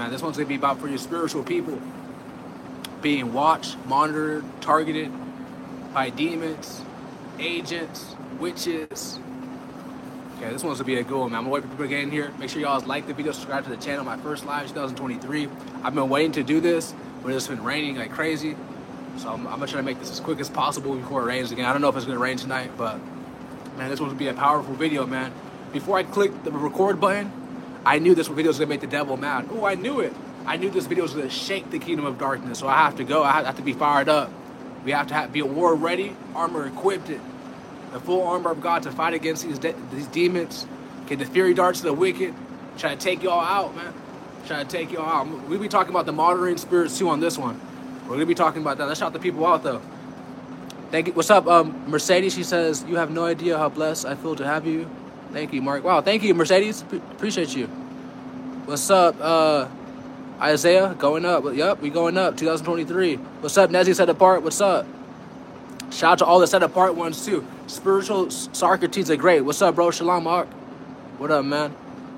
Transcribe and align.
Man, 0.00 0.12
this 0.12 0.22
one's 0.22 0.36
gonna 0.36 0.48
be 0.48 0.54
about 0.54 0.78
for 0.78 0.86
your 0.86 0.96
spiritual 0.96 1.42
people 1.42 1.76
being 3.02 3.32
watched, 3.32 3.76
monitored, 3.86 4.44
targeted 4.60 5.10
by 5.92 6.08
demons, 6.08 6.82
agents, 7.40 8.14
witches. 8.38 9.18
Okay, 10.36 10.50
this 10.52 10.62
one's 10.62 10.78
gonna 10.78 10.84
be 10.84 11.00
a 11.00 11.02
good 11.02 11.18
one, 11.18 11.32
man. 11.32 11.38
I'm 11.38 11.44
gonna 11.46 11.54
wait 11.54 11.64
for 11.64 11.68
people 11.70 11.86
to 11.86 11.88
get 11.88 12.04
in 12.04 12.12
here. 12.12 12.30
Make 12.38 12.48
sure 12.48 12.62
y'all 12.62 12.80
like 12.86 13.08
the 13.08 13.12
video, 13.12 13.32
subscribe 13.32 13.64
to 13.64 13.70
the 13.70 13.76
channel. 13.76 14.04
My 14.04 14.16
first 14.18 14.46
live 14.46 14.68
2023. 14.68 15.48
I've 15.82 15.96
been 15.96 16.08
waiting 16.08 16.30
to 16.30 16.44
do 16.44 16.60
this, 16.60 16.94
but 17.24 17.32
it's 17.32 17.48
been 17.48 17.64
raining 17.64 17.96
like 17.96 18.12
crazy. 18.12 18.54
So 19.16 19.30
I'm, 19.30 19.48
I'm 19.48 19.54
gonna 19.54 19.66
try 19.66 19.80
to 19.80 19.82
make 19.82 19.98
this 19.98 20.12
as 20.12 20.20
quick 20.20 20.38
as 20.38 20.48
possible 20.48 20.94
before 20.94 21.22
it 21.22 21.24
rains 21.24 21.50
again. 21.50 21.64
I 21.64 21.72
don't 21.72 21.82
know 21.82 21.88
if 21.88 21.96
it's 21.96 22.06
gonna 22.06 22.20
rain 22.20 22.36
tonight, 22.36 22.70
but 22.78 23.00
man, 23.76 23.90
this 23.90 23.98
one's 23.98 24.12
gonna 24.12 24.20
be 24.20 24.28
a 24.28 24.34
powerful 24.34 24.74
video, 24.74 25.06
man. 25.06 25.32
Before 25.72 25.98
I 25.98 26.04
click 26.04 26.44
the 26.44 26.52
record 26.52 27.00
button, 27.00 27.32
I 27.84 27.98
knew 27.98 28.14
this 28.14 28.28
video 28.28 28.48
was 28.48 28.58
gonna 28.58 28.68
make 28.68 28.80
the 28.80 28.86
devil 28.86 29.16
mad. 29.16 29.48
Oh, 29.52 29.64
I 29.64 29.74
knew 29.74 30.00
it. 30.00 30.12
I 30.46 30.56
knew 30.56 30.70
this 30.70 30.86
video 30.86 31.04
was 31.04 31.14
gonna 31.14 31.30
shake 31.30 31.70
the 31.70 31.78
kingdom 31.78 32.06
of 32.06 32.18
darkness. 32.18 32.58
So 32.58 32.68
I 32.68 32.78
have 32.78 32.96
to 32.96 33.04
go. 33.04 33.22
I 33.22 33.42
have 33.42 33.56
to 33.56 33.62
be 33.62 33.72
fired 33.72 34.08
up. 34.08 34.30
We 34.84 34.92
have 34.92 35.08
to 35.08 35.14
have, 35.14 35.32
be 35.32 35.42
war 35.42 35.74
ready, 35.74 36.16
armor 36.34 36.66
equipped, 36.66 37.10
it, 37.10 37.20
the 37.92 38.00
full 38.00 38.26
armor 38.26 38.50
of 38.50 38.60
God 38.60 38.82
to 38.84 38.90
fight 38.92 39.14
against 39.14 39.44
these 39.44 39.58
de- 39.58 39.74
these 39.92 40.06
demons. 40.06 40.66
Get 41.06 41.18
the 41.18 41.26
fury 41.26 41.54
darts 41.54 41.80
of 41.80 41.86
the 41.86 41.92
wicked. 41.92 42.34
Try 42.76 42.94
to 42.94 43.00
take 43.00 43.22
y'all 43.22 43.40
out, 43.40 43.74
man. 43.74 43.92
Try 44.46 44.62
to 44.62 44.68
take 44.68 44.92
y'all 44.92 45.08
out. 45.08 45.48
We'll 45.48 45.58
be 45.58 45.68
talking 45.68 45.90
about 45.90 46.06
the 46.06 46.12
monitoring 46.12 46.56
spirits 46.58 46.98
too 46.98 47.08
on 47.08 47.20
this 47.20 47.36
one. 47.36 47.60
We're 48.04 48.14
gonna 48.14 48.26
be 48.26 48.34
talking 48.34 48.62
about 48.62 48.78
that. 48.78 48.86
Let's 48.86 49.00
shout 49.00 49.12
the 49.12 49.18
people 49.18 49.46
out 49.46 49.62
though. 49.62 49.82
Thank 50.90 51.08
you. 51.08 51.12
What's 51.12 51.30
up, 51.30 51.46
um, 51.46 51.90
Mercedes? 51.90 52.34
She 52.34 52.44
says 52.44 52.84
you 52.88 52.96
have 52.96 53.10
no 53.10 53.24
idea 53.26 53.58
how 53.58 53.68
blessed 53.68 54.06
I 54.06 54.14
feel 54.14 54.36
to 54.36 54.46
have 54.46 54.66
you. 54.66 54.88
Thank 55.32 55.52
you, 55.52 55.60
Mark. 55.60 55.84
Wow, 55.84 56.00
thank 56.00 56.22
you, 56.22 56.34
Mercedes. 56.34 56.82
P- 56.82 56.96
appreciate 56.96 57.54
you. 57.54 57.66
What's 58.64 58.90
up, 58.90 59.16
uh, 59.20 59.68
Isaiah? 60.40 60.94
Going 60.98 61.24
up. 61.24 61.44
Yep, 61.44 61.80
we 61.80 61.90
going 61.90 62.16
up. 62.16 62.36
2023. 62.36 63.16
What's 63.16 63.56
up, 63.58 63.70
Nezzy 63.70 63.94
set 63.94 64.08
apart? 64.08 64.42
What's 64.42 64.60
up? 64.60 64.86
Shout 65.90 66.12
out 66.12 66.18
to 66.18 66.24
all 66.26 66.38
the 66.38 66.46
set 66.46 66.62
apart 66.62 66.94
ones 66.94 67.24
too. 67.24 67.46
Spiritual 67.66 68.30
Socrates 68.30 69.10
are 69.10 69.16
great. 69.16 69.42
What's 69.42 69.60
up, 69.62 69.74
bro? 69.74 69.90
Shalom, 69.90 70.24
Mark. 70.24 70.48
What 71.18 71.30
up, 71.30 71.44
man? 71.44 71.70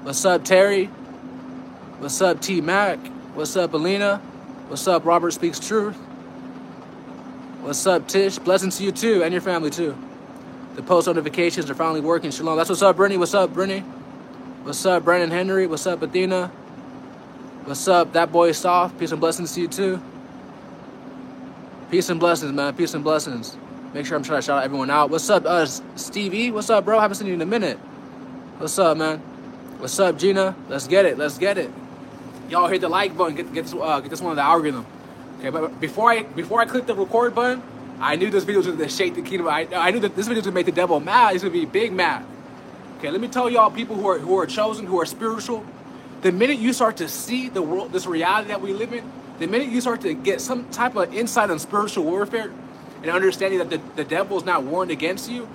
What's 0.02 0.24
up, 0.24 0.44
Terry? 0.44 0.86
What's 1.98 2.20
up, 2.20 2.40
T 2.40 2.60
Mac? 2.60 2.98
What's 3.34 3.56
up, 3.56 3.74
Alina? 3.74 4.18
What's 4.68 4.86
up, 4.86 5.04
Robert 5.04 5.32
Speaks 5.32 5.60
Truth? 5.60 5.96
What's 7.60 7.86
up, 7.86 8.08
Tish? 8.08 8.38
Blessings 8.38 8.78
to 8.78 8.84
you 8.84 8.92
too, 8.92 9.22
and 9.22 9.32
your 9.32 9.42
family 9.42 9.70
too. 9.70 9.96
The 10.74 10.82
post 10.82 11.06
notifications 11.06 11.68
are 11.70 11.74
finally 11.74 12.00
working. 12.00 12.30
Shalom. 12.30 12.56
That's 12.56 12.68
what's 12.68 12.82
up, 12.82 12.96
Brittany. 12.96 13.18
What's 13.18 13.34
up, 13.34 13.52
Brittany? 13.52 13.80
What's 14.62 14.84
up, 14.84 15.04
Brandon 15.04 15.30
Henry? 15.30 15.66
What's 15.66 15.86
up, 15.86 16.02
Athena? 16.02 16.48
What's 17.64 17.88
up, 17.88 18.12
that 18.12 18.30
boy 18.30 18.52
soft? 18.52 18.98
Peace 18.98 19.10
and 19.10 19.20
blessings 19.20 19.54
to 19.54 19.60
you 19.60 19.68
too. 19.68 20.02
Peace 21.90 22.08
and 22.08 22.20
blessings, 22.20 22.52
man. 22.52 22.74
Peace 22.74 22.94
and 22.94 23.02
blessings. 23.02 23.56
Make 23.94 24.06
sure 24.06 24.16
I'm 24.16 24.22
trying 24.22 24.38
to 24.38 24.46
shout 24.46 24.62
everyone 24.62 24.90
out. 24.90 25.10
What's 25.10 25.28
up, 25.30 25.44
uh, 25.44 25.66
Stevie? 25.66 26.50
What's 26.50 26.70
up, 26.70 26.84
bro? 26.84 27.00
Haven't 27.00 27.16
seen 27.16 27.26
you 27.26 27.34
in 27.34 27.42
a 27.42 27.46
minute. 27.46 27.78
What's 28.58 28.78
up, 28.78 28.96
man? 28.96 29.18
What's 29.78 29.98
up, 29.98 30.18
Gina? 30.18 30.54
Let's 30.68 30.86
get 30.86 31.04
it. 31.06 31.16
Let's 31.16 31.38
get 31.38 31.58
it. 31.58 31.70
Y'all 32.48 32.68
hit 32.68 32.80
the 32.80 32.88
like 32.88 33.16
button. 33.16 33.34
Get, 33.34 33.52
get 33.52 33.64
this 33.64 33.74
uh, 33.74 34.00
get 34.00 34.10
this 34.10 34.20
one 34.20 34.30
on 34.30 34.36
the 34.36 34.42
algorithm. 34.42 34.86
Okay, 35.38 35.50
but 35.50 35.80
before 35.80 36.10
I 36.10 36.22
before 36.22 36.60
I 36.60 36.66
click 36.66 36.86
the 36.86 36.94
record 36.94 37.34
button, 37.34 37.62
I 38.00 38.16
knew 38.16 38.30
this 38.30 38.44
video 38.44 38.60
was 38.60 38.66
gonna 38.66 38.88
shake 38.88 39.14
the 39.14 39.22
kingdom. 39.22 39.46
I, 39.46 39.68
I 39.72 39.90
knew 39.90 40.00
that 40.00 40.16
this 40.16 40.26
video 40.26 40.38
was 40.38 40.46
gonna 40.46 40.54
make 40.54 40.66
the 40.66 40.72
devil 40.72 40.98
mad. 41.00 41.32
He's 41.32 41.42
gonna 41.42 41.52
be 41.52 41.66
big 41.66 41.92
mad. 41.92 42.24
Okay, 42.98 43.10
let 43.10 43.20
me 43.20 43.28
tell 43.28 43.48
y'all, 43.50 43.70
people 43.70 43.94
who 43.94 44.08
are 44.08 44.18
who 44.18 44.38
are 44.38 44.46
chosen, 44.46 44.86
who 44.86 44.98
are 45.00 45.06
spiritual. 45.06 45.64
The 46.22 46.32
minute 46.32 46.58
you 46.58 46.72
start 46.72 46.96
to 46.98 47.08
see 47.08 47.48
the 47.48 47.62
world, 47.62 47.92
this 47.92 48.06
reality 48.06 48.48
that 48.48 48.60
we 48.60 48.72
live 48.72 48.92
in, 48.92 49.10
the 49.38 49.46
minute 49.46 49.68
you 49.68 49.80
start 49.80 50.00
to 50.02 50.14
get 50.14 50.40
some 50.40 50.68
type 50.70 50.96
of 50.96 51.14
insight 51.14 51.50
on 51.50 51.58
spiritual 51.58 52.04
warfare 52.04 52.52
and 53.02 53.10
understanding 53.10 53.58
that 53.58 53.70
the, 53.70 53.80
the 53.96 54.04
devil 54.04 54.36
is 54.36 54.44
not 54.44 54.62
warned 54.62 54.90
against 54.90 55.30
you, 55.30 55.48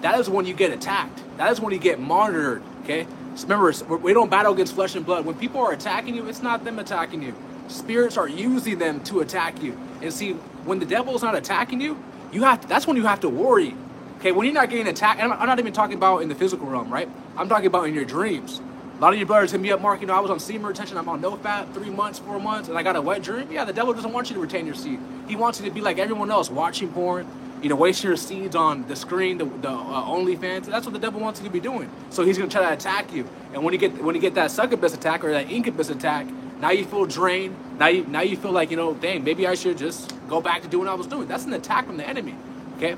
that 0.00 0.18
is 0.18 0.28
when 0.28 0.46
you 0.46 0.54
get 0.54 0.70
attacked. 0.70 1.22
That 1.38 1.52
is 1.52 1.60
when 1.60 1.72
you 1.72 1.78
get 1.78 2.00
monitored. 2.00 2.62
Okay, 2.84 3.06
so 3.34 3.46
remember, 3.46 3.96
we 3.98 4.12
don't 4.12 4.30
battle 4.30 4.52
against 4.52 4.74
flesh 4.74 4.94
and 4.94 5.04
blood. 5.04 5.24
When 5.24 5.34
people 5.34 5.60
are 5.60 5.72
attacking 5.72 6.14
you, 6.14 6.26
it's 6.26 6.42
not 6.42 6.64
them 6.64 6.78
attacking 6.78 7.22
you. 7.22 7.34
Spirits 7.72 8.16
are 8.16 8.28
using 8.28 8.78
them 8.78 9.02
to 9.04 9.20
attack 9.20 9.62
you. 9.62 9.78
And 10.00 10.12
see, 10.12 10.32
when 10.64 10.78
the 10.78 10.86
devil 10.86 11.14
is 11.14 11.22
not 11.22 11.34
attacking 11.34 11.80
you, 11.80 12.02
you 12.32 12.42
have 12.44 12.60
to, 12.60 12.68
that's 12.68 12.86
when 12.86 12.96
you 12.96 13.04
have 13.04 13.20
to 13.20 13.28
worry. 13.28 13.74
Okay, 14.18 14.32
when 14.32 14.46
you're 14.46 14.54
not 14.54 14.70
getting 14.70 14.86
attacked, 14.86 15.20
and 15.20 15.32
I'm 15.32 15.46
not 15.46 15.58
even 15.58 15.72
talking 15.72 15.96
about 15.96 16.22
in 16.22 16.28
the 16.28 16.34
physical 16.34 16.66
realm, 16.66 16.92
right? 16.92 17.08
I'm 17.36 17.48
talking 17.48 17.66
about 17.66 17.88
in 17.88 17.94
your 17.94 18.04
dreams. 18.04 18.60
A 18.96 19.00
lot 19.02 19.12
of 19.12 19.18
your 19.18 19.26
brothers 19.26 19.50
hit 19.50 19.60
me 19.60 19.72
up, 19.72 19.80
Mark. 19.80 20.00
You 20.00 20.06
know, 20.06 20.14
I 20.14 20.20
was 20.20 20.30
on 20.30 20.38
semen 20.38 20.64
retention. 20.64 20.96
I'm 20.96 21.08
on 21.08 21.20
NoFap, 21.20 21.74
three 21.74 21.90
months, 21.90 22.20
four 22.20 22.38
months, 22.38 22.68
and 22.68 22.78
I 22.78 22.84
got 22.84 22.94
a 22.94 23.02
wet 23.02 23.22
dream. 23.22 23.50
Yeah, 23.50 23.64
the 23.64 23.72
devil 23.72 23.92
doesn't 23.92 24.12
want 24.12 24.30
you 24.30 24.34
to 24.34 24.40
retain 24.40 24.64
your 24.64 24.76
seed. 24.76 25.00
He 25.26 25.34
wants 25.34 25.58
you 25.58 25.66
to 25.66 25.72
be 25.72 25.80
like 25.80 25.98
everyone 25.98 26.30
else, 26.30 26.50
watching 26.50 26.88
porn, 26.92 27.26
you 27.62 27.68
know, 27.68 27.74
wasting 27.74 28.08
your 28.08 28.16
seeds 28.16 28.54
on 28.54 28.86
the 28.86 28.94
screen, 28.94 29.38
the, 29.38 29.44
the 29.44 29.70
uh, 29.70 30.04
OnlyFans. 30.04 30.66
That's 30.66 30.86
what 30.86 30.92
the 30.92 31.00
devil 31.00 31.20
wants 31.20 31.40
you 31.40 31.46
to 31.46 31.52
be 31.52 31.58
doing. 31.58 31.90
So 32.10 32.24
he's 32.24 32.38
gonna 32.38 32.50
try 32.50 32.62
to 32.62 32.72
attack 32.72 33.12
you. 33.12 33.28
And 33.52 33.64
when 33.64 33.72
you 33.72 33.78
get 33.78 34.00
when 34.02 34.14
you 34.14 34.20
get 34.20 34.34
that 34.34 34.52
succubus 34.52 34.94
attack 34.94 35.24
or 35.24 35.32
that 35.32 35.50
incubus 35.50 35.90
attack, 35.90 36.28
now 36.62 36.70
you 36.70 36.84
feel 36.84 37.04
drained. 37.04 37.56
Now 37.78 37.88
you 37.88 38.06
now 38.06 38.20
you 38.20 38.36
feel 38.36 38.52
like 38.52 38.70
you 38.70 38.76
know, 38.76 38.94
dang, 38.94 39.24
maybe 39.24 39.46
I 39.48 39.56
should 39.56 39.76
just 39.76 40.14
go 40.28 40.40
back 40.40 40.62
to 40.62 40.68
doing 40.68 40.86
what 40.86 40.92
I 40.92 40.94
was 40.94 41.08
doing. 41.08 41.26
That's 41.26 41.44
an 41.44 41.52
attack 41.52 41.86
from 41.86 41.96
the 41.96 42.08
enemy. 42.08 42.36
Okay. 42.76 42.92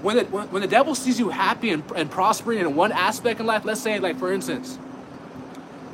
When 0.00 0.16
the, 0.16 0.24
when, 0.24 0.48
when 0.48 0.62
the 0.62 0.68
devil 0.68 0.96
sees 0.96 1.20
you 1.20 1.28
happy 1.28 1.70
and, 1.70 1.84
and 1.94 2.10
prospering 2.10 2.58
in 2.58 2.74
one 2.74 2.90
aspect 2.90 3.38
in 3.38 3.46
life, 3.46 3.64
let's 3.64 3.80
say, 3.80 4.00
like 4.00 4.18
for 4.18 4.32
instance, 4.32 4.78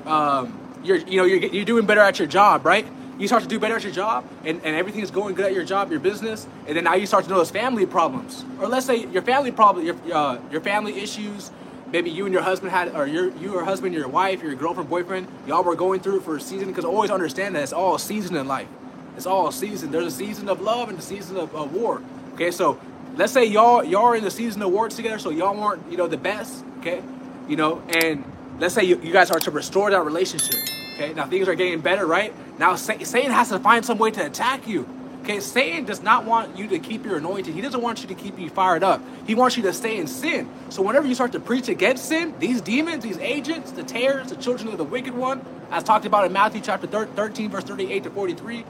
um, 0.06 0.58
you're 0.84 0.96
you 0.96 1.16
know 1.18 1.24
you're, 1.24 1.40
you're 1.40 1.64
doing 1.64 1.86
better 1.86 2.00
at 2.00 2.20
your 2.20 2.28
job, 2.28 2.64
right? 2.64 2.86
You 3.18 3.26
start 3.26 3.42
to 3.42 3.48
do 3.48 3.58
better 3.58 3.74
at 3.74 3.82
your 3.82 3.92
job, 3.92 4.24
and, 4.44 4.64
and 4.64 4.76
everything 4.76 5.02
is 5.02 5.10
going 5.10 5.34
good 5.34 5.46
at 5.46 5.52
your 5.52 5.64
job, 5.64 5.90
your 5.90 5.98
business, 5.98 6.46
and 6.68 6.76
then 6.76 6.84
now 6.84 6.94
you 6.94 7.04
start 7.04 7.24
to 7.24 7.30
notice 7.30 7.50
family 7.50 7.84
problems, 7.84 8.44
or 8.60 8.68
let's 8.68 8.86
say 8.86 9.06
your 9.06 9.22
family 9.22 9.50
problem, 9.50 9.84
your 9.84 9.96
uh, 10.14 10.38
your 10.52 10.60
family 10.60 11.00
issues. 11.00 11.50
Maybe 11.92 12.10
you 12.10 12.24
and 12.26 12.32
your 12.32 12.42
husband 12.42 12.70
had, 12.70 12.94
or 12.94 13.06
your 13.06 13.34
you 13.36 13.54
or 13.54 13.64
husband, 13.64 13.94
your 13.94 14.08
wife, 14.08 14.42
your 14.42 14.54
girlfriend, 14.54 14.90
boyfriend, 14.90 15.26
y'all 15.46 15.64
were 15.64 15.74
going 15.74 16.00
through 16.00 16.20
for 16.20 16.36
a 16.36 16.40
season. 16.40 16.68
Because 16.68 16.84
always 16.84 17.10
understand 17.10 17.54
that 17.54 17.62
it's 17.62 17.72
all 17.72 17.96
season 17.98 18.36
in 18.36 18.46
life. 18.46 18.68
It's 19.16 19.26
all 19.26 19.50
season. 19.50 19.90
There's 19.90 20.06
a 20.06 20.10
season 20.10 20.48
of 20.48 20.60
love 20.60 20.90
and 20.90 20.98
a 20.98 21.02
season 21.02 21.36
of, 21.36 21.54
of 21.54 21.72
war. 21.72 22.02
Okay, 22.34 22.50
so 22.50 22.78
let's 23.16 23.32
say 23.32 23.44
y'all 23.44 23.82
y'all 23.82 24.04
are 24.04 24.16
in 24.16 24.24
the 24.24 24.30
season 24.30 24.62
of 24.62 24.70
war 24.70 24.88
together, 24.88 25.18
so 25.18 25.30
y'all 25.30 25.56
weren't 25.56 25.82
you 25.90 25.96
know 25.96 26.06
the 26.06 26.18
best. 26.18 26.64
Okay, 26.80 27.02
you 27.48 27.56
know, 27.56 27.82
and 27.88 28.24
let's 28.58 28.74
say 28.74 28.84
you, 28.84 29.00
you 29.00 29.12
guys 29.12 29.30
are 29.30 29.40
to 29.40 29.50
restore 29.50 29.90
that 29.90 30.04
relationship. 30.04 30.60
Okay, 30.94 31.14
now 31.14 31.26
things 31.26 31.48
are 31.48 31.54
getting 31.54 31.80
better, 31.80 32.06
right? 32.06 32.34
Now 32.58 32.76
Satan 32.76 33.30
has 33.30 33.48
to 33.48 33.58
find 33.58 33.84
some 33.84 33.98
way 33.98 34.10
to 34.10 34.26
attack 34.26 34.68
you. 34.68 34.86
Okay, 35.28 35.40
Satan 35.40 35.84
does 35.84 36.02
not 36.02 36.24
want 36.24 36.56
you 36.56 36.68
to 36.68 36.78
keep 36.78 37.04
your 37.04 37.18
anointing. 37.18 37.52
He 37.52 37.60
doesn't 37.60 37.82
want 37.82 38.00
you 38.00 38.08
to 38.08 38.14
keep 38.14 38.38
you 38.38 38.48
fired 38.48 38.82
up. 38.82 39.02
He 39.26 39.34
wants 39.34 39.58
you 39.58 39.62
to 39.64 39.74
stay 39.74 39.98
in 39.98 40.06
sin. 40.06 40.48
So 40.70 40.80
whenever 40.80 41.06
you 41.06 41.14
start 41.14 41.32
to 41.32 41.40
preach 41.40 41.68
against 41.68 42.06
sin, 42.06 42.34
these 42.38 42.62
demons, 42.62 43.04
these 43.04 43.18
agents, 43.18 43.72
the 43.72 43.82
tares, 43.82 44.30
the 44.30 44.36
children 44.36 44.70
of 44.70 44.78
the 44.78 44.84
wicked 44.84 45.12
one, 45.12 45.44
as 45.70 45.84
talked 45.84 46.06
about 46.06 46.24
in 46.24 46.32
Matthew 46.32 46.62
chapter 46.62 46.86
13, 46.86 47.50
verse 47.50 47.64
38 47.64 48.04
to 48.04 48.10
43, 48.10 48.64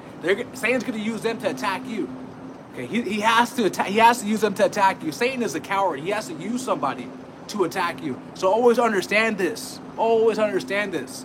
Satan's 0.55 0.83
going 0.83 0.99
to 0.99 0.99
use 0.99 1.23
them 1.23 1.39
to 1.39 1.49
attack 1.49 1.87
you. 1.87 2.09
Okay, 2.73 2.87
he, 2.87 3.03
he 3.03 3.21
has 3.21 3.55
to 3.55 3.67
attack, 3.67 3.87
he 3.87 3.99
has 3.99 4.23
to 4.23 4.27
use 4.27 4.41
them 4.41 4.55
to 4.55 4.65
attack 4.65 5.01
you. 5.05 5.13
Satan 5.13 5.45
is 5.45 5.55
a 5.55 5.61
coward. 5.61 6.01
He 6.01 6.11
has 6.11 6.27
to 6.27 6.35
use 6.35 6.65
somebody 6.65 7.09
to 7.49 7.63
attack 7.63 8.03
you. 8.03 8.21
So 8.35 8.53
always 8.53 8.81
understand 8.81 9.39
this. 9.39 9.79
Always 9.97 10.41
understand 10.41 10.93
this. 10.93 11.25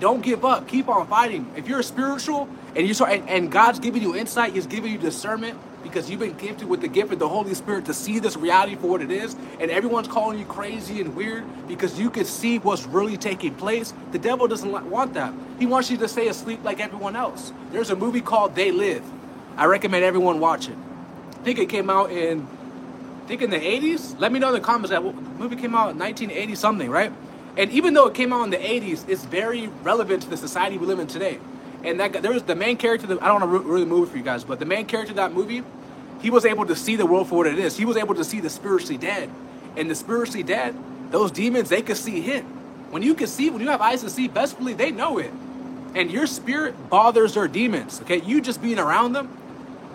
Don't 0.00 0.22
give 0.22 0.44
up. 0.44 0.68
Keep 0.68 0.88
on 0.88 1.06
fighting. 1.06 1.50
If 1.56 1.68
you're 1.68 1.82
spiritual 1.82 2.48
and 2.74 2.86
you 2.86 2.94
start 2.94 3.12
and, 3.12 3.28
and 3.28 3.52
God's 3.52 3.78
giving 3.78 4.02
you 4.02 4.16
insight, 4.16 4.52
He's 4.52 4.66
giving 4.66 4.92
you 4.92 4.98
discernment 4.98 5.58
because 5.82 6.10
you've 6.10 6.20
been 6.20 6.36
gifted 6.36 6.68
with 6.68 6.80
the 6.80 6.88
gift 6.88 7.12
of 7.12 7.18
the 7.18 7.28
Holy 7.28 7.54
Spirit 7.54 7.84
to 7.84 7.94
see 7.94 8.18
this 8.18 8.36
reality 8.36 8.74
for 8.74 8.88
what 8.88 9.02
it 9.02 9.10
is, 9.10 9.36
and 9.60 9.70
everyone's 9.70 10.08
calling 10.08 10.38
you 10.38 10.46
crazy 10.46 11.00
and 11.00 11.14
weird 11.14 11.44
because 11.68 11.98
you 12.00 12.10
can 12.10 12.24
see 12.24 12.58
what's 12.58 12.86
really 12.86 13.16
taking 13.16 13.54
place. 13.54 13.92
The 14.12 14.18
devil 14.18 14.48
doesn't 14.48 14.90
want 14.90 15.14
that. 15.14 15.32
He 15.58 15.66
wants 15.66 15.90
you 15.90 15.98
to 15.98 16.08
stay 16.08 16.28
asleep 16.28 16.64
like 16.64 16.80
everyone 16.80 17.16
else. 17.16 17.52
There's 17.70 17.90
a 17.90 17.96
movie 17.96 18.22
called 18.22 18.54
They 18.54 18.72
Live. 18.72 19.04
I 19.56 19.66
recommend 19.66 20.04
everyone 20.04 20.40
watch 20.40 20.68
it. 20.68 20.76
I 21.32 21.44
think 21.44 21.58
it 21.58 21.68
came 21.68 21.90
out 21.90 22.10
in 22.10 22.48
I 23.24 23.26
think 23.26 23.40
in 23.40 23.50
the 23.50 23.58
80s. 23.58 24.18
Let 24.20 24.32
me 24.32 24.38
know 24.38 24.48
in 24.48 24.54
the 24.54 24.60
comments 24.60 24.90
that 24.90 25.02
movie 25.02 25.56
came 25.56 25.74
out 25.74 25.92
in 25.92 25.98
1980 25.98 26.54
something, 26.56 26.90
right? 26.90 27.12
And 27.56 27.70
even 27.70 27.94
though 27.94 28.06
it 28.06 28.14
came 28.14 28.32
out 28.32 28.44
in 28.44 28.50
the 28.50 28.56
80s, 28.56 29.08
it's 29.08 29.24
very 29.24 29.68
relevant 29.82 30.22
to 30.22 30.30
the 30.30 30.36
society 30.36 30.76
we 30.76 30.86
live 30.86 30.98
in 30.98 31.06
today. 31.06 31.38
And 31.84 32.00
that 32.00 32.12
there 32.22 32.32
was 32.32 32.42
the 32.42 32.56
main 32.56 32.76
character. 32.76 33.06
I 33.06 33.28
don't 33.28 33.40
want 33.40 33.64
to 33.64 33.68
ruin 33.68 33.80
the 33.80 33.86
movie 33.86 34.10
for 34.10 34.16
you 34.16 34.24
guys, 34.24 34.42
but 34.42 34.58
the 34.58 34.64
main 34.64 34.86
character 34.86 35.12
of 35.12 35.16
that 35.16 35.32
movie, 35.32 35.62
he 36.20 36.30
was 36.30 36.44
able 36.44 36.66
to 36.66 36.74
see 36.74 36.96
the 36.96 37.06
world 37.06 37.28
for 37.28 37.36
what 37.36 37.46
it 37.46 37.58
is. 37.58 37.76
He 37.76 37.84
was 37.84 37.96
able 37.96 38.14
to 38.14 38.24
see 38.24 38.40
the 38.40 38.50
spiritually 38.50 38.96
dead, 38.96 39.30
and 39.76 39.90
the 39.90 39.94
spiritually 39.94 40.42
dead, 40.42 40.74
those 41.10 41.30
demons, 41.30 41.68
they 41.68 41.82
could 41.82 41.96
see 41.96 42.20
him. 42.20 42.44
When 42.90 43.02
you 43.02 43.14
can 43.14 43.26
see, 43.26 43.50
when 43.50 43.60
you 43.60 43.68
have 43.68 43.80
eyes 43.80 44.00
to 44.02 44.10
see, 44.10 44.28
best 44.28 44.56
believe 44.58 44.78
they 44.78 44.90
know 44.90 45.18
it. 45.18 45.30
And 45.94 46.10
your 46.10 46.26
spirit 46.26 46.88
bothers 46.88 47.34
their 47.34 47.46
demons. 47.46 48.00
Okay, 48.02 48.20
you 48.22 48.40
just 48.40 48.62
being 48.62 48.78
around 48.78 49.12
them, 49.12 49.36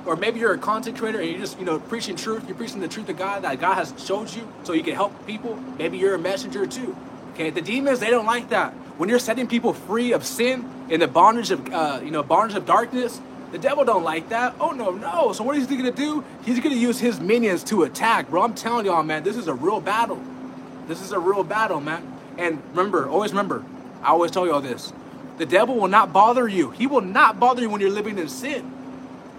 or 0.05 0.15
maybe 0.15 0.39
you're 0.39 0.53
a 0.53 0.57
content 0.57 0.97
creator 0.97 1.19
and 1.19 1.29
you're 1.29 1.39
just 1.39 1.59
you 1.59 1.65
know 1.65 1.79
preaching 1.79 2.15
truth. 2.15 2.47
You're 2.47 2.57
preaching 2.57 2.79
the 2.79 2.87
truth 2.87 3.09
of 3.09 3.17
God 3.17 3.43
that 3.43 3.59
God 3.59 3.75
has 3.75 3.93
showed 4.05 4.33
you, 4.33 4.47
so 4.63 4.73
you 4.73 4.83
can 4.83 4.95
help 4.95 5.25
people. 5.25 5.55
Maybe 5.77 5.97
you're 5.97 6.15
a 6.15 6.19
messenger 6.19 6.65
too. 6.65 6.95
Okay, 7.39 7.51
the 7.51 7.61
demons, 7.61 8.01
they 8.01 8.09
don't 8.09 8.25
like 8.25 8.49
that. 8.49 8.73
when 8.97 9.07
you're 9.07 9.17
setting 9.17 9.47
people 9.47 9.71
free 9.71 10.11
of 10.11 10.25
sin 10.25 10.69
and 10.89 11.01
the 11.01 11.07
bondage 11.07 11.51
of 11.51 11.73
uh, 11.73 12.01
you 12.03 12.11
know 12.11 12.21
bondage 12.21 12.57
of 12.57 12.65
darkness, 12.65 13.21
the 13.53 13.57
devil 13.57 13.85
don't 13.85 14.03
like 14.03 14.27
that. 14.27 14.55
Oh 14.59 14.71
no, 14.71 14.91
no. 14.91 15.31
So 15.31 15.45
what 15.45 15.55
is 15.55 15.69
he 15.69 15.77
gonna 15.77 15.89
do? 15.89 16.25
He's 16.43 16.59
gonna 16.59 16.75
use 16.75 16.99
his 16.99 17.21
minions 17.21 17.63
to 17.65 17.83
attack, 17.83 18.29
bro. 18.29 18.41
I'm 18.41 18.55
telling 18.55 18.85
y'all, 18.85 19.03
man, 19.03 19.23
this 19.23 19.37
is 19.37 19.47
a 19.47 19.53
real 19.53 19.79
battle. 19.79 20.21
This 20.89 21.01
is 21.01 21.13
a 21.13 21.19
real 21.19 21.45
battle, 21.45 21.79
man. 21.79 22.03
And 22.37 22.61
remember, 22.71 23.07
always 23.07 23.31
remember, 23.31 23.63
I 24.03 24.09
always 24.09 24.31
tell 24.31 24.45
y'all 24.45 24.59
this. 24.59 24.91
The 25.37 25.45
devil 25.45 25.75
will 25.75 25.87
not 25.87 26.11
bother 26.11 26.45
you. 26.45 26.71
He 26.71 26.87
will 26.87 26.99
not 26.99 27.39
bother 27.39 27.61
you 27.61 27.69
when 27.69 27.79
you're 27.79 27.89
living 27.89 28.17
in 28.17 28.27
sin. 28.27 28.69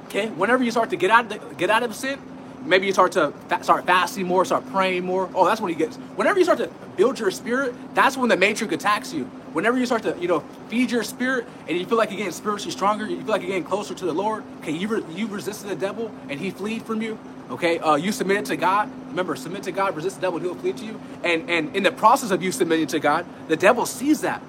Okay? 0.07 0.29
Whenever 0.29 0.65
you 0.65 0.71
start 0.71 0.89
to 0.89 0.97
get 0.97 1.11
out 1.11 1.31
of 1.31 1.49
the, 1.51 1.55
get 1.57 1.69
out 1.69 1.83
of 1.83 1.95
sin, 1.95 2.19
maybe 2.65 2.87
you 2.87 2.93
start 2.95 3.13
to 3.13 3.33
fa- 3.51 3.63
start 3.63 3.85
fasting 3.85 4.27
more, 4.27 4.47
start 4.47 4.67
praying 4.73 5.05
more. 5.05 5.29
Oh, 5.35 5.45
that's 5.45 5.61
when 5.61 5.71
he 5.71 5.77
gets. 5.79 5.97
Whenever 6.17 6.39
you 6.39 6.45
start 6.45 6.59
to 6.61 6.71
build 7.01 7.19
your 7.19 7.31
spirit, 7.31 7.75
that's 7.95 8.15
when 8.19 8.29
the 8.29 8.37
matrix 8.37 8.75
attacks 8.75 9.11
you. 9.11 9.25
Whenever 9.55 9.79
you 9.79 9.87
start 9.87 10.03
to, 10.03 10.15
you 10.21 10.29
know, 10.29 10.41
feed 10.69 10.91
your 10.91 11.03
spirit 11.03 11.47
and 11.67 11.79
you 11.79 11.87
feel 11.87 11.97
like 11.97 12.11
you're 12.11 12.19
getting 12.19 12.31
spiritually 12.31 12.71
stronger, 12.71 13.07
you 13.07 13.17
feel 13.17 13.29
like 13.29 13.41
you're 13.41 13.49
getting 13.49 13.65
closer 13.65 13.95
to 13.95 14.05
the 14.05 14.13
Lord. 14.13 14.45
Okay, 14.61 14.73
you 14.73 14.87
re- 14.87 15.15
you 15.15 15.27
resisted 15.27 15.71
the 15.71 15.77
devil 15.77 16.11
and 16.29 16.39
he 16.39 16.51
fled 16.51 16.83
from 16.83 17.01
you. 17.01 17.19
Okay, 17.51 17.79
uh, 17.79 17.95
you 17.95 18.13
submitted 18.13 18.45
to 18.45 18.57
God. 18.57 18.91
Remember, 19.09 19.35
submit 19.35 19.63
to 19.63 19.73
God, 19.73 19.97
resist 19.97 20.17
the 20.17 20.23
devil, 20.27 20.39
he'll 20.41 20.55
flee 20.55 20.75
to 20.75 20.85
you. 20.85 21.01
And 21.25 21.49
and 21.49 21.75
in 21.75 21.85
the 21.85 21.91
process 21.91 22.33
of 22.33 22.43
you 22.43 22.53
submitting 22.53 22.89
to 22.89 23.01
God, 23.01 23.25
the 23.49 23.57
devil 23.57 23.87
sees 23.87 24.21
that. 24.21 24.43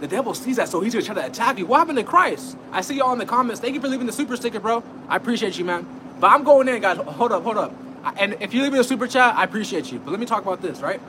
The 0.00 0.08
devil 0.08 0.32
sees 0.32 0.56
that, 0.56 0.70
so 0.70 0.80
he's 0.80 0.94
gonna 0.94 1.04
try 1.04 1.14
to 1.16 1.26
attack 1.26 1.58
you. 1.58 1.66
What 1.66 1.80
happened 1.80 1.98
to 1.98 2.04
Christ? 2.04 2.56
I 2.72 2.80
see 2.80 2.96
y'all 2.96 3.12
in 3.12 3.18
the 3.18 3.26
comments. 3.26 3.60
Thank 3.60 3.74
you 3.74 3.82
for 3.82 3.88
leaving 3.88 4.06
the 4.06 4.14
super 4.14 4.36
sticker, 4.38 4.60
bro. 4.60 4.82
I 5.10 5.16
appreciate 5.16 5.58
you, 5.58 5.66
man. 5.66 5.86
But 6.20 6.30
I'm 6.30 6.42
going 6.42 6.68
in, 6.68 6.80
guys. 6.80 6.96
Hold 6.96 7.32
up, 7.32 7.42
hold 7.42 7.58
up. 7.58 7.74
And 8.16 8.36
if 8.40 8.54
you 8.54 8.62
leave 8.62 8.72
me 8.72 8.78
a 8.78 8.84
super 8.84 9.06
chat, 9.06 9.36
I 9.36 9.44
appreciate 9.44 9.92
you. 9.92 9.98
But 9.98 10.10
let 10.10 10.20
me 10.20 10.26
talk 10.26 10.42
about 10.42 10.62
this, 10.62 10.80
right? 10.80 11.00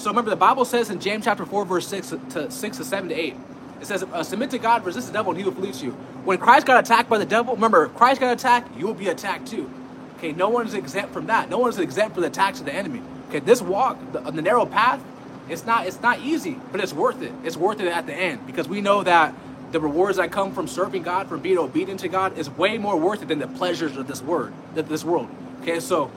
So 0.00 0.08
remember, 0.08 0.30
the 0.30 0.36
Bible 0.36 0.64
says 0.64 0.88
in 0.88 0.98
James 0.98 1.26
chapter 1.26 1.44
4, 1.44 1.66
verse 1.66 1.86
6 1.86 2.14
to 2.30 2.50
6 2.50 2.76
to 2.78 2.84
7 2.84 3.10
to 3.10 3.14
8, 3.14 3.36
it 3.82 3.86
says, 3.86 4.02
uh, 4.02 4.22
submit 4.22 4.50
to 4.52 4.58
God, 4.58 4.82
resist 4.86 5.08
the 5.08 5.12
devil, 5.12 5.30
and 5.30 5.38
he 5.38 5.44
will 5.44 5.52
flee 5.52 5.72
to 5.72 5.84
you. 5.84 5.90
When 6.24 6.38
Christ 6.38 6.66
got 6.66 6.82
attacked 6.82 7.10
by 7.10 7.18
the 7.18 7.26
devil, 7.26 7.54
remember, 7.54 7.86
Christ 7.88 8.18
got 8.18 8.32
attacked, 8.32 8.74
you 8.78 8.86
will 8.86 8.94
be 8.94 9.08
attacked 9.08 9.48
too. 9.48 9.70
Okay, 10.16 10.32
no 10.32 10.48
one 10.48 10.66
is 10.66 10.72
exempt 10.72 11.12
from 11.12 11.26
that. 11.26 11.50
No 11.50 11.58
one 11.58 11.68
is 11.68 11.78
exempt 11.78 12.14
from 12.14 12.22
the 12.22 12.28
attacks 12.28 12.60
of 12.60 12.64
the 12.64 12.74
enemy. 12.74 13.02
Okay, 13.28 13.40
this 13.40 13.60
walk, 13.60 13.98
the, 14.12 14.20
the 14.20 14.40
narrow 14.40 14.64
path, 14.64 15.02
it's 15.50 15.66
not 15.66 15.86
it's 15.86 16.00
not 16.00 16.20
easy, 16.20 16.56
but 16.72 16.80
it's 16.80 16.94
worth 16.94 17.20
it. 17.20 17.32
It's 17.44 17.56
worth 17.58 17.80
it 17.80 17.88
at 17.88 18.06
the 18.06 18.14
end 18.14 18.46
because 18.46 18.68
we 18.68 18.80
know 18.80 19.02
that 19.02 19.34
the 19.70 19.80
rewards 19.80 20.16
that 20.16 20.30
come 20.30 20.52
from 20.54 20.66
serving 20.66 21.02
God, 21.02 21.28
from 21.28 21.40
being 21.40 21.58
obedient 21.58 22.00
to 22.00 22.08
God, 22.08 22.38
is 22.38 22.48
way 22.48 22.78
more 22.78 22.96
worth 22.96 23.20
it 23.20 23.28
than 23.28 23.38
the 23.38 23.48
pleasures 23.48 23.98
of 23.98 24.06
this 24.06 24.22
word, 24.22 24.54
that 24.74 24.88
this 24.88 25.04
world. 25.04 25.28
Okay, 25.60 25.78
so 25.78 26.10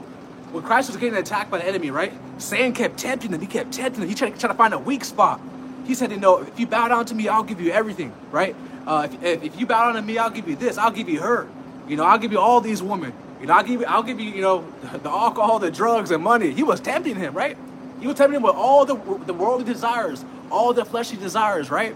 when 0.53 0.63
Christ 0.63 0.89
was 0.89 0.97
getting 0.97 1.17
attacked 1.17 1.50
by 1.50 1.57
the 1.57 1.65
enemy, 1.65 1.89
right? 1.89 2.13
Satan 2.38 2.73
kept 2.73 2.97
tempting 2.97 3.33
him. 3.33 3.41
He 3.41 3.47
kept 3.47 3.71
tempting 3.71 4.03
him. 4.03 4.07
He 4.07 4.13
tried, 4.13 4.39
tried 4.39 4.50
to 4.50 4.53
find 4.53 4.73
a 4.73 4.77
weak 4.79 5.03
spot. 5.03 5.41
He 5.85 5.95
said, 5.95 6.11
you 6.11 6.17
know, 6.17 6.39
if 6.39 6.59
you 6.59 6.67
bow 6.67 6.88
down 6.88 7.05
to 7.07 7.15
me, 7.15 7.27
I'll 7.27 7.44
give 7.44 7.59
you 7.59 7.71
everything, 7.71 8.13
right? 8.31 8.55
Uh, 8.85 9.07
if, 9.11 9.23
if, 9.23 9.44
if 9.44 9.59
you 9.59 9.65
bow 9.65 9.85
down 9.85 9.95
to 9.95 10.01
me, 10.03 10.19
I'll 10.19 10.29
give 10.29 10.47
you 10.47 10.55
this. 10.55 10.77
I'll 10.77 10.91
give 10.91 11.09
you 11.09 11.19
her. 11.21 11.50
You 11.88 11.97
know, 11.97 12.03
I'll 12.03 12.19
give 12.19 12.31
you 12.31 12.39
all 12.39 12.61
these 12.61 12.83
women. 12.83 13.13
You 13.41 13.47
know, 13.47 13.53
I'll 13.55 13.63
give 13.63 13.81
you, 13.81 13.88
I'll 13.88 14.03
give 14.03 14.19
you, 14.19 14.29
you 14.29 14.41
know, 14.41 14.65
the 15.03 15.09
alcohol, 15.09 15.57
the 15.57 15.71
drugs, 15.71 16.11
and 16.11 16.23
money. 16.23 16.51
He 16.51 16.61
was 16.61 16.79
tempting 16.79 17.15
him, 17.15 17.33
right? 17.33 17.57
He 17.99 18.06
was 18.06 18.15
tempting 18.15 18.38
him 18.38 18.44
with 18.44 18.56
all 18.56 18.85
the 18.85 18.95
the 19.25 19.33
worldly 19.33 19.65
desires, 19.65 20.23
all 20.51 20.73
the 20.73 20.85
fleshly 20.85 21.17
desires, 21.17 21.71
right? 21.71 21.95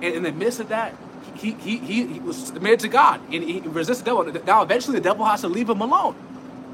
And 0.00 0.14
in 0.14 0.22
the 0.22 0.32
midst 0.32 0.60
of 0.60 0.70
that, 0.70 0.94
he 1.34 1.52
he 1.52 1.78
he, 1.78 2.06
he 2.06 2.20
was 2.20 2.46
submitted 2.46 2.80
to 2.80 2.88
God 2.88 3.20
and 3.32 3.42
he 3.42 3.60
resisted 3.60 4.06
the 4.06 4.10
devil. 4.10 4.46
Now 4.46 4.62
eventually 4.62 4.98
the 4.98 5.04
devil 5.04 5.24
has 5.24 5.42
to 5.42 5.48
leave 5.48 5.68
him 5.68 5.80
alone. 5.80 6.16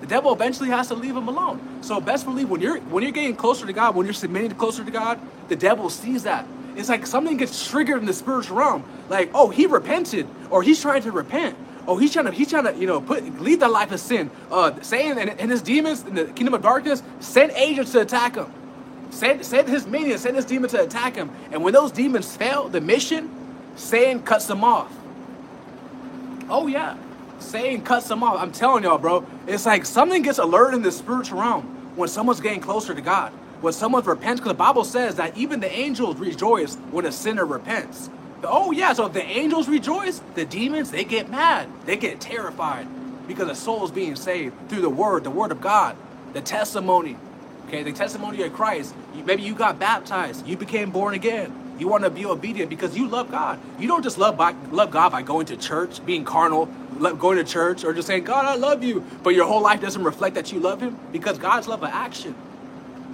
The 0.00 0.06
devil 0.06 0.32
eventually 0.32 0.70
has 0.70 0.88
to 0.88 0.94
leave 0.94 1.17
him 1.17 1.29
alone. 1.29 1.61
So 1.82 2.00
best 2.00 2.25
believe 2.25 2.49
when 2.49 2.61
you're 2.61 2.79
when 2.81 3.02
you're 3.02 3.12
getting 3.12 3.37
closer 3.37 3.67
to 3.67 3.73
God, 3.73 3.94
when 3.94 4.06
you're 4.06 4.14
submitting 4.14 4.50
closer 4.52 4.85
to 4.85 4.91
God, 4.91 5.20
the 5.49 5.56
devil 5.56 5.91
sees 5.91 6.23
that. 6.23 6.47
It's 6.76 6.88
like 6.88 7.06
something 7.06 7.37
gets 7.37 7.69
triggered 7.69 7.99
in 7.99 8.06
the 8.06 8.12
spiritual 8.12 8.56
realm. 8.56 8.85
Like, 9.08 9.31
oh, 9.35 9.50
he 9.50 9.67
repented, 9.67 10.26
or 10.50 10.62
he's 10.62 10.81
trying 10.81 11.02
to 11.02 11.12
repent. 11.12 11.56
Oh, 11.87 11.97
he's 11.97 12.12
trying 12.12 12.26
to 12.26 12.32
he's 12.32 12.49
trying 12.49 12.64
to 12.64 12.75
you 12.76 12.87
know 12.87 13.00
put 13.00 13.41
leave 13.41 13.61
that 13.61 13.70
life 13.70 13.93
of 13.93 14.00
sin. 14.00 14.31
Uh, 14.50 14.81
Satan 14.81 15.19
and, 15.19 15.38
and 15.41 15.50
his 15.50 15.62
demons 15.62 16.05
in 16.05 16.14
the 16.14 16.26
kingdom 16.26 16.55
of 16.55 16.62
darkness 16.62 17.02
send 17.20 17.52
agents 17.52 17.93
to 17.93 18.00
attack 18.00 18.37
him. 18.37 18.52
Send 19.11 19.44
send 19.44 19.69
his 19.69 19.87
minions, 19.87 20.23
send 20.23 20.37
his 20.37 20.44
demon 20.44 20.70
to 20.70 20.82
attack 20.82 21.17
him. 21.17 21.31
And 21.50 21.64
when 21.64 21.73
those 21.75 21.91
demons 21.91 22.37
fail 22.37 22.69
the 22.69 22.81
mission, 22.81 23.31
Satan 23.76 24.23
cuts 24.23 24.47
them 24.47 24.62
off. 24.62 24.93
Oh 26.49 26.67
yeah, 26.67 26.97
Satan 27.40 27.82
cuts 27.82 28.08
them 28.08 28.22
off. 28.22 28.40
I'm 28.40 28.52
telling 28.52 28.84
y'all, 28.84 28.98
bro. 28.98 29.26
It's 29.46 29.66
like 29.66 29.84
something 29.84 30.22
gets 30.22 30.38
alerted 30.38 30.75
in 30.76 30.82
the 30.82 30.92
spiritual 30.92 31.40
realm 31.40 31.64
when 31.96 32.08
someone's 32.08 32.40
getting 32.40 32.60
closer 32.60 32.94
to 32.94 33.00
God. 33.00 33.32
When 33.60 33.72
someone 33.72 34.02
repents, 34.04 34.40
because 34.40 34.52
the 34.52 34.58
Bible 34.58 34.84
says 34.84 35.16
that 35.16 35.37
even 35.37 35.60
the 35.60 35.70
angels 35.70 36.16
rejoice 36.16 36.76
when 36.90 37.04
a 37.06 37.12
sinner 37.12 37.44
repents. 37.44 38.08
Oh 38.42 38.70
yeah, 38.70 38.92
so 38.94 39.06
if 39.06 39.12
the 39.12 39.25
angels 39.25 39.69
rejoice, 39.69 40.22
the 40.34 40.44
demons 40.46 40.90
they 40.90 41.04
get 41.04 41.31
mad, 41.31 41.69
they 41.84 41.96
get 41.96 42.20
terrified 42.20 42.87
because 43.28 43.48
a 43.48 43.54
soul 43.54 43.84
is 43.84 43.90
being 43.90 44.16
saved 44.16 44.54
through 44.69 44.81
the 44.81 44.90
word, 44.90 45.25
the 45.25 45.31
word 45.31 45.52
of 45.52 45.60
God, 45.60 45.96
the 46.32 46.40
testimony. 46.40 47.16
Okay, 47.69 47.82
the 47.82 47.92
testimony 47.92 48.42
of 48.42 48.52
Christ. 48.52 48.94
Maybe 49.26 49.42
you 49.42 49.54
got 49.54 49.78
baptized, 49.78 50.46
you 50.46 50.56
became 50.56 50.90
born 50.90 51.14
again. 51.14 51.52
You 51.78 51.88
want 51.88 52.04
to 52.04 52.10
be 52.10 52.26
obedient 52.26 52.69
because 52.69 52.96
you 52.96 53.08
love 53.08 53.31
God. 53.31 53.58
You 53.78 53.88
don't 53.88 54.02
just 54.02 54.19
love 54.19 54.37
by, 54.37 54.52
love 54.70 54.90
God 54.90 55.12
by 55.12 55.22
going 55.22 55.46
to 55.46 55.56
church, 55.56 56.04
being 56.04 56.25
carnal, 56.25 56.69
going 57.00 57.38
to 57.38 57.44
church, 57.44 57.85
or 57.85 57.93
just 57.93 58.06
saying 58.06 58.25
God, 58.25 58.44
I 58.44 58.56
love 58.56 58.85
you, 58.85 59.05
but 59.23 59.31
your 59.31 59.47
whole 59.47 59.62
life 59.62 59.81
doesn't 59.81 60.02
reflect 60.02 60.35
that 60.35 60.52
you 60.52 60.61
love 60.61 60.81
Him 60.81 60.99
because 61.12 61.38
God's 61.38 61.67
love 61.67 61.82
of 61.82 61.91
action. 61.91 62.35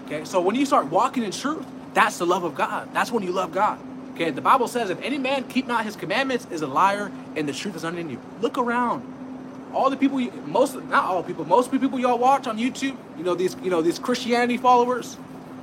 Okay, 0.06 0.24
so 0.24 0.40
when 0.40 0.54
you 0.54 0.66
start 0.66 0.86
walking 0.86 1.22
in 1.22 1.32
truth, 1.32 1.66
that's 1.94 2.18
the 2.18 2.26
love 2.26 2.44
of 2.44 2.54
God. 2.54 2.92
That's 2.92 3.10
when 3.10 3.22
you 3.22 3.32
love 3.32 3.52
God. 3.52 3.78
Okay, 4.14 4.30
the 4.30 4.40
Bible 4.40 4.68
says, 4.68 4.90
if 4.90 5.00
any 5.02 5.18
man 5.18 5.44
keep 5.44 5.66
not 5.66 5.84
his 5.84 5.96
commandments, 5.96 6.46
is 6.50 6.62
a 6.62 6.66
liar, 6.66 7.10
and 7.34 7.48
the 7.48 7.52
truth 7.52 7.76
is 7.76 7.82
not 7.82 7.96
in 7.96 8.08
you. 8.08 8.20
Look 8.40 8.56
around. 8.56 9.14
All 9.74 9.90
the 9.90 9.96
people, 9.96 10.20
you, 10.20 10.30
most 10.46 10.74
not 10.84 11.04
all 11.04 11.22
people, 11.22 11.44
most 11.44 11.70
people 11.70 11.98
y'all 11.98 12.18
watch 12.18 12.46
on 12.46 12.56
YouTube, 12.56 12.96
you 13.18 13.24
know 13.24 13.34
these, 13.34 13.56
you 13.62 13.70
know 13.70 13.82
these 13.82 13.98
Christianity 13.98 14.56
followers, 14.56 15.16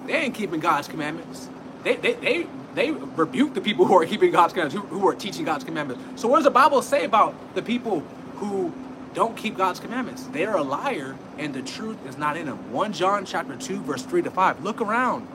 they 0.05 0.13
ain't 0.13 0.35
keeping 0.35 0.59
God's 0.59 0.87
commandments. 0.87 1.47
They, 1.83 1.95
they, 1.95 2.13
they, 2.13 2.47
they 2.75 2.91
rebuke 2.91 3.53
the 3.53 3.61
people 3.61 3.85
who 3.85 3.95
are 3.95 4.05
keeping 4.05 4.31
God's 4.31 4.53
commandments, 4.53 4.89
who, 4.89 4.99
who 4.99 5.07
are 5.07 5.15
teaching 5.15 5.45
God's 5.45 5.63
commandments. 5.63 6.21
So 6.21 6.27
what 6.27 6.37
does 6.37 6.45
the 6.45 6.51
Bible 6.51 6.81
say 6.81 7.05
about 7.05 7.35
the 7.55 7.61
people 7.61 8.01
who 8.35 8.73
don't 9.13 9.37
keep 9.37 9.57
God's 9.57 9.79
commandments? 9.79 10.23
They 10.31 10.45
are 10.45 10.57
a 10.57 10.63
liar, 10.63 11.15
and 11.37 11.53
the 11.53 11.61
truth 11.61 11.97
is 12.07 12.17
not 12.17 12.35
in 12.35 12.47
them. 12.47 12.71
1 12.71 12.93
John 12.93 13.25
chapter 13.25 13.55
2, 13.55 13.81
verse 13.81 14.03
3 14.03 14.23
to 14.23 14.31
5. 14.31 14.63
Look 14.63 14.81
around. 14.81 15.27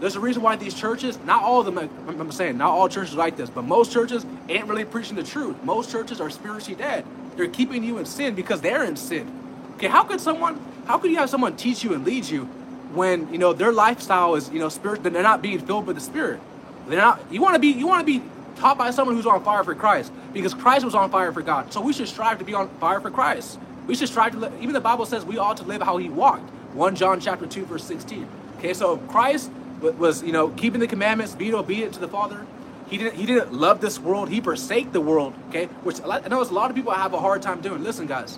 There's 0.00 0.16
a 0.16 0.20
reason 0.20 0.42
why 0.42 0.56
these 0.56 0.74
churches, 0.74 1.18
not 1.24 1.42
all 1.42 1.60
of 1.60 1.66
them, 1.66 1.78
I'm 2.08 2.32
saying, 2.32 2.58
not 2.58 2.70
all 2.70 2.88
churches 2.88 3.14
like 3.14 3.36
this, 3.36 3.48
but 3.48 3.62
most 3.62 3.92
churches 3.92 4.26
ain't 4.48 4.66
really 4.66 4.84
preaching 4.84 5.16
the 5.16 5.22
truth. 5.22 5.62
Most 5.62 5.90
churches 5.90 6.20
are 6.20 6.30
spiritually 6.30 6.74
dead. 6.74 7.04
They're 7.36 7.48
keeping 7.48 7.84
you 7.84 7.98
in 7.98 8.06
sin 8.06 8.34
because 8.34 8.60
they're 8.60 8.84
in 8.84 8.96
sin. 8.96 9.30
Okay, 9.76 9.88
how 9.88 10.02
could 10.02 10.20
someone, 10.20 10.60
how 10.86 10.98
could 10.98 11.10
you 11.10 11.16
have 11.18 11.30
someone 11.30 11.56
teach 11.56 11.84
you 11.84 11.94
and 11.94 12.04
lead 12.04 12.26
you 12.26 12.44
when, 12.92 13.32
you 13.32 13.38
know, 13.38 13.52
their 13.52 13.72
lifestyle 13.72 14.34
is, 14.34 14.50
you 14.50 14.58
know, 14.58 14.68
spirit, 14.68 15.02
they're 15.02 15.22
not 15.22 15.42
being 15.42 15.58
filled 15.58 15.86
with 15.86 15.96
the 15.96 16.02
Spirit? 16.02 16.40
You 16.88 17.40
want 17.40 17.54
to 17.54 17.58
be, 17.58 17.68
you 17.68 17.86
want 17.86 18.06
to 18.06 18.20
be 18.20 18.24
taught 18.56 18.78
by 18.78 18.90
someone 18.90 19.16
who's 19.16 19.26
on 19.26 19.42
fire 19.42 19.64
for 19.64 19.74
Christ 19.74 20.12
because 20.32 20.54
Christ 20.54 20.84
was 20.84 20.94
on 20.94 21.10
fire 21.10 21.32
for 21.32 21.42
God. 21.42 21.72
So 21.72 21.80
we 21.80 21.92
should 21.92 22.08
strive 22.08 22.38
to 22.38 22.44
be 22.44 22.54
on 22.54 22.68
fire 22.78 23.00
for 23.00 23.10
Christ. 23.10 23.58
We 23.86 23.94
should 23.94 24.08
strive 24.08 24.32
to 24.32 24.38
live, 24.38 24.52
even 24.60 24.72
the 24.72 24.80
Bible 24.80 25.06
says 25.06 25.24
we 25.24 25.38
ought 25.38 25.56
to 25.58 25.64
live 25.64 25.82
how 25.82 25.96
he 25.98 26.08
walked. 26.08 26.50
1 26.74 26.96
John 26.96 27.20
chapter 27.20 27.46
2, 27.46 27.66
verse 27.66 27.84
16. 27.84 28.26
Okay, 28.58 28.74
so 28.74 28.96
Christ 28.96 29.50
was 29.80 30.22
you 30.22 30.32
know 30.32 30.48
keeping 30.50 30.80
the 30.80 30.86
commandments, 30.86 31.34
being 31.34 31.54
obedient 31.54 31.94
to 31.94 32.00
the 32.00 32.08
Father. 32.08 32.46
He 32.88 32.98
didn't 32.98 33.14
he 33.14 33.26
didn't 33.26 33.52
love 33.52 33.80
this 33.80 33.98
world. 33.98 34.28
He 34.28 34.40
forsake 34.40 34.92
the 34.92 35.00
world. 35.00 35.34
Okay, 35.50 35.66
which 35.82 36.00
I 36.02 36.26
know 36.28 36.42
a 36.42 36.44
lot 36.44 36.70
of 36.70 36.76
people 36.76 36.92
have 36.92 37.12
a 37.12 37.20
hard 37.20 37.42
time 37.42 37.60
doing. 37.60 37.82
Listen, 37.82 38.06
guys, 38.06 38.36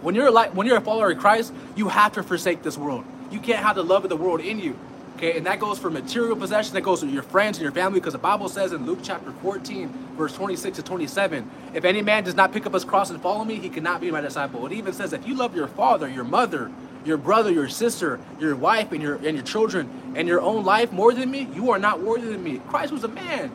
when 0.00 0.14
you're 0.14 0.30
like 0.30 0.54
when 0.54 0.66
you're 0.66 0.76
a 0.76 0.82
follower 0.82 1.10
of 1.10 1.18
Christ, 1.18 1.52
you 1.76 1.88
have 1.88 2.12
to 2.12 2.22
forsake 2.22 2.62
this 2.62 2.78
world. 2.78 3.04
You 3.30 3.40
can't 3.40 3.64
have 3.64 3.76
the 3.76 3.84
love 3.84 4.04
of 4.04 4.10
the 4.10 4.16
world 4.16 4.40
in 4.40 4.58
you. 4.58 4.78
Okay, 5.22 5.36
and 5.36 5.46
that 5.46 5.60
goes 5.60 5.78
for 5.78 5.88
material 5.88 6.34
possession, 6.34 6.74
that 6.74 6.80
goes 6.80 6.98
for 6.98 7.06
your 7.06 7.22
friends 7.22 7.56
and 7.56 7.62
your 7.62 7.70
family, 7.70 8.00
because 8.00 8.12
the 8.12 8.18
Bible 8.18 8.48
says 8.48 8.72
in 8.72 8.84
Luke 8.84 8.98
chapter 9.04 9.30
14, 9.30 9.88
verse 10.16 10.32
26 10.32 10.78
to 10.78 10.82
27, 10.82 11.48
if 11.74 11.84
any 11.84 12.02
man 12.02 12.24
does 12.24 12.34
not 12.34 12.52
pick 12.52 12.66
up 12.66 12.74
his 12.74 12.84
cross 12.84 13.08
and 13.08 13.22
follow 13.22 13.44
me, 13.44 13.54
he 13.54 13.68
cannot 13.68 14.00
be 14.00 14.10
my 14.10 14.20
disciple. 14.20 14.66
It 14.66 14.72
even 14.72 14.92
says, 14.92 15.12
if 15.12 15.24
you 15.24 15.36
love 15.36 15.54
your 15.54 15.68
father, 15.68 16.08
your 16.08 16.24
mother, 16.24 16.72
your 17.04 17.18
brother, 17.18 17.52
your 17.52 17.68
sister, 17.68 18.18
your 18.40 18.56
wife, 18.56 18.90
and 18.90 19.00
your 19.00 19.14
and 19.14 19.36
your 19.36 19.44
children, 19.44 20.12
and 20.16 20.26
your 20.26 20.40
own 20.40 20.64
life 20.64 20.90
more 20.90 21.14
than 21.14 21.30
me, 21.30 21.48
you 21.54 21.70
are 21.70 21.78
not 21.78 22.02
worthy 22.02 22.26
than 22.26 22.42
me. 22.42 22.60
Christ 22.66 22.92
was 22.92 23.04
a 23.04 23.08
man. 23.08 23.52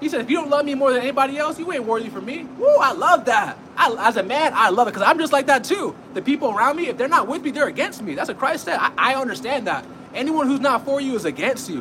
He 0.00 0.08
said, 0.08 0.22
if 0.22 0.30
you 0.30 0.36
don't 0.38 0.48
love 0.48 0.64
me 0.64 0.74
more 0.74 0.90
than 0.90 1.02
anybody 1.02 1.36
else, 1.36 1.58
you 1.58 1.70
ain't 1.70 1.84
worthy 1.84 2.08
for 2.08 2.22
me. 2.22 2.44
Woo, 2.44 2.76
I 2.78 2.92
love 2.92 3.26
that. 3.26 3.58
I, 3.76 3.94
as 4.08 4.16
a 4.16 4.22
man, 4.22 4.52
I 4.54 4.70
love 4.70 4.88
it 4.88 4.92
because 4.92 5.06
I'm 5.06 5.18
just 5.18 5.34
like 5.34 5.48
that 5.48 5.64
too. 5.64 5.94
The 6.14 6.22
people 6.22 6.50
around 6.50 6.76
me, 6.76 6.86
if 6.86 6.96
they're 6.96 7.08
not 7.08 7.28
with 7.28 7.42
me, 7.42 7.50
they're 7.50 7.68
against 7.68 8.00
me. 8.00 8.14
That's 8.14 8.28
what 8.28 8.38
Christ 8.38 8.64
said. 8.64 8.78
I, 8.80 8.90
I 8.96 9.14
understand 9.16 9.66
that. 9.66 9.84
Anyone 10.18 10.48
who's 10.48 10.58
not 10.58 10.84
for 10.84 11.00
you 11.00 11.14
is 11.14 11.24
against 11.24 11.70
you. 11.70 11.80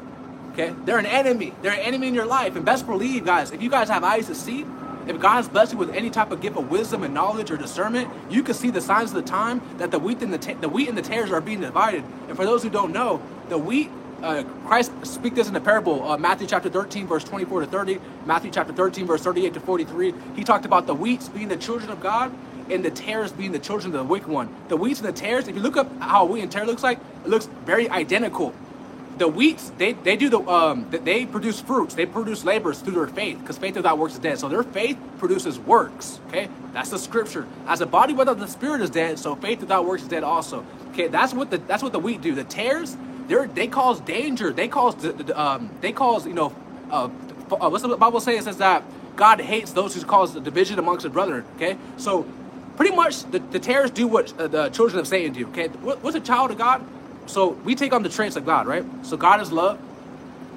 Okay? 0.54 0.72
They're 0.86 1.00
an 1.00 1.08
enemy. 1.08 1.54
They're 1.64 1.74
an 1.74 1.80
enemy 1.80 2.08
in 2.08 2.14
your 2.14 2.28
life. 2.28 2.56
And 2.56 2.64
best 2.64 2.86
believe, 2.86 3.26
guys, 3.26 3.50
if 3.50 3.64
you 3.64 3.70
guys 3.70 3.90
have 3.90 4.04
eyes 4.04 4.28
to 4.28 4.36
see, 4.36 4.64
if 5.08 5.20
God's 5.20 5.48
blessed 5.48 5.72
you 5.72 5.80
with 5.80 5.90
any 5.90 6.12
type 6.12 6.32
of 6.32 6.40
gift 6.40 6.56
of 6.56 6.70
wisdom 6.70 7.02
and 7.02 7.16
knowledge 7.16 7.50
or 7.50 7.58
discernment, 7.58 8.10
you 8.30 8.44
can 8.44 8.54
see 8.54 8.70
the 8.70 8.80
signs 8.80 9.10
of 9.10 9.16
the 9.16 9.28
time 9.28 9.60
that 9.80 9.90
the 9.90 9.98
wheat 9.98 10.22
and 10.22 10.32
the, 10.32 10.38
ta- 10.38 10.54
the 10.62 10.70
wheat 10.70 10.88
and 10.88 10.96
the 10.96 11.02
tares 11.02 11.32
are 11.32 11.42
being 11.42 11.62
divided. 11.62 12.04
And 12.28 12.38
for 12.38 12.46
those 12.46 12.62
who 12.62 12.70
don't 12.70 12.94
know, 12.94 13.24
the 13.50 13.58
wheat 13.58 13.90
uh, 14.22 14.44
Christ 14.68 14.92
speak 15.04 15.34
this 15.34 15.48
in 15.48 15.56
the 15.56 15.62
parable, 15.62 16.08
uh, 16.08 16.18
Matthew 16.18 16.46
chapter 16.46 16.70
13, 16.70 17.08
verse 17.08 17.24
24 17.24 17.62
to 17.62 17.68
30, 17.68 18.00
Matthew 18.28 18.52
chapter 18.52 18.74
13, 18.74 19.08
verse 19.08 19.24
38 19.24 19.54
to 19.56 19.60
43. 19.60 20.14
He 20.36 20.44
talked 20.44 20.66
about 20.66 20.86
the 20.86 20.94
wheats 20.94 21.30
being 21.30 21.48
the 21.48 21.58
children 21.58 21.90
of 21.90 22.02
God 22.02 22.32
and 22.72 22.84
the 22.84 22.92
tares 22.92 23.32
being 23.32 23.52
the 23.52 23.60
children 23.60 23.94
of 23.94 24.00
the 24.00 24.04
wicked 24.04 24.28
one. 24.28 24.54
The 24.68 24.78
wheats 24.78 25.00
and 25.00 25.08
the 25.08 25.14
tares, 25.14 25.48
if 25.48 25.56
you 25.56 25.62
look 25.62 25.78
up 25.78 25.90
how 26.00 26.26
wheat 26.26 26.42
and 26.42 26.52
tare 26.52 26.66
looks 26.66 26.84
like, 26.84 27.00
it 27.24 27.30
looks 27.30 27.48
very 27.66 27.90
identical. 27.90 28.54
The 29.18 29.28
wheats, 29.28 29.72
they, 29.78 29.94
they 29.94 30.16
do 30.16 30.30
the 30.30 30.40
um 30.42 30.88
they 30.92 31.26
produce 31.26 31.60
fruits, 31.60 31.96
they 31.96 32.06
produce 32.06 32.44
labors 32.44 32.80
through 32.80 32.94
their 32.94 33.08
faith, 33.08 33.40
because 33.40 33.58
faith 33.58 33.76
without 33.76 33.98
works 33.98 34.14
is 34.14 34.20
dead. 34.20 34.38
So 34.38 34.48
their 34.48 34.62
faith 34.64 34.98
produces 35.18 35.58
works. 35.58 36.20
Okay, 36.28 36.50
that's 36.72 36.92
the 36.92 37.00
scripture. 37.00 37.48
As 37.66 37.82
a 37.82 37.88
body 37.88 38.14
without 38.14 38.38
the 38.38 38.48
spirit 38.48 38.82
is 38.82 38.92
dead, 38.92 39.18
so 39.18 39.36
faith 39.36 39.62
without 39.62 39.86
works 39.86 40.04
is 40.04 40.08
dead 40.08 40.24
also. 40.24 40.64
Okay, 40.92 41.08
that's 41.08 41.34
what 41.34 41.50
the 41.50 41.58
that's 41.58 41.82
what 41.82 41.94
the 41.94 42.00
wheat 42.00 42.22
do. 42.22 42.36
The 42.36 42.44
tares, 42.44 42.96
they're, 43.28 43.48
they 43.48 43.68
cause 43.68 44.00
danger. 44.02 44.54
They 44.54 44.68
cause 44.68 44.96
the, 44.96 45.14
the, 45.14 45.40
um 45.42 45.72
they 45.82 45.92
cause 45.92 46.28
you 46.28 46.34
know 46.34 46.56
uh, 46.92 47.10
uh 47.50 47.70
what's 47.70 47.82
the 47.82 47.98
Bible 47.98 48.20
say? 48.20 48.38
It 48.38 48.44
says 48.44 48.58
that 48.58 48.84
God 49.16 49.42
hates 49.42 49.72
those 49.72 49.96
who 49.96 50.02
cause 50.06 50.34
division 50.34 50.78
amongst 50.78 51.04
the 51.04 51.10
brethren. 51.10 51.44
Okay, 51.56 51.76
so 51.98 52.24
pretty 52.78 52.96
much 52.96 53.30
the, 53.32 53.40
the 53.40 53.60
tares 53.60 53.92
do 53.92 54.08
what 54.08 54.40
uh, 54.40 54.48
the 54.48 54.70
children 54.70 55.00
of 55.00 55.08
Satan 55.08 55.34
do. 55.34 55.48
Okay, 55.48 55.68
what, 55.68 56.02
what's 56.04 56.16
a 56.16 56.22
child 56.22 56.52
of 56.52 56.58
God? 56.58 56.86
So 57.26 57.50
we 57.50 57.76
take 57.76 57.92
on 57.92 58.04
the 58.04 58.10
traits 58.10 58.38
of 58.38 58.46
God, 58.46 58.68
right? 58.68 58.86
So 59.02 59.18
God 59.18 59.42
is 59.42 59.52
love. 59.52 59.80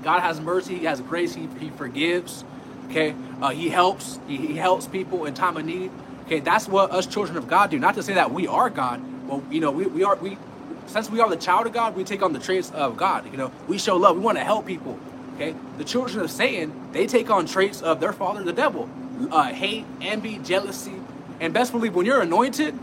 God 0.04 0.20
has 0.20 0.40
mercy. 0.40 0.78
He 0.78 0.84
has 0.84 1.00
grace. 1.00 1.34
He, 1.34 1.48
he 1.58 1.70
forgives. 1.70 2.44
Okay, 2.88 3.14
uh, 3.40 3.50
he 3.50 3.70
helps. 3.70 4.20
He, 4.28 4.36
he 4.36 4.56
helps 4.56 4.86
people 4.86 5.24
in 5.24 5.34
time 5.34 5.56
of 5.56 5.64
need. 5.64 5.90
Okay, 6.26 6.40
that's 6.40 6.68
what 6.68 6.92
us 6.92 7.06
children 7.06 7.36
of 7.36 7.48
God 7.48 7.70
do. 7.70 7.78
Not 7.78 7.96
to 7.96 8.02
say 8.02 8.14
that 8.14 8.30
we 8.30 8.46
are 8.46 8.70
God. 8.70 9.02
but 9.26 9.42
you 9.50 9.60
know, 9.60 9.72
we, 9.72 9.86
we 9.86 10.04
are 10.04 10.16
we 10.16 10.38
since 10.86 11.08
we 11.08 11.20
are 11.20 11.28
the 11.28 11.36
child 11.36 11.66
of 11.66 11.72
God, 11.72 11.94
we 11.96 12.04
take 12.04 12.22
on 12.22 12.32
the 12.32 12.38
traits 12.38 12.70
of 12.72 12.96
God. 12.96 13.30
You 13.30 13.36
know, 13.36 13.52
we 13.68 13.78
show 13.78 13.96
love. 13.96 14.16
We 14.16 14.22
want 14.22 14.38
to 14.38 14.44
help 14.44 14.66
people. 14.66 14.98
Okay, 15.34 15.54
the 15.78 15.84
children 15.84 16.22
of 16.22 16.30
Satan, 16.30 16.92
they 16.92 17.06
take 17.06 17.30
on 17.30 17.46
traits 17.46 17.80
of 17.80 17.98
their 18.00 18.12
father, 18.12 18.42
the 18.42 18.52
devil, 18.52 18.90
uh, 19.30 19.44
hate, 19.44 19.86
envy, 20.02 20.38
jealousy, 20.38 20.92
and 21.40 21.52
best 21.52 21.72
believe 21.72 21.94
when 21.94 22.06
you're 22.06 22.22
anointed. 22.22 22.78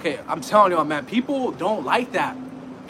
Okay, 0.00 0.18
I'm 0.28 0.40
telling 0.40 0.72
you, 0.72 0.84
man, 0.84 1.06
people 1.06 1.52
don't 1.52 1.84
like 1.84 2.12
that 2.12 2.36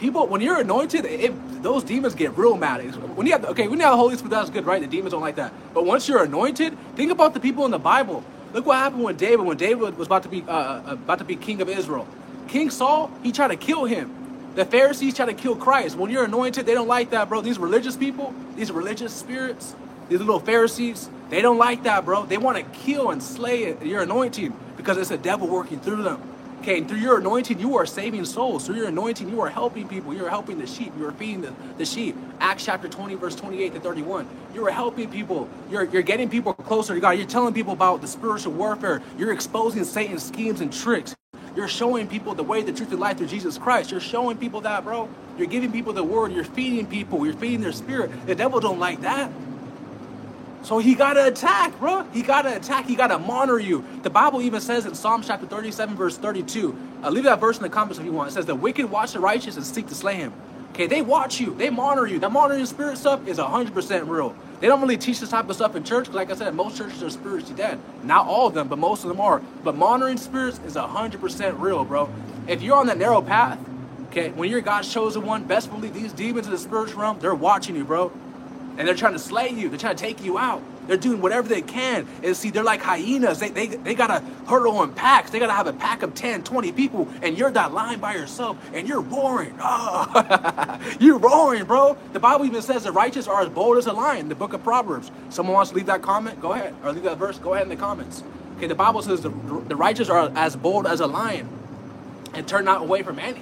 people 0.03 0.27
when 0.27 0.41
you're 0.41 0.59
anointed, 0.59 1.05
it, 1.05 1.63
those 1.63 1.83
demons 1.83 2.13
get 2.13 2.37
real 2.37 2.57
mad. 2.57 2.83
When 3.15 3.25
you 3.25 3.33
have 3.33 3.45
okay, 3.45 3.67
when 3.67 3.79
you 3.79 3.85
have 3.85 3.93
the 3.93 3.97
Holy 3.97 4.15
Spirit, 4.17 4.31
that's 4.31 4.49
good, 4.49 4.65
right? 4.65 4.81
The 4.81 4.87
demons 4.87 5.11
don't 5.11 5.21
like 5.21 5.37
that. 5.37 5.53
But 5.73 5.85
once 5.85 6.07
you're 6.07 6.23
anointed, 6.23 6.77
think 6.95 7.11
about 7.11 7.33
the 7.33 7.39
people 7.39 7.65
in 7.65 7.71
the 7.71 7.79
Bible. 7.79 8.23
Look 8.51 8.65
what 8.65 8.77
happened 8.77 9.03
when 9.03 9.15
David, 9.15 9.45
when 9.45 9.57
David 9.57 9.97
was 9.97 10.07
about 10.07 10.23
to 10.23 10.29
be 10.29 10.43
uh, 10.43 10.51
uh, 10.51 10.83
about 10.91 11.19
to 11.19 11.25
be 11.25 11.35
king 11.35 11.61
of 11.61 11.69
Israel. 11.69 12.07
King 12.47 12.69
Saul, 12.69 13.11
he 13.23 13.31
tried 13.31 13.49
to 13.49 13.55
kill 13.55 13.85
him. 13.85 14.11
The 14.55 14.65
Pharisees 14.65 15.15
tried 15.15 15.27
to 15.27 15.33
kill 15.33 15.55
Christ. 15.55 15.95
When 15.95 16.11
you're 16.11 16.25
anointed, 16.25 16.65
they 16.65 16.73
don't 16.73 16.87
like 16.87 17.09
that, 17.11 17.29
bro. 17.29 17.41
These 17.41 17.57
religious 17.57 17.95
people, 17.95 18.35
these 18.55 18.71
religious 18.71 19.13
spirits, 19.13 19.73
these 20.09 20.19
little 20.19 20.39
Pharisees, 20.39 21.09
they 21.29 21.41
don't 21.41 21.57
like 21.57 21.83
that, 21.83 22.05
bro. 22.05 22.25
They 22.25 22.37
want 22.37 22.57
to 22.57 22.79
kill 22.79 23.11
and 23.11 23.21
slay 23.21 23.75
your 23.83 24.01
anointing 24.01 24.55
because 24.77 24.97
it's 24.97 25.11
a 25.11 25.17
devil 25.17 25.47
working 25.47 25.79
through 25.79 26.03
them. 26.03 26.21
Okay, 26.63 26.77
and 26.77 26.87
through 26.87 26.99
your 26.99 27.17
anointing, 27.17 27.59
you 27.59 27.75
are 27.75 27.85
saving 27.85 28.23
souls. 28.23 28.65
Through 28.65 28.77
your 28.77 28.87
anointing, 28.87 29.27
you 29.27 29.41
are 29.41 29.49
helping 29.49 29.85
people. 29.85 30.13
You're 30.13 30.29
helping 30.29 30.59
the 30.59 30.65
sheep. 30.65 30.93
You 30.97 31.05
are 31.05 31.11
feeding 31.11 31.41
the, 31.41 31.53
the 31.77 31.83
sheep. 31.83 32.15
Acts 32.39 32.63
chapter 32.63 32.87
20, 32.87 33.15
verse 33.15 33.35
28 33.35 33.73
to 33.73 33.81
31. 33.81 34.25
You 34.53 34.65
are 34.65 34.71
helping 34.71 35.11
people. 35.11 35.49
You're, 35.69 35.83
you're 35.83 36.03
getting 36.03 36.29
people 36.29 36.53
closer 36.53 36.93
to 36.93 37.01
God. 37.01 37.11
You're 37.17 37.27
telling 37.27 37.53
people 37.53 37.73
about 37.73 37.99
the 37.99 38.07
spiritual 38.07 38.53
warfare. 38.53 39.01
You're 39.17 39.33
exposing 39.33 39.83
Satan's 39.83 40.23
schemes 40.23 40.61
and 40.61 40.71
tricks. 40.71 41.13
You're 41.53 41.67
showing 41.67 42.07
people 42.07 42.33
the 42.33 42.43
way, 42.43 42.61
the 42.61 42.71
truth, 42.71 42.91
and 42.91 42.99
life 42.99 43.17
through 43.17 43.27
Jesus 43.27 43.57
Christ. 43.57 43.91
You're 43.91 43.99
showing 43.99 44.37
people 44.37 44.61
that, 44.61 44.85
bro. 44.85 45.09
You're 45.37 45.47
giving 45.47 45.71
people 45.71 45.91
the 45.91 46.03
word. 46.03 46.31
You're 46.31 46.45
feeding 46.45 46.87
people. 46.87 47.25
You're 47.25 47.35
feeding 47.35 47.59
their 47.59 47.73
spirit. 47.73 48.09
The 48.25 48.35
devil 48.35 48.61
don't 48.61 48.79
like 48.79 49.01
that. 49.01 49.29
So 50.63 50.77
he 50.77 50.95
got 50.95 51.13
to 51.13 51.27
attack, 51.27 51.77
bro. 51.79 52.03
He 52.13 52.21
got 52.21 52.43
to 52.43 52.55
attack. 52.55 52.85
He 52.85 52.95
got 52.95 53.07
to 53.07 53.19
monitor 53.19 53.59
you. 53.59 53.83
The 54.01 54.09
Bible 54.09 54.41
even 54.41 54.61
says 54.61 54.85
in 54.85 54.95
Psalm 54.95 55.21
chapter 55.21 55.45
37, 55.45 55.95
verse 55.95 56.17
32, 56.17 56.75
uh, 57.03 57.09
leave 57.09 57.25
that 57.25 57.41
verse 57.41 57.57
in 57.57 57.63
the 57.63 57.69
comments 57.69 57.99
if 57.99 58.05
you 58.05 58.13
want. 58.13 58.29
It 58.29 58.33
says, 58.33 58.45
The 58.45 58.55
wicked 58.55 58.89
watch 58.89 59.11
the 59.11 59.19
righteous 59.19 59.57
and 59.57 59.65
seek 59.65 59.87
to 59.87 59.95
slay 59.95 60.15
him. 60.15 60.33
Okay, 60.71 60.87
they 60.87 61.01
watch 61.01 61.39
you. 61.39 61.53
They 61.53 61.69
monitor 61.69 62.07
you. 62.07 62.17
That 62.17 62.31
monitoring 62.31 62.65
spirit 62.65 62.97
stuff 62.97 63.27
is 63.27 63.37
100% 63.37 64.07
real. 64.07 64.35
They 64.59 64.67
don't 64.67 64.81
really 64.81 64.97
teach 64.97 65.19
this 65.19 65.29
type 65.29 65.49
of 65.49 65.55
stuff 65.55 65.75
in 65.75 65.83
church. 65.83 66.09
Like 66.09 66.31
I 66.31 66.35
said, 66.35 66.55
most 66.55 66.77
churches 66.77 67.03
are 67.03 67.09
spiritually 67.09 67.55
dead. 67.55 67.77
Not 68.03 68.25
all 68.25 68.47
of 68.47 68.53
them, 68.53 68.69
but 68.69 68.79
most 68.79 69.03
of 69.03 69.09
them 69.09 69.19
are. 69.19 69.39
But 69.63 69.75
monitoring 69.75 70.17
spirits 70.17 70.59
is 70.65 70.75
100% 70.75 71.59
real, 71.59 71.83
bro. 71.83 72.09
If 72.47 72.63
you're 72.63 72.77
on 72.77 72.87
that 72.87 72.97
narrow 72.97 73.21
path, 73.21 73.59
okay, 74.07 74.29
when 74.29 74.49
you're 74.49 74.61
God's 74.61 74.91
chosen 74.91 75.23
one, 75.23 75.43
best 75.43 75.69
believe 75.69 75.93
these 75.93 76.13
demons 76.13 76.47
in 76.47 76.53
the 76.53 76.57
spiritual 76.57 77.01
realm, 77.01 77.19
they're 77.19 77.35
watching 77.35 77.75
you, 77.75 77.83
bro. 77.83 78.11
And 78.77 78.87
they're 78.87 78.95
trying 78.95 79.13
to 79.13 79.19
slay 79.19 79.49
you. 79.49 79.69
They're 79.69 79.79
trying 79.79 79.95
to 79.95 80.03
take 80.03 80.23
you 80.23 80.37
out. 80.37 80.61
They're 80.87 80.97
doing 80.97 81.21
whatever 81.21 81.47
they 81.47 81.61
can. 81.61 82.07
And 82.23 82.35
see, 82.35 82.49
they're 82.49 82.63
like 82.63 82.81
hyenas. 82.81 83.39
They, 83.39 83.49
they, 83.49 83.67
they 83.67 83.95
got 83.95 84.07
to 84.07 84.19
hurdle 84.47 84.83
in 84.83 84.93
packs. 84.93 85.31
They 85.31 85.39
got 85.39 85.47
to 85.47 85.53
have 85.53 85.67
a 85.67 85.73
pack 85.73 86.03
of 86.03 86.13
10, 86.13 86.43
20 86.43 86.71
people, 86.71 87.07
and 87.21 87.37
you're 87.37 87.51
that 87.51 87.73
line 87.73 87.99
by 87.99 88.15
yourself, 88.15 88.57
and 88.73 88.87
you're 88.87 89.01
roaring. 89.01 89.55
Oh. 89.59 90.79
you're 90.99 91.17
roaring, 91.17 91.65
bro. 91.65 91.97
The 92.11 92.19
Bible 92.19 92.45
even 92.45 92.61
says 92.61 92.83
the 92.83 92.91
righteous 92.91 93.27
are 93.27 93.41
as 93.41 93.49
bold 93.49 93.77
as 93.77 93.85
a 93.85 93.93
lion, 93.93 94.29
the 94.29 94.35
book 94.35 94.53
of 94.53 94.63
Proverbs. 94.63 95.11
Someone 95.29 95.53
wants 95.53 95.71
to 95.71 95.77
leave 95.77 95.85
that 95.85 96.01
comment? 96.01 96.41
Go 96.41 96.53
ahead. 96.53 96.75
Or 96.83 96.91
leave 96.91 97.03
that 97.03 97.17
verse? 97.17 97.37
Go 97.39 97.53
ahead 97.53 97.63
in 97.63 97.69
the 97.69 97.75
comments. 97.75 98.23
Okay, 98.57 98.67
the 98.67 98.75
Bible 98.75 99.01
says 99.01 99.21
the, 99.21 99.29
the 99.29 99.75
righteous 99.75 100.09
are 100.09 100.31
as 100.35 100.55
bold 100.55 100.85
as 100.85 100.99
a 100.99 101.07
lion 101.07 101.47
and 102.33 102.47
turn 102.47 102.65
not 102.65 102.81
away 102.81 103.03
from 103.03 103.19
any. 103.19 103.41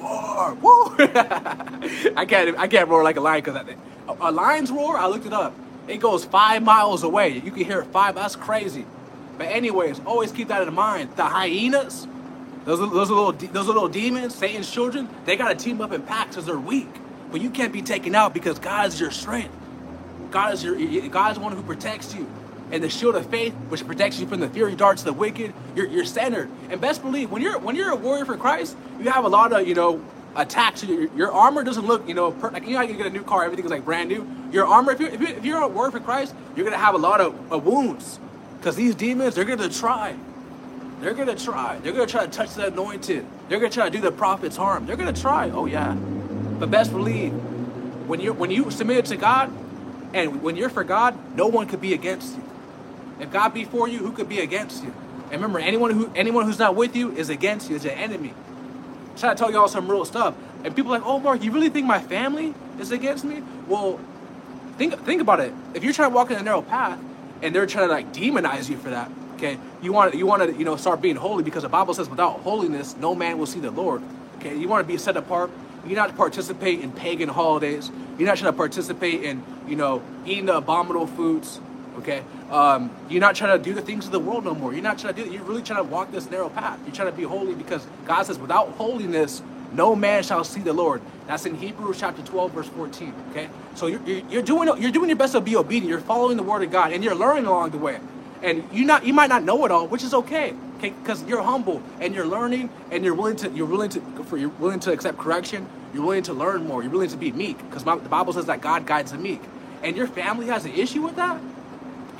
Roar, 0.00 0.54
woo! 0.54 0.94
I 0.98 2.26
can't, 2.28 2.58
I 2.58 2.68
can't 2.68 2.88
roar 2.88 3.02
like 3.02 3.16
a 3.16 3.20
lion 3.20 3.42
because 3.42 3.64
a, 4.08 4.32
lion's 4.32 4.70
roar. 4.70 4.96
I 4.96 5.06
looked 5.06 5.26
it 5.26 5.32
up. 5.32 5.54
It 5.86 5.98
goes 5.98 6.24
five 6.24 6.62
miles 6.62 7.02
away. 7.02 7.34
You 7.34 7.50
can 7.50 7.64
hear 7.64 7.80
it 7.80 7.86
five. 7.86 8.14
That's 8.14 8.36
crazy. 8.36 8.86
But 9.36 9.48
anyways, 9.48 10.00
always 10.06 10.32
keep 10.32 10.48
that 10.48 10.66
in 10.66 10.74
mind. 10.74 11.16
The 11.16 11.24
hyenas, 11.24 12.06
those, 12.64 12.78
those 12.78 13.10
little 13.10 13.32
those 13.32 13.66
little 13.66 13.88
demons, 13.88 14.34
Satan's 14.34 14.70
children, 14.70 15.08
they 15.24 15.36
gotta 15.36 15.54
team 15.54 15.80
up 15.80 15.92
in 15.92 16.02
packs 16.02 16.30
because 16.30 16.46
they're 16.46 16.58
weak. 16.58 16.88
But 17.30 17.40
you 17.40 17.50
can't 17.50 17.72
be 17.72 17.82
taken 17.82 18.14
out 18.14 18.32
because 18.32 18.58
God 18.58 18.88
is 18.88 19.00
your 19.00 19.10
strength. 19.10 19.54
God 20.30 20.54
is 20.54 20.64
your 20.64 21.08
God 21.08 21.32
is 21.32 21.38
one 21.38 21.52
who 21.52 21.62
protects 21.62 22.14
you. 22.14 22.26
And 22.70 22.82
the 22.82 22.88
shield 22.88 23.14
of 23.14 23.26
faith, 23.26 23.52
which 23.68 23.86
protects 23.86 24.18
you 24.18 24.26
from 24.26 24.40
the 24.40 24.48
fiery 24.48 24.74
darts 24.74 25.02
of 25.02 25.06
the 25.06 25.12
wicked, 25.12 25.52
you're, 25.76 25.86
you're 25.86 26.04
centered. 26.04 26.48
And 26.70 26.80
best 26.80 27.02
believe, 27.02 27.30
when 27.30 27.42
you're 27.42 27.58
when 27.58 27.76
you're 27.76 27.90
a 27.90 27.96
warrior 27.96 28.24
for 28.24 28.36
Christ, 28.36 28.76
you 29.00 29.10
have 29.10 29.24
a 29.24 29.28
lot 29.28 29.52
of 29.52 29.68
you 29.68 29.74
know 29.74 30.02
attached 30.36 30.78
to 30.78 31.10
your, 31.16 31.32
armor 31.32 31.62
doesn't 31.62 31.86
look, 31.86 32.06
you 32.08 32.14
know, 32.14 32.32
per, 32.32 32.50
like 32.50 32.66
you 32.66 32.74
know 32.74 32.82
you 32.82 32.94
get 32.94 33.06
a 33.06 33.10
new 33.10 33.22
car, 33.22 33.44
everything 33.44 33.64
is 33.64 33.70
like 33.70 33.84
brand 33.84 34.08
new. 34.08 34.26
Your 34.52 34.66
armor, 34.66 34.92
if 34.92 35.00
you're, 35.00 35.10
if 35.10 35.20
you're, 35.20 35.30
if 35.30 35.44
you're 35.44 35.90
for 35.90 36.00
Christ, 36.00 36.34
you're 36.56 36.64
gonna 36.64 36.76
have 36.76 36.94
a 36.94 36.98
lot 36.98 37.20
of, 37.20 37.52
of 37.52 37.64
wounds, 37.64 38.18
because 38.58 38.76
these 38.76 38.94
demons, 38.94 39.34
they're 39.34 39.44
gonna 39.44 39.68
try. 39.68 40.16
They're 41.00 41.14
gonna 41.14 41.36
try. 41.36 41.78
They're 41.78 41.92
gonna 41.92 42.06
try 42.06 42.26
to 42.26 42.32
touch 42.32 42.54
the 42.54 42.66
anointed. 42.66 43.26
They're 43.48 43.58
gonna 43.58 43.70
try 43.70 43.84
to 43.84 43.90
do 43.90 44.00
the 44.00 44.12
prophet's 44.12 44.56
harm. 44.56 44.86
They're 44.86 44.96
gonna 44.96 45.12
try. 45.12 45.50
Oh 45.50 45.66
yeah, 45.66 45.94
but 45.94 46.70
best 46.70 46.92
believe, 46.92 47.32
when 48.08 48.20
you 48.20 48.32
when 48.32 48.50
you 48.50 48.70
submit 48.70 49.04
to 49.06 49.16
God, 49.16 49.52
and 50.14 50.42
when 50.42 50.56
you're 50.56 50.70
for 50.70 50.84
God, 50.84 51.36
no 51.36 51.46
one 51.46 51.66
could 51.66 51.80
be 51.80 51.92
against 51.92 52.36
you. 52.36 52.42
If 53.20 53.30
God 53.30 53.54
be 53.54 53.64
for 53.64 53.86
you, 53.86 53.98
who 53.98 54.12
could 54.12 54.28
be 54.28 54.40
against 54.40 54.82
you? 54.82 54.92
And 55.24 55.42
remember, 55.42 55.58
anyone 55.58 55.90
who 55.90 56.10
anyone 56.14 56.46
who's 56.46 56.58
not 56.58 56.74
with 56.74 56.96
you 56.96 57.12
is 57.12 57.28
against 57.28 57.70
you, 57.70 57.76
is 57.76 57.84
an 57.84 57.92
enemy 57.92 58.34
trying 59.16 59.36
to 59.36 59.38
tell 59.40 59.52
y'all 59.52 59.68
some 59.68 59.90
real 59.90 60.04
stuff. 60.04 60.34
And 60.64 60.74
people 60.74 60.94
are 60.94 60.98
like, 60.98 61.06
oh, 61.06 61.18
Mark, 61.18 61.42
you 61.42 61.52
really 61.52 61.68
think 61.68 61.86
my 61.86 62.00
family 62.00 62.54
is 62.78 62.90
against 62.90 63.24
me? 63.24 63.42
Well, 63.68 64.00
think 64.76 64.98
think 65.04 65.20
about 65.20 65.40
it. 65.40 65.52
If 65.74 65.84
you're 65.84 65.92
trying 65.92 66.10
to 66.10 66.14
walk 66.14 66.30
in 66.30 66.38
a 66.38 66.42
narrow 66.42 66.62
path 66.62 66.98
and 67.42 67.54
they're 67.54 67.66
trying 67.66 67.88
to 67.88 67.92
like 67.92 68.12
demonize 68.12 68.68
you 68.68 68.76
for 68.76 68.90
that, 68.90 69.10
okay, 69.34 69.58
you 69.82 69.92
want 69.92 70.14
you 70.14 70.26
want 70.26 70.42
to 70.42 70.52
you 70.56 70.64
know 70.64 70.76
start 70.76 71.00
being 71.00 71.16
holy 71.16 71.42
because 71.42 71.62
the 71.62 71.68
Bible 71.68 71.94
says 71.94 72.08
without 72.08 72.40
holiness 72.40 72.96
no 72.96 73.14
man 73.14 73.38
will 73.38 73.46
see 73.46 73.60
the 73.60 73.70
Lord. 73.70 74.02
Okay, 74.38 74.56
you 74.56 74.68
want 74.68 74.86
to 74.86 74.92
be 74.92 74.98
set 74.98 75.16
apart. 75.16 75.50
You're 75.86 75.96
not 75.96 76.10
to 76.10 76.16
participate 76.16 76.80
in 76.80 76.92
pagan 76.92 77.28
holidays. 77.28 77.90
You're 78.18 78.28
not 78.28 78.38
trying 78.38 78.52
to 78.52 78.56
participate 78.56 79.22
in 79.22 79.42
you 79.68 79.76
know 79.76 80.02
eating 80.24 80.46
the 80.46 80.56
abominable 80.56 81.06
foods. 81.06 81.60
Okay, 81.98 82.24
um, 82.50 82.90
you're 83.08 83.20
not 83.20 83.36
trying 83.36 83.56
to 83.56 83.62
do 83.62 83.72
the 83.72 83.80
things 83.80 84.06
of 84.06 84.12
the 84.12 84.18
world 84.18 84.44
no 84.44 84.54
more. 84.54 84.72
You're 84.72 84.82
not 84.82 84.98
trying 84.98 85.14
to 85.14 85.24
do. 85.24 85.30
You're 85.30 85.44
really 85.44 85.62
trying 85.62 85.84
to 85.84 85.88
walk 85.88 86.10
this 86.10 86.28
narrow 86.28 86.48
path. 86.48 86.80
You're 86.84 86.94
trying 86.94 87.10
to 87.10 87.16
be 87.16 87.22
holy 87.22 87.54
because 87.54 87.86
God 88.04 88.24
says, 88.24 88.38
without 88.38 88.70
holiness, 88.72 89.42
no 89.72 89.94
man 89.94 90.22
shall 90.22 90.42
see 90.42 90.60
the 90.60 90.72
Lord. 90.72 91.02
That's 91.26 91.46
in 91.46 91.54
Hebrews 91.54 91.98
chapter 92.00 92.22
12, 92.22 92.52
verse 92.52 92.68
14. 92.68 93.14
Okay, 93.30 93.48
so 93.74 93.86
you're, 93.86 94.00
you're 94.06 94.42
doing 94.42 94.68
you're 94.80 94.90
doing 94.90 95.08
your 95.08 95.16
best 95.16 95.32
to 95.32 95.40
be 95.40 95.56
obedient. 95.56 95.88
You're 95.88 96.00
following 96.00 96.36
the 96.36 96.42
word 96.42 96.62
of 96.62 96.72
God, 96.72 96.92
and 96.92 97.04
you're 97.04 97.14
learning 97.14 97.46
along 97.46 97.70
the 97.70 97.78
way. 97.78 98.00
And 98.42 98.64
you 98.72 98.84
not 98.84 99.06
you 99.06 99.12
might 99.12 99.28
not 99.28 99.44
know 99.44 99.64
it 99.64 99.70
all, 99.70 99.86
which 99.86 100.02
is 100.02 100.14
okay. 100.14 100.52
Okay, 100.78 100.90
because 100.90 101.22
you're 101.24 101.42
humble 101.42 101.80
and 102.00 102.12
you're 102.14 102.26
learning, 102.26 102.70
and 102.90 103.04
you're 103.04 103.14
willing 103.14 103.36
to 103.36 103.50
you're 103.50 103.66
willing 103.66 103.90
to 103.90 104.00
for 104.24 104.36
you're 104.36 104.50
willing 104.50 104.80
to 104.80 104.92
accept 104.92 105.18
correction. 105.18 105.66
You're 105.94 106.02
willing 106.02 106.24
to 106.24 106.32
learn 106.32 106.66
more. 106.66 106.82
You're 106.82 106.90
willing 106.90 107.10
to 107.10 107.16
be 107.16 107.30
meek 107.30 107.58
because 107.58 107.84
the 107.84 108.08
Bible 108.08 108.32
says 108.32 108.46
that 108.46 108.60
God 108.60 108.84
guides 108.84 109.12
the 109.12 109.18
meek. 109.18 109.40
And 109.84 109.96
your 109.96 110.08
family 110.08 110.46
has 110.46 110.64
an 110.64 110.72
issue 110.72 111.02
with 111.02 111.14
that 111.16 111.40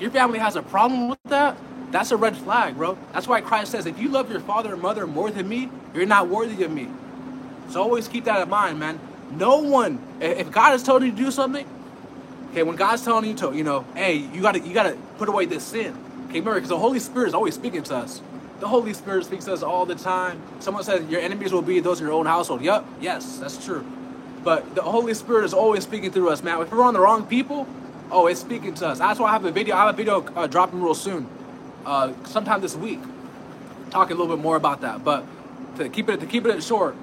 your 0.00 0.10
family 0.10 0.38
has 0.38 0.56
a 0.56 0.62
problem 0.62 1.08
with 1.08 1.22
that, 1.24 1.56
that's 1.90 2.10
a 2.10 2.16
red 2.16 2.36
flag, 2.36 2.76
bro. 2.76 2.98
That's 3.12 3.28
why 3.28 3.40
Christ 3.40 3.70
says, 3.70 3.86
if 3.86 3.98
you 3.98 4.08
love 4.08 4.30
your 4.30 4.40
father 4.40 4.72
and 4.72 4.82
mother 4.82 5.06
more 5.06 5.30
than 5.30 5.48
me, 5.48 5.70
you're 5.94 6.06
not 6.06 6.28
worthy 6.28 6.64
of 6.64 6.70
me. 6.72 6.88
So 7.70 7.80
always 7.80 8.08
keep 8.08 8.24
that 8.24 8.42
in 8.42 8.48
mind, 8.48 8.78
man. 8.78 8.98
No 9.30 9.58
one. 9.58 10.00
If 10.20 10.50
God 10.50 10.72
has 10.72 10.82
told 10.82 11.02
you 11.02 11.10
to 11.10 11.16
do 11.16 11.30
something, 11.30 11.66
okay, 12.50 12.62
when 12.62 12.76
God's 12.76 13.04
telling 13.04 13.28
you 13.28 13.34
to, 13.36 13.54
you 13.54 13.64
know, 13.64 13.84
hey, 13.94 14.16
you 14.16 14.42
gotta 14.42 14.60
you 14.60 14.74
gotta 14.74 14.96
put 15.18 15.28
away 15.28 15.46
this 15.46 15.64
sin. 15.64 15.96
Okay, 16.28 16.40
remember, 16.40 16.54
because 16.54 16.68
the 16.68 16.78
Holy 16.78 16.98
Spirit 16.98 17.28
is 17.28 17.34
always 17.34 17.54
speaking 17.54 17.82
to 17.84 17.94
us. 17.96 18.20
The 18.60 18.68
Holy 18.68 18.92
Spirit 18.92 19.24
speaks 19.24 19.44
to 19.46 19.52
us 19.52 19.62
all 19.62 19.86
the 19.86 19.94
time. 19.94 20.40
Someone 20.60 20.84
says 20.84 21.08
your 21.08 21.20
enemies 21.20 21.52
will 21.52 21.62
be 21.62 21.80
those 21.80 22.00
in 22.00 22.06
your 22.06 22.14
own 22.14 22.26
household. 22.26 22.62
Yep, 22.62 22.84
yes, 23.00 23.38
that's 23.38 23.64
true. 23.64 23.84
But 24.42 24.74
the 24.74 24.82
Holy 24.82 25.14
Spirit 25.14 25.44
is 25.44 25.54
always 25.54 25.84
speaking 25.84 26.10
through 26.10 26.28
us, 26.30 26.42
man. 26.42 26.60
If 26.60 26.70
we're 26.70 26.82
on 26.82 26.94
the 26.94 27.00
wrong 27.00 27.24
people, 27.26 27.66
oh, 28.14 28.28
it's 28.28 28.40
speaking 28.40 28.72
to 28.74 28.86
us. 28.86 28.98
That's 28.98 29.18
why 29.18 29.28
I 29.28 29.32
have 29.32 29.44
a 29.44 29.50
video. 29.50 29.74
I 29.74 29.86
have 29.86 29.94
a 29.94 29.96
video 29.96 30.24
uh, 30.36 30.46
dropping 30.46 30.80
real 30.80 30.94
soon, 30.94 31.26
uh, 31.84 32.12
sometime 32.24 32.60
this 32.60 32.76
week, 32.76 33.00
talking 33.90 34.16
a 34.16 34.20
little 34.20 34.34
bit 34.36 34.42
more 34.42 34.56
about 34.56 34.80
that. 34.82 35.04
But 35.04 35.24
to 35.76 35.88
keep 35.88 36.08
it 36.08 36.20
to 36.20 36.26
keep 36.26 36.46
it 36.46 36.62
short, 36.62 36.94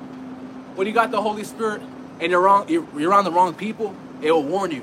when 0.75 0.87
you 0.87 0.93
got 0.93 1.11
the 1.11 1.21
Holy 1.21 1.43
Spirit 1.43 1.81
and 2.19 2.31
you're 2.31 2.41
wrong, 2.41 2.67
you're, 2.69 3.09
around 3.09 3.25
the 3.25 3.31
wrong 3.31 3.53
people, 3.53 3.93
it 4.21 4.31
will 4.31 4.43
warn 4.43 4.71
you. 4.71 4.81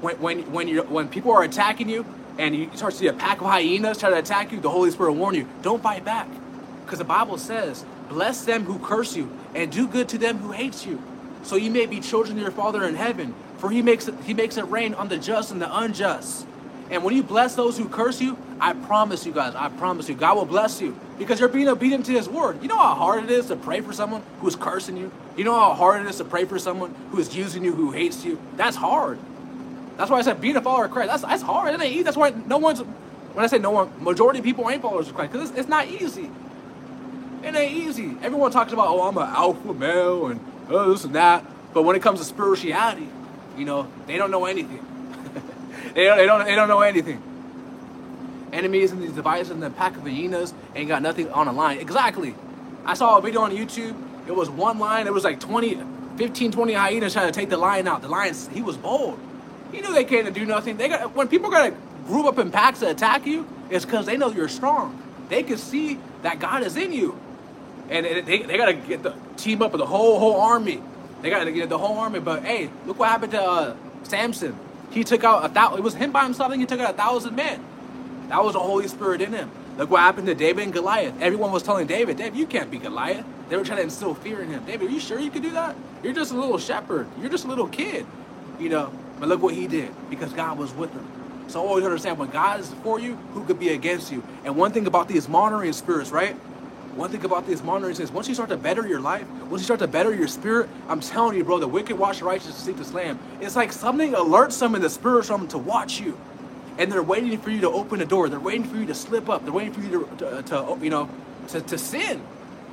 When 0.00 0.20
when 0.20 0.52
when 0.52 0.68
you 0.68 0.82
when 0.82 1.08
people 1.08 1.32
are 1.32 1.44
attacking 1.44 1.88
you 1.88 2.04
and 2.38 2.54
you 2.54 2.70
start 2.74 2.92
to 2.92 2.98
see 2.98 3.06
a 3.06 3.12
pack 3.12 3.40
of 3.40 3.46
hyenas 3.46 3.98
try 3.98 4.10
to 4.10 4.18
attack 4.18 4.52
you, 4.52 4.60
the 4.60 4.70
Holy 4.70 4.90
Spirit 4.90 5.12
will 5.12 5.20
warn 5.20 5.36
you. 5.36 5.46
Don't 5.62 5.82
fight 5.82 6.04
back, 6.04 6.28
because 6.84 6.98
the 6.98 7.04
Bible 7.04 7.38
says, 7.38 7.84
"Bless 8.08 8.44
them 8.44 8.64
who 8.64 8.80
curse 8.80 9.16
you, 9.16 9.30
and 9.54 9.70
do 9.70 9.86
good 9.86 10.08
to 10.08 10.18
them 10.18 10.38
who 10.38 10.50
hate 10.50 10.84
you." 10.84 11.00
So 11.44 11.54
you 11.54 11.70
may 11.70 11.86
be 11.86 12.00
children 12.00 12.36
of 12.36 12.42
your 12.42 12.50
Father 12.50 12.84
in 12.84 12.96
heaven, 12.96 13.32
for 13.58 13.70
He 13.70 13.82
makes 13.82 14.08
it 14.08 14.14
He 14.24 14.34
makes 14.34 14.56
it 14.56 14.64
rain 14.64 14.94
on 14.94 15.08
the 15.08 15.18
just 15.18 15.50
and 15.50 15.60
the 15.60 15.78
unjust. 15.78 16.46
And 16.90 17.04
when 17.04 17.14
you 17.14 17.22
bless 17.22 17.54
those 17.54 17.76
who 17.76 17.86
curse 17.88 18.20
you, 18.20 18.38
I 18.60 18.72
promise 18.72 19.26
you 19.26 19.32
guys, 19.32 19.54
I 19.54 19.68
promise 19.68 20.08
you, 20.08 20.14
God 20.14 20.36
will 20.36 20.46
bless 20.46 20.80
you 20.80 20.98
because 21.18 21.38
you're 21.38 21.50
being 21.50 21.68
obedient 21.68 22.06
to 22.06 22.12
His 22.12 22.28
word. 22.28 22.62
You 22.62 22.68
know 22.68 22.78
how 22.78 22.94
hard 22.94 23.24
it 23.24 23.30
is 23.30 23.46
to 23.46 23.56
pray 23.56 23.80
for 23.80 23.92
someone 23.92 24.22
who's 24.40 24.56
cursing 24.56 24.96
you? 24.96 25.12
You 25.36 25.44
know 25.44 25.58
how 25.58 25.74
hard 25.74 26.00
it 26.00 26.08
is 26.08 26.16
to 26.16 26.24
pray 26.24 26.44
for 26.46 26.58
someone 26.58 26.94
who 27.10 27.18
is 27.18 27.36
using 27.36 27.62
you, 27.62 27.74
who 27.74 27.92
hates 27.92 28.24
you? 28.24 28.40
That's 28.56 28.76
hard. 28.76 29.18
That's 29.98 30.10
why 30.10 30.18
I 30.18 30.22
said 30.22 30.40
being 30.40 30.56
a 30.56 30.62
follower 30.62 30.86
of 30.86 30.92
Christ, 30.92 31.10
that's, 31.10 31.22
that's 31.22 31.42
hard. 31.42 31.74
It 31.74 31.80
ain't 31.80 31.92
easy. 31.92 32.02
That's 32.04 32.16
why 32.16 32.30
no 32.30 32.56
one's, 32.56 32.80
when 32.80 33.44
I 33.44 33.48
say 33.48 33.58
no 33.58 33.72
one, 33.72 33.92
majority 34.02 34.38
of 34.38 34.44
people 34.44 34.70
ain't 34.70 34.80
followers 34.80 35.08
of 35.08 35.14
Christ 35.14 35.32
because 35.32 35.50
it's, 35.50 35.58
it's 35.58 35.68
not 35.68 35.88
easy. 35.88 36.30
It 37.42 37.54
ain't 37.54 37.72
easy. 37.72 38.16
Everyone 38.22 38.50
talks 38.50 38.72
about, 38.72 38.88
oh, 38.88 39.02
I'm 39.02 39.16
an 39.18 39.28
alpha 39.28 39.74
male 39.74 40.28
and 40.28 40.40
oh, 40.70 40.92
this 40.92 41.04
and 41.04 41.14
that. 41.14 41.44
But 41.74 41.82
when 41.82 41.96
it 41.96 42.02
comes 42.02 42.20
to 42.20 42.24
spirituality, 42.24 43.08
you 43.58 43.64
know, 43.64 43.88
they 44.06 44.16
don't 44.16 44.30
know 44.30 44.44
anything. 44.46 44.84
they, 45.94 46.04
don't, 46.04 46.16
they, 46.16 46.26
don't, 46.26 46.44
they 46.44 46.54
don't 46.54 46.68
know 46.68 46.80
anything. 46.80 47.22
Enemies 48.52 48.92
and 48.92 49.02
these 49.02 49.12
devices 49.12 49.50
and 49.50 49.62
the 49.62 49.70
pack 49.70 49.96
of 49.96 50.02
hyenas 50.02 50.54
ain't 50.74 50.88
got 50.88 51.02
nothing 51.02 51.30
on 51.30 51.46
the 51.46 51.52
line. 51.52 51.78
Exactly. 51.78 52.34
I 52.84 52.94
saw 52.94 53.18
a 53.18 53.20
video 53.20 53.42
on 53.42 53.50
YouTube. 53.50 53.94
It 54.26 54.34
was 54.34 54.48
one 54.48 54.78
line. 54.78 55.06
It 55.06 55.12
was 55.12 55.24
like 55.24 55.40
20, 55.40 55.78
15, 56.16 56.52
20 56.52 56.72
hyenas 56.72 57.12
trying 57.12 57.30
to 57.30 57.38
take 57.38 57.50
the 57.50 57.56
lion 57.56 57.86
out. 57.86 58.00
The 58.02 58.08
lion, 58.08 58.34
he 58.52 58.62
was 58.62 58.76
bold. 58.76 59.18
He 59.72 59.80
knew 59.80 59.92
they 59.92 60.04
can't 60.04 60.32
do 60.32 60.46
nothing. 60.46 60.76
They 60.76 60.88
got 60.88 61.14
when 61.14 61.28
people 61.28 61.50
got 61.50 61.68
to 61.68 61.76
group 62.06 62.26
up 62.26 62.38
in 62.38 62.50
packs 62.50 62.80
to 62.80 62.88
attack 62.90 63.26
you, 63.26 63.46
it's 63.70 63.84
because 63.84 64.06
they 64.06 64.16
know 64.16 64.30
you're 64.30 64.48
strong. 64.48 65.02
They 65.28 65.42
can 65.42 65.58
see 65.58 65.98
that 66.22 66.38
God 66.40 66.62
is 66.62 66.76
in 66.76 66.92
you, 66.92 67.18
and 67.90 68.06
they, 68.06 68.42
they 68.42 68.56
got 68.56 68.66
to 68.66 68.72
get 68.72 69.02
the 69.02 69.14
team 69.36 69.60
up 69.60 69.72
with 69.72 69.80
the 69.80 69.86
whole 69.86 70.18
whole 70.18 70.40
army. 70.40 70.82
They 71.22 71.30
got 71.30 71.44
to 71.44 71.52
get 71.52 71.68
the 71.68 71.78
whole 71.78 71.98
army. 71.98 72.20
But 72.20 72.44
hey, 72.44 72.70
look 72.86 72.98
what 72.98 73.08
happened 73.08 73.32
to 73.32 73.42
uh, 73.42 73.76
Samson. 74.04 74.56
He 74.90 75.04
took 75.04 75.24
out 75.24 75.44
a 75.44 75.48
thousand. 75.48 75.78
It 75.78 75.82
was 75.82 75.94
him 75.94 76.12
by 76.12 76.24
himself. 76.24 76.52
And 76.52 76.60
he 76.60 76.66
took 76.66 76.80
out 76.80 76.90
a 76.90 76.96
thousand 76.96 77.36
men. 77.36 77.64
That 78.28 78.44
was 78.44 78.54
the 78.54 78.60
Holy 78.60 78.88
Spirit 78.88 79.20
in 79.20 79.32
him. 79.32 79.50
Look 79.76 79.90
what 79.90 80.00
happened 80.00 80.26
to 80.26 80.34
David 80.34 80.64
and 80.64 80.72
Goliath. 80.72 81.14
Everyone 81.20 81.52
was 81.52 81.62
telling 81.62 81.86
David, 81.86 82.16
David, 82.16 82.36
you 82.36 82.46
can't 82.46 82.70
be 82.70 82.78
Goliath. 82.78 83.24
They 83.48 83.56
were 83.56 83.64
trying 83.64 83.78
to 83.78 83.84
instill 83.84 84.14
fear 84.14 84.42
in 84.42 84.48
him. 84.48 84.64
David, 84.64 84.88
are 84.88 84.92
you 84.92 85.00
sure 85.00 85.18
you 85.18 85.30
can 85.30 85.40
do 85.40 85.52
that? 85.52 85.76
You're 86.02 86.12
just 86.12 86.32
a 86.32 86.34
little 86.34 86.58
shepherd. 86.58 87.06
You're 87.20 87.30
just 87.30 87.44
a 87.44 87.48
little 87.48 87.68
kid. 87.68 88.04
You 88.58 88.70
know, 88.70 88.92
but 89.20 89.28
look 89.28 89.40
what 89.40 89.54
he 89.54 89.66
did 89.66 89.92
because 90.10 90.32
God 90.32 90.58
was 90.58 90.74
with 90.74 90.92
him. 90.92 91.06
So 91.46 91.66
always 91.66 91.84
understand 91.84 92.18
when 92.18 92.30
God 92.30 92.60
is 92.60 92.74
for 92.82 93.00
you, 93.00 93.14
who 93.32 93.44
could 93.44 93.58
be 93.58 93.70
against 93.70 94.12
you? 94.12 94.22
And 94.44 94.56
one 94.56 94.72
thing 94.72 94.86
about 94.86 95.08
these 95.08 95.28
monitoring 95.28 95.72
spirits, 95.72 96.10
right? 96.10 96.36
One 96.98 97.12
thing 97.12 97.24
about 97.24 97.46
these 97.46 97.62
monitoring 97.62 97.96
is 98.00 98.10
once 98.10 98.26
you 98.26 98.34
start 98.34 98.48
to 98.48 98.56
better 98.56 98.84
your 98.84 98.98
life, 98.98 99.24
once 99.42 99.60
you 99.60 99.66
start 99.66 99.78
to 99.78 99.86
better 99.86 100.12
your 100.12 100.26
spirit, 100.26 100.68
I'm 100.88 100.98
telling 100.98 101.36
you, 101.36 101.44
bro, 101.44 101.60
the 101.60 101.68
wicked 101.68 101.96
watch 101.96 102.18
the 102.18 102.24
righteous 102.24 102.46
to 102.56 102.60
seek 102.60 102.76
the 102.76 102.84
slam. 102.84 103.20
It's 103.40 103.54
like 103.54 103.72
something 103.72 104.14
alerts 104.14 104.58
them 104.58 104.74
in 104.74 104.82
the 104.82 104.90
spirit 104.90 105.28
realm 105.28 105.46
to 105.48 105.58
watch 105.58 106.00
you. 106.00 106.18
And 106.76 106.90
they're 106.90 107.00
waiting 107.00 107.38
for 107.38 107.50
you 107.50 107.60
to 107.60 107.70
open 107.70 108.00
the 108.00 108.04
door. 108.04 108.28
They're 108.28 108.40
waiting 108.40 108.64
for 108.64 108.76
you 108.76 108.86
to 108.86 108.96
slip 108.96 109.28
up. 109.28 109.44
They're 109.44 109.52
waiting 109.52 109.72
for 109.72 109.80
you 109.80 109.90
to, 109.90 110.16
to, 110.16 110.28
uh, 110.28 110.42
to 110.42 110.58
oh, 110.58 110.76
you 110.82 110.90
know, 110.90 111.08
to, 111.48 111.60
to 111.60 111.78
sin. 111.78 112.20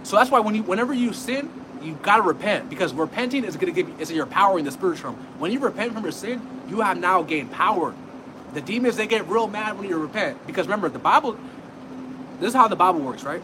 So 0.01 0.15
that's 0.17 0.31
why 0.31 0.39
when 0.39 0.55
you, 0.55 0.63
whenever 0.63 0.95
you 0.95 1.13
sin, 1.13 1.47
you 1.83 1.93
gotta 2.01 2.23
repent 2.23 2.67
because 2.67 2.95
repenting 2.95 3.43
is 3.43 3.57
gonna 3.57 3.73
give 3.73 4.01
is 4.01 4.11
your 4.11 4.25
power 4.25 4.57
in 4.57 4.65
the 4.65 4.71
spiritual 4.71 5.11
realm. 5.11 5.23
When 5.38 5.51
you 5.51 5.59
repent 5.59 5.93
from 5.93 6.01
your 6.01 6.11
sin, 6.11 6.41
you 6.67 6.81
have 6.81 6.97
now 6.97 7.21
gained 7.21 7.51
power. 7.51 7.93
The 8.55 8.61
demons 8.61 8.97
they 8.97 9.05
get 9.05 9.27
real 9.27 9.45
mad 9.47 9.77
when 9.77 9.88
you 9.88 9.97
repent 9.97 10.47
because 10.47 10.65
remember 10.65 10.89
the 10.89 10.97
Bible. 10.97 11.38
This 12.39 12.49
is 12.49 12.55
how 12.55 12.67
the 12.67 12.75
Bible 12.75 13.01
works, 13.01 13.23
right? 13.23 13.43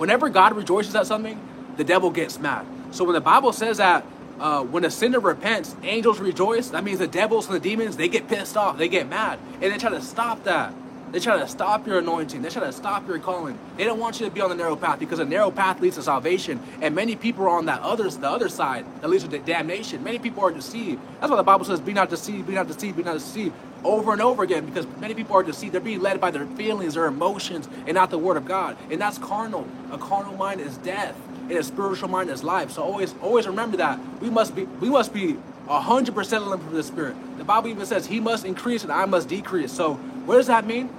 Whenever 0.00 0.30
God 0.30 0.56
rejoices 0.56 0.94
at 0.94 1.06
something, 1.06 1.38
the 1.76 1.84
devil 1.84 2.08
gets 2.08 2.38
mad. 2.38 2.64
So 2.90 3.04
when 3.04 3.12
the 3.12 3.20
Bible 3.20 3.52
says 3.52 3.76
that 3.76 4.02
uh, 4.38 4.62
when 4.62 4.82
a 4.86 4.90
sinner 4.90 5.20
repents, 5.20 5.76
angels 5.82 6.18
rejoice, 6.20 6.70
that 6.70 6.84
means 6.84 7.00
the 7.00 7.06
devils 7.06 7.44
and 7.48 7.54
the 7.54 7.60
demons 7.60 7.98
they 7.98 8.08
get 8.08 8.26
pissed 8.26 8.56
off, 8.56 8.78
they 8.78 8.88
get 8.88 9.10
mad, 9.10 9.38
and 9.60 9.70
they 9.70 9.76
try 9.76 9.90
to 9.90 10.00
stop 10.00 10.42
that. 10.44 10.72
They 11.12 11.20
try 11.20 11.38
to 11.38 11.46
stop 11.46 11.86
your 11.86 11.98
anointing. 11.98 12.40
They 12.40 12.48
try 12.48 12.64
to 12.64 12.72
stop 12.72 13.06
your 13.08 13.18
calling. 13.18 13.58
They 13.76 13.84
don't 13.84 13.98
want 13.98 14.20
you 14.20 14.26
to 14.26 14.32
be 14.32 14.40
on 14.40 14.48
the 14.48 14.54
narrow 14.54 14.74
path 14.74 15.00
because 15.00 15.18
the 15.18 15.26
narrow 15.26 15.50
path 15.50 15.80
leads 15.80 15.96
to 15.96 16.02
salvation. 16.02 16.60
And 16.80 16.94
many 16.94 17.14
people 17.14 17.44
are 17.44 17.58
on 17.58 17.66
that 17.66 17.82
other 17.82 18.08
the 18.08 18.30
other 18.30 18.48
side 18.48 18.86
that 19.02 19.10
leads 19.10 19.28
to 19.28 19.38
damnation. 19.38 20.02
Many 20.02 20.18
people 20.18 20.42
are 20.44 20.50
deceived. 20.50 21.02
That's 21.20 21.28
why 21.28 21.36
the 21.36 21.42
Bible 21.42 21.66
says, 21.66 21.80
"Be 21.80 21.92
not 21.92 22.08
deceived, 22.08 22.46
be 22.46 22.54
not 22.54 22.68
deceived, 22.68 22.96
be 22.96 23.02
not 23.02 23.14
deceived." 23.14 23.54
Over 23.82 24.12
and 24.12 24.20
over 24.20 24.42
again, 24.42 24.66
because 24.66 24.86
many 24.98 25.14
people 25.14 25.36
are 25.36 25.42
deceived. 25.42 25.72
They're 25.72 25.80
being 25.80 26.00
led 26.00 26.20
by 26.20 26.30
their 26.30 26.46
feelings, 26.46 26.94
their 26.94 27.06
emotions, 27.06 27.68
and 27.86 27.94
not 27.94 28.10
the 28.10 28.18
Word 28.18 28.36
of 28.36 28.44
God. 28.44 28.76
And 28.90 29.00
that's 29.00 29.18
carnal. 29.18 29.66
A 29.90 29.98
carnal 29.98 30.36
mind 30.36 30.60
is 30.60 30.76
death, 30.78 31.16
and 31.48 31.52
a 31.52 31.62
spiritual 31.62 32.08
mind 32.08 32.30
is 32.30 32.44
life. 32.44 32.70
So 32.72 32.82
always, 32.82 33.14
always 33.22 33.46
remember 33.46 33.76
that 33.78 33.98
we 34.20 34.28
must 34.30 34.54
be, 34.54 34.64
we 34.64 34.90
must 34.90 35.12
be 35.14 35.36
hundred 35.66 36.14
percent 36.14 36.44
from 36.44 36.74
the 36.74 36.82
Spirit. 36.82 37.14
The 37.38 37.44
Bible 37.44 37.68
even 37.68 37.86
says, 37.86 38.06
"He 38.06 38.20
must 38.20 38.44
increase 38.44 38.82
and 38.82 38.92
I 38.92 39.04
must 39.06 39.28
decrease." 39.28 39.72
So 39.72 39.94
what 39.94 40.36
does 40.36 40.48
that 40.48 40.66
mean? 40.66 40.90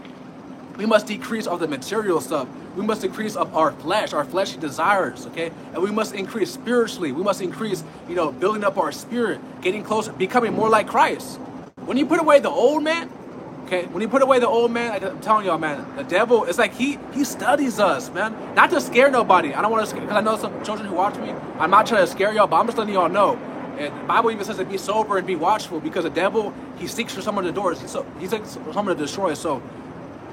We 0.77 0.85
must 0.85 1.05
decrease 1.05 1.45
of 1.45 1.59
the 1.59 1.67
material 1.67 2.21
stuff. 2.21 2.47
We 2.75 2.85
must 2.85 3.01
decrease 3.01 3.35
of 3.35 3.55
our 3.55 3.73
flesh, 3.73 4.13
our 4.13 4.23
fleshly 4.23 4.61
desires, 4.61 5.27
okay? 5.27 5.51
And 5.73 5.83
we 5.83 5.91
must 5.91 6.15
increase 6.15 6.51
spiritually. 6.51 7.11
We 7.11 7.21
must 7.21 7.41
increase, 7.41 7.83
you 8.07 8.15
know, 8.15 8.31
building 8.31 8.63
up 8.63 8.77
our 8.77 8.93
spirit, 8.93 9.41
getting 9.61 9.83
closer, 9.83 10.13
becoming 10.13 10.53
more 10.53 10.69
like 10.69 10.87
Christ. 10.87 11.37
When 11.85 11.97
you 11.97 12.05
put 12.05 12.19
away 12.19 12.39
the 12.39 12.49
old 12.49 12.83
man, 12.83 13.09
okay, 13.65 13.85
when 13.87 14.01
you 14.01 14.07
put 14.07 14.21
away 14.21 14.39
the 14.39 14.47
old 14.47 14.71
man, 14.71 15.03
I'm 15.03 15.19
telling 15.19 15.45
y'all, 15.45 15.57
man, 15.57 15.95
the 15.95 16.03
devil, 16.03 16.43
it's 16.45 16.57
like 16.57 16.73
he 16.73 16.99
he 17.13 17.23
studies 17.23 17.79
us, 17.79 18.09
man. 18.11 18.35
Not 18.55 18.69
to 18.71 18.81
scare 18.81 19.09
nobody. 19.09 19.53
I 19.53 19.61
don't 19.61 19.71
want 19.71 19.83
to, 19.83 19.89
scare, 19.89 20.01
because 20.01 20.17
I 20.17 20.21
know 20.21 20.37
some 20.37 20.63
children 20.63 20.87
who 20.87 20.95
watch 20.95 21.17
me. 21.17 21.31
I'm 21.59 21.71
not 21.71 21.87
trying 21.87 22.05
to 22.05 22.11
scare 22.11 22.33
y'all, 22.33 22.47
but 22.47 22.57
I'm 22.57 22.65
just 22.67 22.77
letting 22.77 22.93
y'all 22.93 23.09
know. 23.09 23.35
And 23.77 23.99
the 23.99 24.03
Bible 24.03 24.31
even 24.31 24.45
says 24.45 24.57
to 24.57 24.65
be 24.65 24.77
sober 24.77 25.17
and 25.17 25.25
be 25.25 25.35
watchful 25.35 25.79
because 25.79 26.03
the 26.03 26.09
devil, 26.09 26.53
he 26.77 26.87
seeks 26.87 27.13
for 27.13 27.21
someone 27.21 27.45
to 27.45 27.51
doors. 27.51 27.81
He, 27.81 27.87
so, 27.87 28.05
he's 28.19 28.31
like 28.31 28.45
someone 28.45 28.95
to 28.95 28.95
destroy 28.95 29.31
us. 29.31 29.39
So 29.39 29.61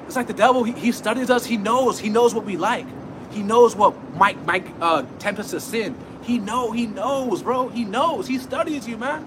it's 0.06 0.16
like 0.16 0.26
the 0.26 0.34
devil, 0.34 0.64
he, 0.64 0.72
he 0.72 0.92
studies 0.92 1.30
us, 1.30 1.46
he 1.46 1.56
knows, 1.56 1.98
he 1.98 2.10
knows 2.10 2.34
what 2.34 2.44
we 2.44 2.56
like. 2.56 2.86
He 3.30 3.42
knows 3.42 3.76
what 3.76 3.94
might 4.16 4.44
might 4.46 4.66
uh, 4.80 5.04
tempt 5.18 5.40
us 5.40 5.50
to 5.50 5.60
sin. 5.60 5.94
He 6.22 6.38
know, 6.38 6.72
he 6.72 6.86
knows, 6.86 7.42
bro. 7.42 7.68
He 7.68 7.84
knows. 7.84 8.26
He 8.26 8.38
studies 8.38 8.86
you, 8.88 8.98
man. 8.98 9.26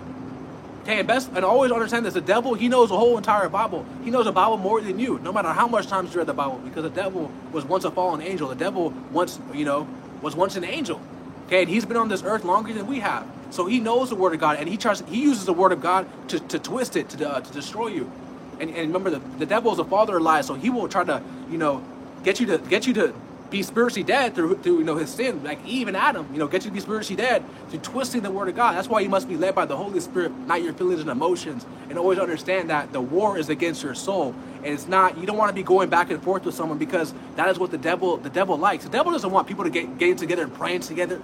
Okay, 0.82 0.98
and 0.98 1.08
best 1.08 1.30
and 1.36 1.46
always 1.46 1.72
understand 1.72 2.06
this: 2.06 2.13
the 2.13 2.22
devil, 2.22 2.54
he 2.56 2.67
knows 2.67 2.89
the 2.89 2.98
whole 2.98 3.17
entire 3.17 3.48
Bible. 3.50 3.86
He 4.04 4.10
knows 4.10 4.26
the 4.26 4.32
Bible 4.32 4.58
more 4.58 4.82
than 4.82 4.98
you, 4.98 5.20
no 5.20 5.32
matter 5.32 5.50
how 5.50 5.67
much 5.67 5.88
times 5.88 6.12
you 6.13 6.17
read 6.17 6.28
the 6.28 6.34
Bible, 6.34 6.60
because 6.63 6.84
the 6.84 6.89
devil 6.89 7.32
was 7.52 7.65
once 7.65 7.84
a 7.84 7.91
fallen 7.91 8.22
angel. 8.22 8.48
The 8.50 8.56
devil 8.56 8.91
once, 9.12 9.39
you 9.54 9.65
know, 9.65 9.88
was 10.22 10.36
once 10.36 10.56
an 10.56 10.63
angel. 10.63 11.00
Okay, 11.48 11.62
and 11.62 11.70
he's 11.70 11.86
been 11.86 11.98
on 11.98 12.10
this 12.10 12.24
earth 12.24 12.44
longer 12.44 12.74
than 12.74 12.88
we 12.88 13.00
have. 13.00 13.28
So 13.52 13.67
he 13.67 13.80
knows 13.80 14.10
the 14.10 14.15
word 14.15 14.34
of 14.34 14.39
God, 14.39 14.58
and 14.58 14.67
he 14.67 14.78
tries. 14.78 15.02
He 15.02 15.22
uses 15.22 15.46
the 15.46 15.54
word 15.54 15.72
of 15.72 15.82
God 15.82 16.08
to, 16.30 16.39
to 16.39 16.58
twist 16.58 16.96
it 16.96 17.10
to 17.10 17.30
uh, 17.30 17.41
to 17.41 17.54
destroy 17.54 17.88
you. 17.88 18.12
And, 18.60 18.70
and 18.72 18.94
remember, 18.94 19.10
the, 19.10 19.20
the 19.38 19.46
devil 19.46 19.72
is 19.72 19.78
the 19.78 19.86
father 19.86 20.17
of 20.17 20.24
lies, 20.24 20.48
so 20.48 20.54
he 20.54 20.70
will 20.70 20.88
try 20.88 21.04
to, 21.04 21.22
you 21.50 21.58
know, 21.58 21.84
get 22.24 22.39
you 22.39 22.48
to 22.48 22.58
get 22.58 22.88
you 22.88 22.94
to 22.96 23.13
be 23.51 23.61
spiritually 23.61 24.03
dead 24.03 24.33
through, 24.33 24.55
through 24.59 24.79
you 24.79 24.83
know 24.83 24.95
his 24.95 25.09
sin, 25.09 25.43
like 25.43 25.63
Eve 25.65 25.87
and 25.89 25.97
Adam, 25.97 26.27
you 26.31 26.39
know, 26.39 26.47
get 26.47 26.63
you 26.63 26.69
to 26.69 26.73
be 26.73 26.79
spiritually 26.79 27.21
dead 27.21 27.43
through 27.69 27.79
twisting 27.79 28.21
the 28.21 28.31
word 28.31 28.47
of 28.47 28.55
God. 28.55 28.75
That's 28.75 28.87
why 28.87 29.01
you 29.01 29.09
must 29.09 29.27
be 29.27 29.37
led 29.37 29.53
by 29.53 29.65
the 29.65 29.77
Holy 29.77 29.99
Spirit, 29.99 30.31
not 30.47 30.63
your 30.63 30.73
feelings 30.73 31.01
and 31.01 31.09
emotions, 31.09 31.65
and 31.89 31.99
always 31.99 32.17
understand 32.17 32.69
that 32.69 32.93
the 32.93 33.01
war 33.01 33.37
is 33.37 33.49
against 33.49 33.83
your 33.83 33.93
soul, 33.93 34.33
and 34.63 34.73
it's 34.73 34.87
not. 34.87 35.17
You 35.17 35.27
don't 35.27 35.37
want 35.37 35.49
to 35.49 35.55
be 35.55 35.63
going 35.63 35.89
back 35.89 36.09
and 36.09 36.23
forth 36.23 36.45
with 36.45 36.55
someone 36.55 36.77
because 36.77 37.13
that 37.35 37.49
is 37.49 37.59
what 37.59 37.69
the 37.69 37.77
devil 37.77 38.17
the 38.17 38.29
devil 38.29 38.57
likes. 38.57 38.85
The 38.85 38.89
devil 38.89 39.11
doesn't 39.11 39.31
want 39.31 39.47
people 39.47 39.65
to 39.65 39.69
get 39.69 39.97
getting 39.97 40.15
together 40.15 40.43
and 40.43 40.53
praying 40.53 40.81
together. 40.81 41.21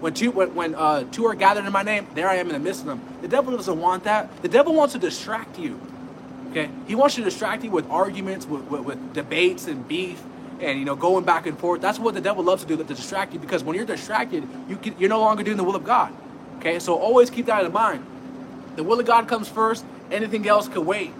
When 0.00 0.14
two 0.14 0.30
when, 0.32 0.54
when 0.54 0.74
uh, 0.74 1.04
two 1.12 1.26
are 1.26 1.34
gathered 1.34 1.66
in 1.66 1.72
my 1.72 1.82
name, 1.82 2.06
there 2.14 2.28
I 2.28 2.36
am 2.36 2.48
in 2.48 2.54
the 2.54 2.58
midst 2.58 2.80
of 2.80 2.86
them. 2.88 3.02
The 3.22 3.28
devil 3.28 3.56
doesn't 3.56 3.78
want 3.78 4.04
that. 4.04 4.42
The 4.42 4.48
devil 4.48 4.74
wants 4.74 4.94
to 4.94 4.98
distract 4.98 5.58
you. 5.58 5.80
Okay, 6.50 6.68
he 6.88 6.96
wants 6.96 7.14
to 7.14 7.22
distract 7.22 7.62
you 7.62 7.70
with 7.70 7.88
arguments, 7.88 8.44
with, 8.44 8.64
with, 8.64 8.80
with, 8.80 9.12
debates 9.12 9.68
and 9.68 9.86
beef, 9.86 10.20
and 10.60 10.78
you 10.78 10.84
know 10.84 10.96
going 10.96 11.24
back 11.24 11.46
and 11.46 11.58
forth. 11.58 11.80
That's 11.80 11.98
what 11.98 12.14
the 12.14 12.20
devil 12.20 12.44
loves 12.44 12.62
to 12.62 12.68
do, 12.68 12.76
to 12.76 12.84
distract 12.84 13.32
you. 13.32 13.38
Because 13.38 13.64
when 13.64 13.76
you're 13.76 13.86
distracted, 13.86 14.46
you 14.68 14.76
can, 14.76 14.94
you're 14.98 15.08
no 15.08 15.20
longer 15.20 15.42
doing 15.42 15.56
the 15.56 15.64
will 15.64 15.76
of 15.76 15.84
God. 15.84 16.12
Okay, 16.58 16.78
so 16.78 16.94
always 16.94 17.30
keep 17.30 17.46
that 17.46 17.64
in 17.64 17.72
mind. 17.72 18.04
The 18.76 18.84
will 18.84 19.00
of 19.00 19.06
God 19.06 19.28
comes 19.28 19.48
first. 19.48 19.84
Anything 20.10 20.46
else 20.46 20.68
can 20.68 20.84
wait. 20.84 21.12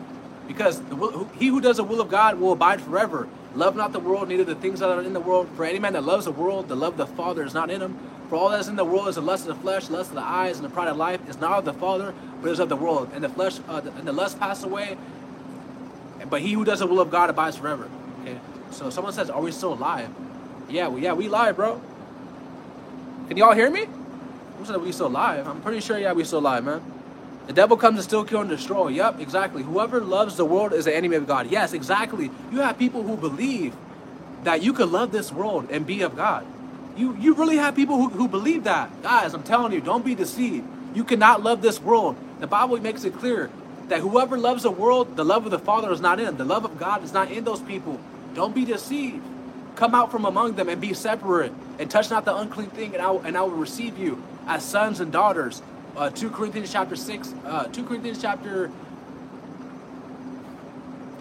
Because 0.46 0.80
will, 0.82 1.28
he 1.36 1.46
who 1.46 1.60
does 1.60 1.78
the 1.78 1.84
will 1.84 2.00
of 2.00 2.10
God 2.10 2.38
will 2.38 2.52
abide 2.52 2.80
forever. 2.80 3.28
Love 3.54 3.74
not 3.74 3.92
the 3.92 4.00
world, 4.00 4.28
neither 4.28 4.44
the 4.44 4.54
things 4.54 4.80
that 4.80 4.90
are 4.90 5.02
in 5.02 5.12
the 5.12 5.20
world. 5.20 5.48
For 5.56 5.64
any 5.64 5.78
man 5.78 5.94
that 5.94 6.04
loves 6.04 6.26
the 6.26 6.32
world, 6.32 6.68
the 6.68 6.76
love 6.76 6.98
of 6.98 7.08
the 7.08 7.14
Father 7.16 7.44
is 7.44 7.54
not 7.54 7.70
in 7.70 7.80
him. 7.80 7.98
For 8.28 8.36
all 8.36 8.50
that 8.50 8.60
is 8.60 8.68
in 8.68 8.76
the 8.76 8.84
world 8.84 9.08
is 9.08 9.16
the 9.16 9.22
lust 9.22 9.48
of 9.48 9.56
the 9.56 9.62
flesh, 9.62 9.90
lust 9.90 10.10
of 10.10 10.16
the 10.16 10.22
eyes, 10.22 10.56
and 10.56 10.64
the 10.64 10.70
pride 10.70 10.88
of 10.88 10.96
life 10.96 11.20
is 11.28 11.38
not 11.38 11.58
of 11.58 11.64
the 11.64 11.72
Father, 11.72 12.14
but 12.40 12.50
is 12.50 12.60
of 12.60 12.68
the 12.68 12.76
world. 12.76 13.10
And 13.12 13.24
the 13.24 13.28
flesh 13.28 13.58
uh, 13.68 13.80
and 13.96 14.06
the 14.06 14.12
lust 14.12 14.38
pass 14.38 14.62
away, 14.62 14.96
but 16.28 16.40
he 16.40 16.52
who 16.52 16.64
does 16.64 16.78
the 16.78 16.86
will 16.86 17.00
of 17.00 17.10
God 17.10 17.28
abides 17.28 17.56
forever. 17.56 17.88
So 18.70 18.90
someone 18.90 19.12
says, 19.12 19.30
"Are 19.30 19.40
we 19.40 19.52
still 19.52 19.74
alive?" 19.74 20.08
Yeah, 20.68 20.88
well, 20.88 20.98
yeah, 20.98 21.12
we 21.12 21.28
live, 21.28 21.56
bro. 21.56 21.80
Can 23.28 23.36
y'all 23.36 23.54
hear 23.54 23.70
me? 23.70 23.86
Who 24.58 24.64
said 24.64 24.80
we 24.80 24.92
still 24.92 25.08
live? 25.08 25.46
I'm 25.46 25.60
pretty 25.62 25.80
sure, 25.80 25.98
yeah, 25.98 26.12
we 26.12 26.24
still 26.24 26.40
live, 26.40 26.64
man. 26.64 26.82
The 27.46 27.52
devil 27.52 27.76
comes 27.76 27.96
to 27.96 28.02
steal, 28.02 28.24
kill, 28.24 28.42
and 28.42 28.50
destroy. 28.50 28.88
Yep, 28.88 29.20
exactly. 29.20 29.62
Whoever 29.62 30.00
loves 30.00 30.36
the 30.36 30.44
world 30.44 30.72
is 30.72 30.84
the 30.84 30.94
enemy 30.94 31.16
of 31.16 31.26
God. 31.26 31.50
Yes, 31.50 31.72
exactly. 31.72 32.30
You 32.52 32.60
have 32.60 32.78
people 32.78 33.02
who 33.02 33.16
believe 33.16 33.74
that 34.44 34.62
you 34.62 34.72
could 34.72 34.90
love 34.90 35.12
this 35.12 35.32
world 35.32 35.68
and 35.70 35.86
be 35.86 36.02
of 36.02 36.16
God. 36.16 36.46
You 36.96 37.16
you 37.16 37.34
really 37.34 37.56
have 37.56 37.74
people 37.74 37.96
who, 37.96 38.08
who 38.08 38.28
believe 38.28 38.64
that. 38.64 39.02
Guys, 39.02 39.34
I'm 39.34 39.42
telling 39.42 39.72
you, 39.72 39.80
don't 39.80 40.04
be 40.04 40.14
deceived. 40.14 40.66
You 40.94 41.04
cannot 41.04 41.42
love 41.42 41.62
this 41.62 41.80
world. 41.80 42.16
The 42.40 42.46
Bible 42.46 42.78
makes 42.80 43.04
it 43.04 43.14
clear 43.18 43.50
that 43.88 44.00
whoever 44.00 44.36
loves 44.38 44.62
the 44.62 44.70
world, 44.70 45.16
the 45.16 45.24
love 45.24 45.44
of 45.44 45.50
the 45.50 45.58
Father 45.58 45.90
is 45.92 46.00
not 46.00 46.20
in. 46.20 46.36
The 46.36 46.44
love 46.44 46.64
of 46.64 46.78
God 46.78 47.02
is 47.02 47.12
not 47.12 47.30
in 47.30 47.44
those 47.44 47.60
people. 47.60 47.98
Don't 48.34 48.54
be 48.54 48.64
deceived. 48.64 49.24
Come 49.76 49.94
out 49.94 50.10
from 50.10 50.24
among 50.24 50.54
them 50.54 50.68
and 50.68 50.80
be 50.80 50.92
separate, 50.94 51.52
and 51.78 51.90
touch 51.90 52.10
not 52.10 52.24
the 52.24 52.36
unclean 52.36 52.70
thing, 52.70 52.94
and 52.94 53.02
I 53.02 53.12
and 53.14 53.36
I 53.36 53.42
will 53.42 53.50
receive 53.50 53.98
you 53.98 54.22
as 54.46 54.64
sons 54.64 55.00
and 55.00 55.10
daughters. 55.10 55.62
Uh, 55.96 56.10
2 56.10 56.30
Corinthians 56.30 56.70
chapter 56.70 56.96
6, 56.96 57.34
uh, 57.44 57.64
2 57.64 57.84
Corinthians 57.84 58.20
chapter. 58.20 58.70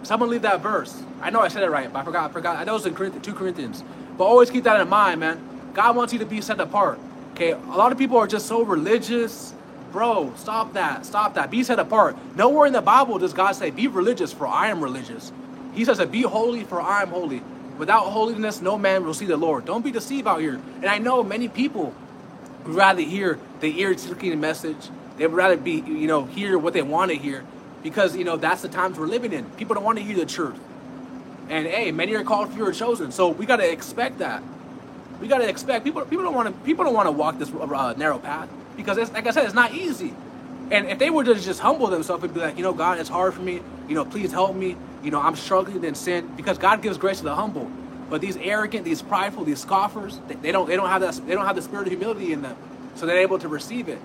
Someone 0.02 0.30
leave 0.30 0.42
that 0.42 0.60
verse. 0.60 1.02
I 1.20 1.30
know 1.30 1.40
I 1.40 1.48
said 1.48 1.62
it 1.62 1.70
right, 1.70 1.92
but 1.92 2.00
I 2.00 2.04
forgot. 2.04 2.30
I 2.30 2.32
forgot. 2.32 2.56
I 2.56 2.64
know 2.64 2.76
it's 2.76 2.86
in 2.86 2.94
Corinthians, 2.94 3.26
2 3.26 3.34
Corinthians. 3.34 3.84
But 4.16 4.24
always 4.24 4.50
keep 4.50 4.64
that 4.64 4.80
in 4.80 4.88
mind, 4.88 5.20
man. 5.20 5.40
God 5.74 5.96
wants 5.96 6.12
you 6.12 6.18
to 6.18 6.26
be 6.26 6.40
set 6.40 6.60
apart. 6.60 6.98
Okay, 7.32 7.52
a 7.52 7.58
lot 7.58 7.92
of 7.92 7.98
people 7.98 8.18
are 8.18 8.26
just 8.26 8.46
so 8.46 8.62
religious. 8.62 9.54
Bro, 9.92 10.34
stop 10.36 10.72
that. 10.74 11.04
Stop 11.04 11.34
that. 11.34 11.50
Be 11.50 11.62
set 11.62 11.78
apart. 11.78 12.16
Nowhere 12.36 12.66
in 12.66 12.72
the 12.72 12.82
Bible 12.82 13.18
does 13.18 13.32
God 13.32 13.52
say, 13.52 13.70
be 13.70 13.88
religious, 13.88 14.32
for 14.32 14.46
I 14.46 14.68
am 14.68 14.82
religious. 14.82 15.32
He 15.74 15.84
says 15.84 15.98
that 15.98 16.10
be 16.10 16.22
holy, 16.22 16.64
for 16.64 16.80
I 16.80 17.02
am 17.02 17.08
holy. 17.08 17.42
Without 17.78 18.04
holiness, 18.06 18.60
no 18.60 18.76
man 18.76 19.04
will 19.04 19.14
see 19.14 19.26
the 19.26 19.36
Lord. 19.36 19.64
Don't 19.64 19.84
be 19.84 19.90
deceived 19.90 20.26
out 20.26 20.40
here. 20.40 20.60
And 20.76 20.86
I 20.86 20.98
know 20.98 21.22
many 21.22 21.48
people 21.48 21.94
would 22.66 22.74
rather 22.74 23.00
hear 23.00 23.38
the 23.60 23.80
ear-tickling 23.80 24.38
message. 24.40 24.90
They 25.16 25.26
would 25.26 25.36
rather 25.36 25.56
be, 25.56 25.80
you 25.80 26.06
know, 26.06 26.24
hear 26.24 26.58
what 26.58 26.72
they 26.72 26.82
want 26.82 27.10
to 27.10 27.16
hear, 27.16 27.44
because 27.82 28.16
you 28.16 28.24
know 28.24 28.36
that's 28.36 28.62
the 28.62 28.68
times 28.68 28.98
we're 28.98 29.06
living 29.06 29.32
in. 29.32 29.44
People 29.52 29.74
don't 29.74 29.84
want 29.84 29.98
to 29.98 30.04
hear 30.04 30.16
the 30.16 30.26
truth. 30.26 30.58
And 31.48 31.66
hey, 31.66 31.90
many 31.90 32.14
are 32.14 32.24
called, 32.24 32.52
few 32.52 32.66
are 32.66 32.72
chosen. 32.72 33.12
So 33.12 33.28
we 33.28 33.46
got 33.46 33.56
to 33.56 33.70
expect 33.70 34.18
that. 34.18 34.42
We 35.20 35.28
got 35.28 35.38
to 35.38 35.48
expect 35.48 35.84
people. 35.84 36.02
People 36.04 36.24
don't 36.24 36.34
want 36.34 36.48
to. 36.48 36.64
People 36.64 36.84
don't 36.84 36.94
want 36.94 37.06
to 37.06 37.12
walk 37.12 37.38
this 37.38 37.50
uh, 37.50 37.94
narrow 37.96 38.18
path 38.18 38.48
because, 38.76 38.98
it's, 38.98 39.12
like 39.12 39.26
I 39.26 39.30
said, 39.30 39.44
it's 39.44 39.54
not 39.54 39.74
easy. 39.74 40.14
And 40.70 40.88
if 40.88 40.98
they 40.98 41.10
were 41.10 41.24
to 41.24 41.34
just 41.34 41.60
humble 41.60 41.88
themselves 41.88 42.22
and 42.24 42.32
be 42.32 42.40
like, 42.40 42.56
you 42.56 42.62
know, 42.62 42.72
God, 42.72 42.98
it's 42.98 43.08
hard 43.08 43.34
for 43.34 43.42
me. 43.42 43.60
You 43.88 43.94
know, 43.94 44.04
please 44.04 44.30
help 44.32 44.54
me. 44.54 44.76
You 45.02 45.10
know, 45.10 45.20
I'm 45.20 45.36
struggling 45.36 45.82
in 45.84 45.94
sin 45.94 46.30
because 46.36 46.58
God 46.58 46.82
gives 46.82 46.98
grace 46.98 47.18
to 47.18 47.24
the 47.24 47.34
humble. 47.34 47.70
But 48.10 48.20
these 48.20 48.36
arrogant, 48.36 48.84
these 48.84 49.02
prideful, 49.02 49.44
these 49.44 49.60
scoffers, 49.60 50.20
they, 50.26 50.34
they 50.34 50.52
don't. 50.52 50.66
They 50.66 50.76
don't 50.76 50.88
have 50.88 51.00
that. 51.02 51.14
They 51.26 51.34
don't 51.34 51.46
have 51.46 51.56
the 51.56 51.62
spirit 51.62 51.86
of 51.86 51.92
humility 51.92 52.32
in 52.32 52.42
them, 52.42 52.56
so 52.96 53.06
they're 53.06 53.18
able 53.18 53.38
to 53.38 53.48
receive 53.48 53.88
it. 53.88 54.00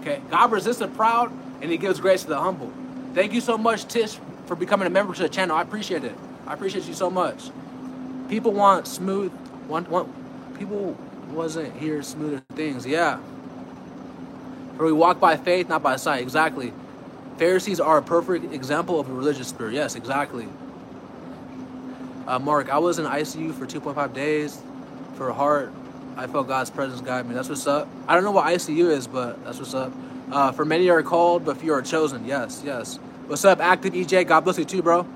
Okay, 0.00 0.20
God 0.30 0.50
resists 0.50 0.78
the 0.78 0.88
proud, 0.88 1.32
and 1.60 1.70
He 1.70 1.78
gives 1.78 2.00
grace 2.00 2.22
to 2.22 2.28
the 2.28 2.40
humble. 2.40 2.72
Thank 3.14 3.32
you 3.32 3.40
so 3.40 3.56
much, 3.56 3.86
Tish, 3.86 4.18
for 4.46 4.56
becoming 4.56 4.86
a 4.86 4.90
member 4.90 5.14
to 5.14 5.22
the 5.22 5.28
channel. 5.28 5.56
I 5.56 5.62
appreciate 5.62 6.04
it. 6.04 6.14
I 6.46 6.54
appreciate 6.54 6.86
you 6.86 6.94
so 6.94 7.08
much. 7.08 7.50
People 8.28 8.52
want 8.52 8.88
smooth. 8.88 9.32
Want 9.68 9.88
want 9.88 10.12
people 10.58 10.96
wasn't 11.30 11.76
here 11.76 12.02
smoother 12.02 12.42
things. 12.54 12.84
Yeah. 12.84 13.20
For 14.76 14.86
we 14.86 14.92
walk 14.92 15.20
by 15.20 15.36
faith, 15.36 15.68
not 15.68 15.82
by 15.82 15.96
sight. 15.96 16.22
Exactly. 16.22 16.72
Pharisees 17.38 17.80
are 17.80 17.98
a 17.98 18.02
perfect 18.02 18.52
example 18.52 18.98
of 18.98 19.08
a 19.08 19.12
religious 19.12 19.48
spirit. 19.48 19.74
Yes, 19.74 19.94
exactly. 19.94 20.48
Uh, 22.26 22.38
Mark, 22.38 22.70
I 22.70 22.78
was 22.78 22.98
in 22.98 23.04
ICU 23.04 23.54
for 23.54 23.66
2.5 23.66 24.14
days 24.14 24.60
for 25.14 25.28
a 25.28 25.34
heart. 25.34 25.72
I 26.16 26.26
felt 26.26 26.48
God's 26.48 26.70
presence 26.70 27.00
guide 27.00 27.28
me. 27.28 27.34
That's 27.34 27.48
what's 27.48 27.66
up. 27.66 27.88
I 28.08 28.14
don't 28.14 28.24
know 28.24 28.30
what 28.30 28.46
ICU 28.46 28.90
is, 28.90 29.06
but 29.06 29.42
that's 29.44 29.58
what's 29.58 29.74
up. 29.74 29.92
Uh, 30.30 30.50
for 30.50 30.64
many 30.64 30.88
are 30.88 31.02
called, 31.02 31.44
but 31.44 31.58
few 31.58 31.72
are 31.72 31.82
chosen. 31.82 32.24
Yes, 32.24 32.62
yes. 32.64 32.98
What's 33.26 33.44
up, 33.44 33.60
Active 33.60 33.92
EJ? 33.92 34.26
God 34.26 34.40
bless 34.40 34.58
you 34.58 34.64
too, 34.64 34.82
bro. 34.82 35.06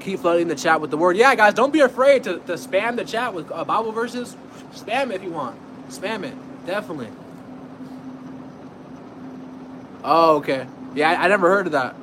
Keep 0.00 0.20
flooding 0.20 0.48
the 0.48 0.54
chat 0.54 0.80
with 0.80 0.90
the 0.90 0.96
word. 0.96 1.16
Yeah, 1.16 1.34
guys, 1.34 1.54
don't 1.54 1.72
be 1.72 1.80
afraid 1.80 2.24
to, 2.24 2.38
to 2.40 2.54
spam 2.54 2.96
the 2.96 3.04
chat 3.04 3.34
with 3.34 3.50
uh, 3.50 3.64
Bible 3.64 3.92
verses. 3.92 4.36
Spam 4.74 5.12
if 5.12 5.22
you 5.22 5.30
want. 5.30 5.58
Spam 5.90 6.24
it. 6.24 6.34
Definitely. 6.66 7.08
Oh, 10.04 10.36
okay. 10.36 10.66
Yeah, 10.94 11.10
I, 11.10 11.24
I 11.24 11.28
never 11.28 11.48
heard 11.48 11.66
of 11.66 11.72
that. 11.72 11.94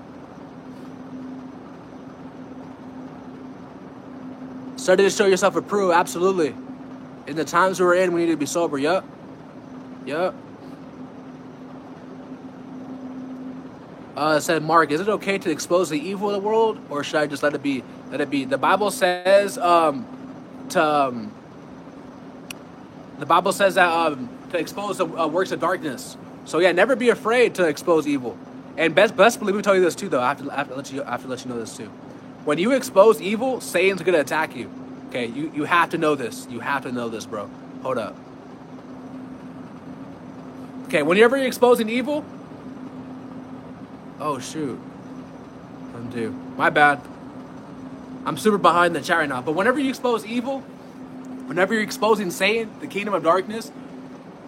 Study 4.76 5.04
to 5.04 5.10
show 5.10 5.28
yourself 5.28 5.56
approved. 5.56 5.94
Absolutely. 5.94 6.56
In 7.28 7.36
the 7.36 7.46
times 7.46 7.80
we're 7.80 7.96
in, 7.96 8.14
we 8.14 8.26
need 8.26 8.32
to 8.32 8.38
be 8.38 8.48
sober. 8.48 8.78
Yup. 8.78 9.06
Yup. 10.06 10.36
Uh, 14.16 14.40
said 14.40 14.64
Mark, 14.64 14.92
is 14.92 15.00
it 15.00 15.08
okay 15.08 15.38
to 15.38 15.50
expose 15.50 15.90
the 15.90 16.00
evil 16.00 16.30
of 16.30 16.42
the 16.42 16.48
world, 16.48 16.80
or 16.90 17.04
should 17.04 17.22
I 17.22 17.28
just 17.28 17.44
let 17.44 17.54
it 17.54 17.64
be? 17.64 17.84
Let 18.10 18.22
it 18.22 18.30
be. 18.30 18.44
The 18.46 18.58
Bible 18.58 18.92
says 18.92 19.58
um, 19.58 20.06
to 20.70 20.84
um, 20.84 21.32
the 23.20 23.26
Bible 23.26 23.54
says 23.54 23.76
that 23.76 23.90
um, 23.90 24.30
to 24.50 24.58
expose 24.58 24.98
the 24.98 25.06
uh, 25.06 25.28
works 25.28 25.52
of 25.52 25.60
darkness. 25.60 26.18
So 26.46 26.60
yeah, 26.60 26.72
never 26.72 26.96
be 26.96 27.10
afraid 27.10 27.56
to 27.56 27.68
expose 27.68 28.08
evil. 28.08 28.38
And 28.78 28.96
best 28.96 29.16
best 29.16 29.40
believe 29.40 29.56
me, 29.56 29.62
tell 29.62 29.76
you 29.76 29.82
this 29.82 29.96
too, 29.96 30.10
though. 30.10 30.22
I 30.22 30.30
have 30.30 30.44
to, 30.44 30.52
I 30.52 30.58
have 30.58 30.70
to 30.70 30.76
let 30.76 30.92
you 30.92 31.04
I 31.04 31.12
have 31.12 31.22
to 31.24 31.28
let 31.28 31.44
you 31.44 31.52
know 31.52 31.60
this 31.60 31.76
too. 31.76 31.88
When 32.46 32.58
you 32.58 32.72
expose 32.72 33.22
evil, 33.22 33.62
Satan's 33.62 34.02
gonna 34.02 34.20
attack 34.20 34.56
you. 34.56 34.72
Okay, 35.10 35.28
you 35.28 35.52
you 35.54 35.64
have 35.66 35.90
to 35.92 35.98
know 35.98 36.16
this. 36.16 36.48
You 36.50 36.60
have 36.62 36.84
to 36.84 36.92
know 36.92 37.10
this, 37.10 37.26
bro. 37.26 37.50
Hold 37.84 37.98
up. 37.98 38.16
Okay, 40.86 41.04
whenever 41.04 41.38
you're 41.38 41.48
exposing 41.48 41.90
evil. 41.90 42.26
Oh 44.20 44.40
shoot. 44.40 44.80
Undo. 45.96 46.32
My 46.58 46.70
bad. 46.70 47.02
I'm 48.26 48.38
super 48.38 48.58
behind 48.58 48.96
the 48.96 49.02
chat 49.02 49.18
right 49.18 49.30
now. 49.30 49.42
But 49.42 49.54
whenever 49.54 49.80
you 49.80 49.90
expose 49.90 50.26
evil, 50.26 50.64
Whenever 51.52 51.74
you're 51.74 51.84
exposing 51.84 52.32
Satan, 52.32 52.72
the 52.80 52.88
kingdom 52.88 53.14
of 53.14 53.24
darkness, 53.24 53.74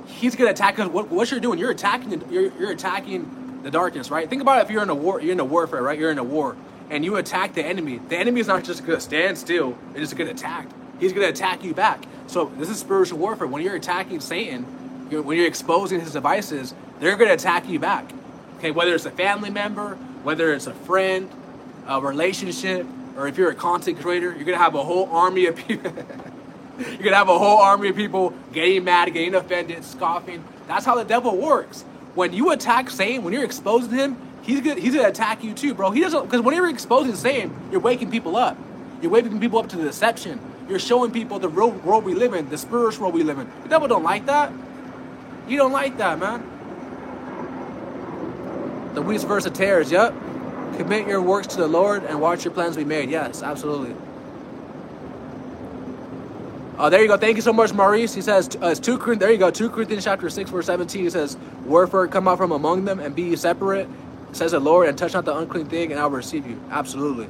he's 0.05 0.38
gonna 0.38 0.51
attack 0.51 0.79
us. 0.79 0.88
What, 0.88 1.09
what 1.09 1.29
you're 1.29 1.41
doing, 1.41 1.59
you're 1.59 1.71
attacking. 1.71 2.23
You're, 2.31 2.57
you're 2.57 2.71
attacking 2.71 3.42
the 3.63 3.71
darkness, 3.71 4.12
right? 4.12 4.30
Think 4.30 4.41
about 4.41 4.60
it. 4.60 4.65
If 4.65 4.71
you're 4.71 4.84
in 4.84 4.89
a 4.89 4.95
war, 4.95 5.19
you're 5.21 5.32
in 5.32 5.39
a 5.39 5.45
warfare, 5.45 5.82
right? 5.82 5.97
You're 5.97 6.12
in 6.12 6.19
a 6.19 6.23
war, 6.23 6.56
and 6.89 7.04
you 7.04 7.15
attack 7.15 7.54
the 7.54 7.65
enemy. 7.65 7.99
The 8.10 8.17
enemy 8.17 8.41
is 8.41 8.47
not 8.47 8.63
just 8.63 8.86
gonna 8.86 8.99
stand 8.99 9.38
still; 9.38 9.78
it's 9.91 10.02
just 10.02 10.17
gonna 10.17 10.32
attack. 10.32 10.67
He's 10.99 11.13
gonna 11.13 11.28
attack 11.28 11.63
you 11.63 11.73
back. 11.73 12.04
So 12.28 12.52
this 12.58 12.69
is 12.69 12.78
spiritual 12.78 13.19
warfare. 13.19 13.47
When 13.47 13.63
you're 13.63 13.76
attacking 13.76 14.19
Satan, 14.19 15.08
you're, 15.10 15.21
when 15.21 15.38
you're 15.38 15.47
exposing 15.47 16.02
his 16.02 16.12
devices, 16.12 16.76
they're 16.99 17.15
gonna 17.15 17.34
attack 17.34 17.67
you 17.67 17.80
back. 17.80 18.12
Okay, 18.60 18.71
whether 18.71 18.93
it's 18.93 19.06
a 19.06 19.12
family 19.12 19.49
member, 19.49 19.95
whether 20.23 20.54
it's 20.54 20.67
a 20.67 20.73
friend, 20.73 21.30
a 21.88 21.99
relationship, 21.99 22.86
or 23.17 23.28
if 23.28 23.38
you're 23.38 23.49
a 23.49 23.56
content 23.56 23.99
creator, 23.99 24.34
you're 24.34 24.45
gonna 24.45 24.58
have 24.58 24.76
a 24.76 24.84
whole 24.84 25.10
army 25.10 25.45
of 25.47 25.56
people. 25.56 25.91
You're 26.76 27.04
gonna 27.04 27.17
have 27.17 27.30
a 27.30 27.38
whole 27.38 27.60
army 27.60 27.89
of 27.89 27.95
people 27.95 28.34
getting 28.52 28.84
mad, 28.84 29.13
getting 29.13 29.36
offended, 29.36 29.86
scoffing. 29.86 30.43
That's 30.67 30.84
how 30.84 30.95
the 30.95 31.04
devil 31.04 31.38
works. 31.38 31.86
When 32.15 32.34
you 32.34 32.52
attack 32.52 32.89
Satan, 32.89 33.23
when 33.23 33.34
you're 33.34 33.43
exposing 33.43 33.91
him, 33.91 34.17
he's 34.43 34.62
gonna 34.62 34.80
he's 34.80 34.95
gonna 34.95 35.08
attack 35.08 35.43
you 35.43 35.54
too, 35.54 35.73
bro. 35.73 35.91
He 35.91 36.02
doesn't 36.02 36.23
because 36.23 36.41
when 36.41 36.56
you're 36.56 36.69
exposing 36.69 37.15
Satan, 37.15 37.54
you're 37.71 37.82
waking 37.82 38.12
people 38.12 38.38
up. 38.38 38.58
You're 39.02 39.12
waking 39.12 39.39
people 39.39 39.60
up 39.60 39.69
to 39.69 39.78
the 39.78 39.84
deception. 39.84 40.39
You're 40.69 40.80
showing 40.80 41.12
people 41.12 41.39
the 41.39 41.49
real 41.49 41.71
world 41.71 42.06
we 42.06 42.13
live 42.13 42.34
in, 42.34 42.49
the 42.49 42.58
spiritual 42.58 43.04
world 43.04 43.15
we 43.15 43.23
live 43.23 43.39
in. 43.39 43.52
The 43.63 43.69
devil 43.69 43.88
don't 43.88 44.04
like 44.04 44.28
that. 44.28 44.52
You 45.47 45.58
don't 45.58 45.73
like 45.73 45.97
that, 45.97 46.19
man. 46.19 46.49
The 48.93 49.02
weeds 49.02 49.23
verse 49.23 49.45
of 49.45 49.54
tares, 49.54 49.91
yep. 49.91 50.13
Commit 50.78 51.08
your 51.08 51.21
works 51.21 51.47
to 51.47 51.58
the 51.58 51.67
Lord 51.67 52.04
and 52.04 52.21
watch 52.21 52.45
your 52.45 52.54
plans 52.54 52.78
be 52.78 52.86
made. 52.86 53.10
Yes, 53.10 53.43
absolutely. 53.43 53.95
Uh, 56.77 56.89
there 56.89 57.01
you 57.01 57.07
go. 57.07 57.17
Thank 57.17 57.38
you 57.38 57.43
so 57.43 57.53
much, 57.53 57.73
Maurice. 57.73 58.13
He 58.15 58.21
says, 58.21 58.49
uh, 58.62 58.75
two, 58.75 58.97
there 59.15 59.31
you 59.31 59.38
go, 59.39 59.51
2 59.51 59.69
Corinthians 59.71 60.03
chapter 60.05 60.29
6, 60.29 60.49
verse 60.51 60.65
17. 60.67 61.03
He 61.03 61.09
says, 61.09 61.38
Wherefore 61.65 62.07
come 62.07 62.27
out 62.27 62.38
from 62.39 62.51
among 62.51 62.86
them 62.86 62.99
and 62.99 63.15
be 63.15 63.23
ye 63.23 63.36
separate, 63.38 63.88
says 64.33 64.51
the 64.51 64.59
Lord, 64.59 64.89
and 64.89 64.97
touch 64.97 65.13
not 65.13 65.25
the 65.25 65.38
unclean 65.38 65.67
thing, 65.67 65.91
and 65.91 66.01
I 66.01 66.05
will 66.07 66.17
receive 66.17 66.47
you. 66.47 66.62
Absolutely. 66.71 67.29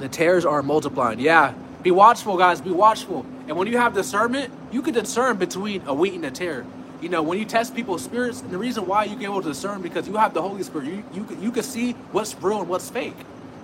The 0.00 0.08
tares 0.08 0.44
are 0.46 0.62
multiplying. 0.62 1.20
Yeah. 1.20 1.54
Be 1.82 1.90
watchful, 1.92 2.38
guys. 2.38 2.60
Be 2.60 2.70
watchful. 2.72 3.26
And 3.48 3.56
when 3.56 3.68
you 3.68 3.78
have 3.78 3.94
discernment, 3.94 4.52
you 4.72 4.82
can 4.82 4.94
discern 4.94 5.38
between 5.38 5.82
a 5.86 5.94
wheat 5.94 6.14
and 6.14 6.24
a 6.26 6.32
tare. 6.32 6.66
you 7.02 7.08
know, 7.10 7.22
when 7.22 7.38
you 7.38 7.44
test 7.46 7.74
people's 7.74 8.04
spirits, 8.04 8.42
and 8.42 8.50
the 8.50 8.58
reason 8.58 8.86
why 8.86 9.04
you 9.04 9.16
can 9.16 9.24
able 9.24 9.42
to 9.42 9.48
discern 9.50 9.82
because 9.82 10.08
you 10.08 10.16
have 10.16 10.34
the 10.34 10.42
Holy 10.42 10.62
Spirit, 10.64 10.86
you 10.88 11.04
you 11.14 11.26
you 11.40 11.52
can 11.52 11.62
see 11.64 11.92
what's 12.12 12.34
real 12.42 12.60
and 12.60 12.68
what's 12.68 12.90
fake. 12.90 13.16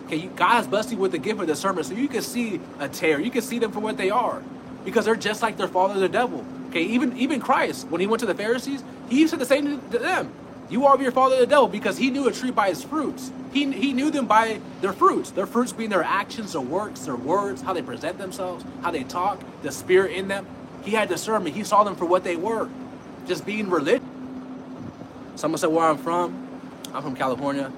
Okay, 0.08 0.16
you, 0.16 0.30
God 0.30 0.54
has 0.54 0.66
blessed 0.66 0.90
you 0.90 0.96
with 0.96 1.12
the 1.12 1.18
gift 1.18 1.38
of 1.38 1.46
discernment, 1.46 1.86
so 1.86 1.92
you 1.92 2.08
can 2.08 2.22
see 2.22 2.58
a 2.78 2.88
tare, 2.88 3.20
you 3.20 3.30
can 3.30 3.42
see 3.42 3.58
them 3.58 3.72
for 3.72 3.80
what 3.80 3.98
they 3.98 4.08
are, 4.08 4.42
because 4.82 5.04
they're 5.04 5.14
just 5.14 5.42
like 5.42 5.58
their 5.58 5.68
father, 5.68 6.00
the 6.00 6.08
devil. 6.08 6.46
Okay, 6.70 6.82
even 6.82 7.14
even 7.18 7.40
Christ, 7.40 7.86
when 7.88 8.00
he 8.00 8.06
went 8.06 8.20
to 8.20 8.26
the 8.26 8.34
Pharisees, 8.34 8.82
he 9.10 9.26
said 9.28 9.38
the 9.38 9.44
same 9.44 9.82
to 9.90 9.98
them. 9.98 10.32
You 10.70 10.86
are 10.86 10.98
your 10.98 11.12
father, 11.12 11.38
the 11.38 11.46
devil, 11.46 11.68
because 11.68 11.98
he 11.98 12.08
knew 12.08 12.26
a 12.26 12.32
tree 12.32 12.50
by 12.50 12.68
its 12.68 12.82
fruits. 12.82 13.30
He, 13.52 13.70
he 13.70 13.92
knew 13.92 14.10
them 14.10 14.26
by 14.26 14.60
their 14.80 14.94
fruits. 14.94 15.30
Their 15.30 15.46
fruits 15.46 15.72
being 15.72 15.90
their 15.90 16.02
actions, 16.02 16.52
their 16.52 16.62
works, 16.62 17.00
their 17.00 17.16
words, 17.16 17.60
how 17.60 17.74
they 17.74 17.82
present 17.82 18.16
themselves, 18.16 18.64
how 18.82 18.90
they 18.90 19.04
talk, 19.04 19.42
the 19.62 19.72
spirit 19.72 20.12
in 20.12 20.28
them. 20.28 20.46
He 20.84 20.92
had 20.92 21.08
discernment. 21.08 21.54
He 21.54 21.64
saw 21.64 21.84
them 21.84 21.96
for 21.96 22.06
what 22.06 22.24
they 22.24 22.36
were 22.36 22.68
just 23.26 23.44
being 23.44 23.68
religious. 23.68 24.06
Someone 25.36 25.58
said 25.58 25.68
where 25.68 25.84
I'm 25.84 25.98
from. 25.98 26.48
I'm 26.94 27.02
from 27.02 27.14
California. 27.14 27.72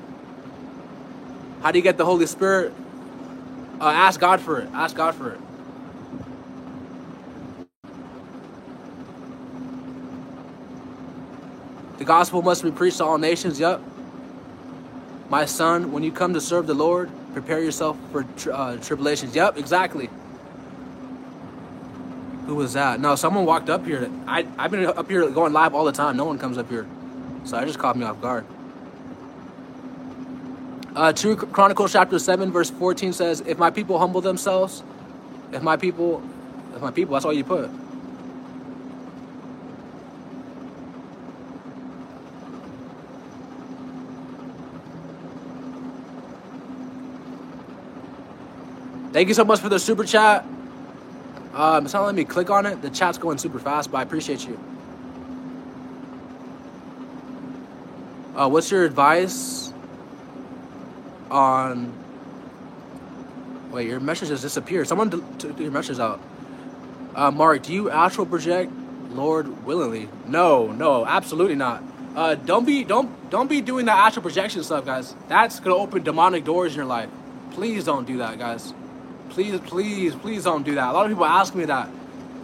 How 1.62 1.72
do 1.72 1.78
you 1.78 1.82
get 1.82 1.96
the 1.98 2.04
Holy 2.04 2.26
Spirit? 2.26 2.72
Uh, 3.80 3.88
ask 3.88 4.20
God 4.20 4.40
for 4.40 4.60
it. 4.60 4.68
Ask 4.72 4.96
God 4.96 5.14
for 5.14 5.32
it. 5.32 5.40
The 11.98 12.04
gospel 12.04 12.40
must 12.42 12.62
be 12.62 12.70
preached 12.70 12.98
to 12.98 13.04
all 13.04 13.18
nations. 13.18 13.60
Yep. 13.60 13.82
My 15.28 15.44
son, 15.44 15.92
when 15.92 16.02
you 16.02 16.10
come 16.10 16.34
to 16.34 16.40
serve 16.40 16.66
the 16.66 16.74
Lord, 16.74 17.10
prepare 17.34 17.60
yourself 17.60 17.96
for 18.10 18.26
uh, 18.50 18.78
tribulations. 18.78 19.34
Yep, 19.36 19.58
exactly. 19.58 20.08
Who 22.46 22.54
was 22.56 22.72
that? 22.72 23.00
No, 23.00 23.14
someone 23.16 23.44
walked 23.44 23.70
up 23.70 23.84
here. 23.84 24.10
I, 24.26 24.46
I've 24.58 24.70
been 24.70 24.86
up 24.86 25.08
here 25.08 25.28
going 25.30 25.52
live 25.52 25.74
all 25.74 25.84
the 25.84 25.92
time. 25.92 26.16
No 26.16 26.24
one 26.24 26.38
comes 26.38 26.58
up 26.58 26.68
here. 26.68 26.86
So 27.44 27.56
I 27.56 27.64
just 27.64 27.78
caught 27.78 27.96
me 27.96 28.04
off 28.04 28.20
guard. 28.20 28.44
Uh, 31.00 31.10
2 31.14 31.34
Chronicles 31.34 31.94
chapter 31.94 32.18
7, 32.18 32.52
verse 32.52 32.68
14 32.68 33.14
says, 33.14 33.40
If 33.46 33.56
my 33.56 33.70
people 33.70 33.98
humble 33.98 34.20
themselves, 34.20 34.82
if 35.50 35.62
my 35.62 35.74
people, 35.74 36.22
if 36.74 36.82
my 36.82 36.90
people, 36.90 37.14
that's 37.14 37.24
all 37.24 37.32
you 37.32 37.42
put. 37.42 37.70
Thank 49.14 49.28
you 49.28 49.34
so 49.34 49.46
much 49.46 49.60
for 49.60 49.70
the 49.70 49.78
super 49.78 50.04
chat. 50.04 50.44
Um, 51.54 51.86
it's 51.86 51.94
not 51.94 52.02
letting 52.02 52.16
me 52.16 52.24
click 52.26 52.50
on 52.50 52.66
it. 52.66 52.82
The 52.82 52.90
chat's 52.90 53.16
going 53.16 53.38
super 53.38 53.58
fast, 53.58 53.90
but 53.90 53.96
I 53.96 54.02
appreciate 54.02 54.46
you. 54.46 54.60
Uh, 58.36 58.50
what's 58.50 58.70
your 58.70 58.84
advice 58.84 59.69
on? 61.30 61.92
Wait, 63.70 63.86
your 63.88 64.00
message 64.00 64.30
has 64.30 64.42
disappeared. 64.42 64.88
Someone 64.88 65.10
took 65.38 65.58
your 65.58 65.70
message 65.70 65.98
out. 65.98 66.20
Uh, 67.14 67.30
Mark, 67.30 67.62
do 67.62 67.72
you 67.72 67.90
astral 67.90 68.26
project? 68.26 68.72
Lord 69.10 69.64
willingly? 69.64 70.08
No, 70.26 70.68
no, 70.68 71.04
absolutely 71.04 71.56
not. 71.56 71.82
Uh, 72.14 72.34
don't 72.34 72.64
be 72.64 72.84
don't 72.84 73.30
don't 73.30 73.48
be 73.48 73.60
doing 73.60 73.86
that 73.86 73.96
astral 73.96 74.22
projection 74.22 74.62
stuff, 74.62 74.84
guys. 74.84 75.14
That's 75.28 75.60
gonna 75.60 75.76
open 75.76 76.02
demonic 76.02 76.44
doors 76.44 76.72
in 76.72 76.76
your 76.76 76.86
life. 76.86 77.08
Please 77.52 77.84
don't 77.84 78.06
do 78.06 78.18
that, 78.18 78.38
guys. 78.38 78.72
Please, 79.30 79.60
please, 79.60 80.14
please 80.16 80.44
don't 80.44 80.64
do 80.64 80.74
that. 80.74 80.88
A 80.88 80.92
lot 80.92 81.06
of 81.06 81.10
people 81.12 81.24
ask 81.24 81.54
me 81.54 81.64
that. 81.66 81.88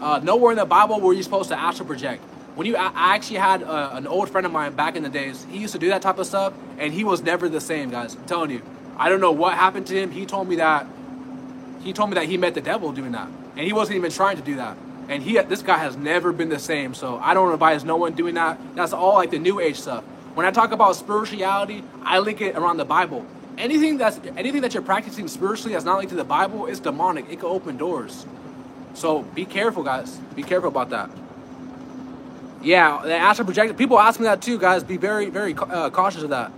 Uh, 0.00 0.20
nowhere 0.22 0.52
in 0.52 0.58
the 0.58 0.64
Bible 0.64 1.00
were 1.00 1.12
you 1.12 1.22
supposed 1.22 1.48
to 1.48 1.58
astral 1.58 1.86
project. 1.86 2.22
When 2.54 2.66
you, 2.66 2.76
I 2.76 3.14
actually 3.14 3.38
had 3.38 3.62
a, 3.62 3.68
uh, 3.68 3.90
an 3.96 4.06
old 4.06 4.30
friend 4.30 4.46
of 4.46 4.52
mine 4.52 4.74
back 4.74 4.96
in 4.96 5.02
the 5.02 5.08
days. 5.08 5.44
He 5.50 5.58
used 5.58 5.72
to 5.74 5.78
do 5.78 5.88
that 5.88 6.00
type 6.00 6.18
of 6.18 6.26
stuff, 6.26 6.54
and 6.78 6.92
he 6.92 7.04
was 7.04 7.22
never 7.22 7.48
the 7.48 7.60
same, 7.60 7.90
guys. 7.90 8.14
I'm 8.14 8.24
telling 8.24 8.50
you. 8.50 8.62
I 8.98 9.08
don't 9.08 9.20
know 9.20 9.32
what 9.32 9.54
happened 9.54 9.86
to 9.88 9.94
him. 9.94 10.10
He 10.10 10.26
told 10.26 10.48
me 10.48 10.56
that. 10.56 10.86
He 11.80 11.92
told 11.92 12.10
me 12.10 12.14
that 12.14 12.26
he 12.26 12.36
met 12.36 12.54
the 12.54 12.60
devil 12.60 12.92
doing 12.92 13.12
that, 13.12 13.28
and 13.56 13.66
he 13.66 13.72
wasn't 13.72 13.96
even 13.96 14.10
trying 14.10 14.36
to 14.36 14.42
do 14.42 14.56
that. 14.56 14.76
And 15.08 15.22
he, 15.22 15.38
this 15.42 15.62
guy 15.62 15.78
has 15.78 15.96
never 15.96 16.32
been 16.32 16.48
the 16.48 16.58
same. 16.58 16.94
So 16.94 17.18
I 17.18 17.32
don't 17.32 17.52
advise 17.52 17.84
no 17.84 17.96
one 17.96 18.14
doing 18.14 18.34
that. 18.34 18.58
That's 18.74 18.92
all 18.92 19.14
like 19.14 19.30
the 19.30 19.38
new 19.38 19.60
age 19.60 19.78
stuff. 19.78 20.02
When 20.34 20.46
I 20.46 20.50
talk 20.50 20.72
about 20.72 20.96
spirituality, 20.96 21.84
I 22.02 22.18
link 22.18 22.40
it 22.40 22.56
around 22.56 22.78
the 22.78 22.84
Bible 22.84 23.24
anything 23.58 23.98
that's 23.98 24.20
anything 24.36 24.62
that 24.62 24.74
you're 24.74 24.82
practicing 24.82 25.28
spiritually 25.28 25.72
that's 25.72 25.84
not 25.84 25.98
linked 25.98 26.10
to 26.10 26.16
the 26.16 26.24
Bible 26.24 26.66
is 26.66 26.80
demonic. 26.80 27.26
It 27.30 27.40
can 27.40 27.46
open 27.46 27.76
doors. 27.76 28.26
So 28.94 29.22
be 29.22 29.44
careful, 29.44 29.82
guys. 29.82 30.16
Be 30.34 30.42
careful 30.42 30.68
about 30.68 30.90
that. 30.90 31.10
Yeah, 32.62 33.00
the 33.04 33.14
astral 33.14 33.46
projection. 33.46 33.76
People 33.76 33.98
ask 33.98 34.18
me 34.18 34.24
that 34.24 34.42
too, 34.42 34.58
guys. 34.58 34.82
Be 34.82 34.96
very, 34.96 35.30
very 35.30 35.54
uh, 35.54 35.90
cautious 35.90 36.22
of 36.22 36.30
that. 36.30 36.50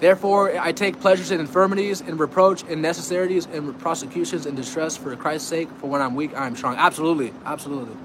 Therefore, 0.00 0.58
I 0.58 0.70
take 0.72 1.00
pleasures 1.00 1.32
in 1.32 1.40
infirmities, 1.40 2.00
in 2.00 2.18
reproach, 2.18 2.62
in 2.64 2.80
necessities, 2.80 3.46
in 3.46 3.74
prosecutions, 3.74 4.46
in 4.46 4.54
distress 4.54 4.96
for 4.96 5.14
Christ's 5.16 5.48
sake. 5.48 5.68
For 5.80 5.88
when 5.88 6.00
I'm 6.00 6.14
weak, 6.14 6.36
I 6.36 6.46
am 6.46 6.54
strong. 6.54 6.76
Absolutely, 6.76 7.32
absolutely. 7.44 7.96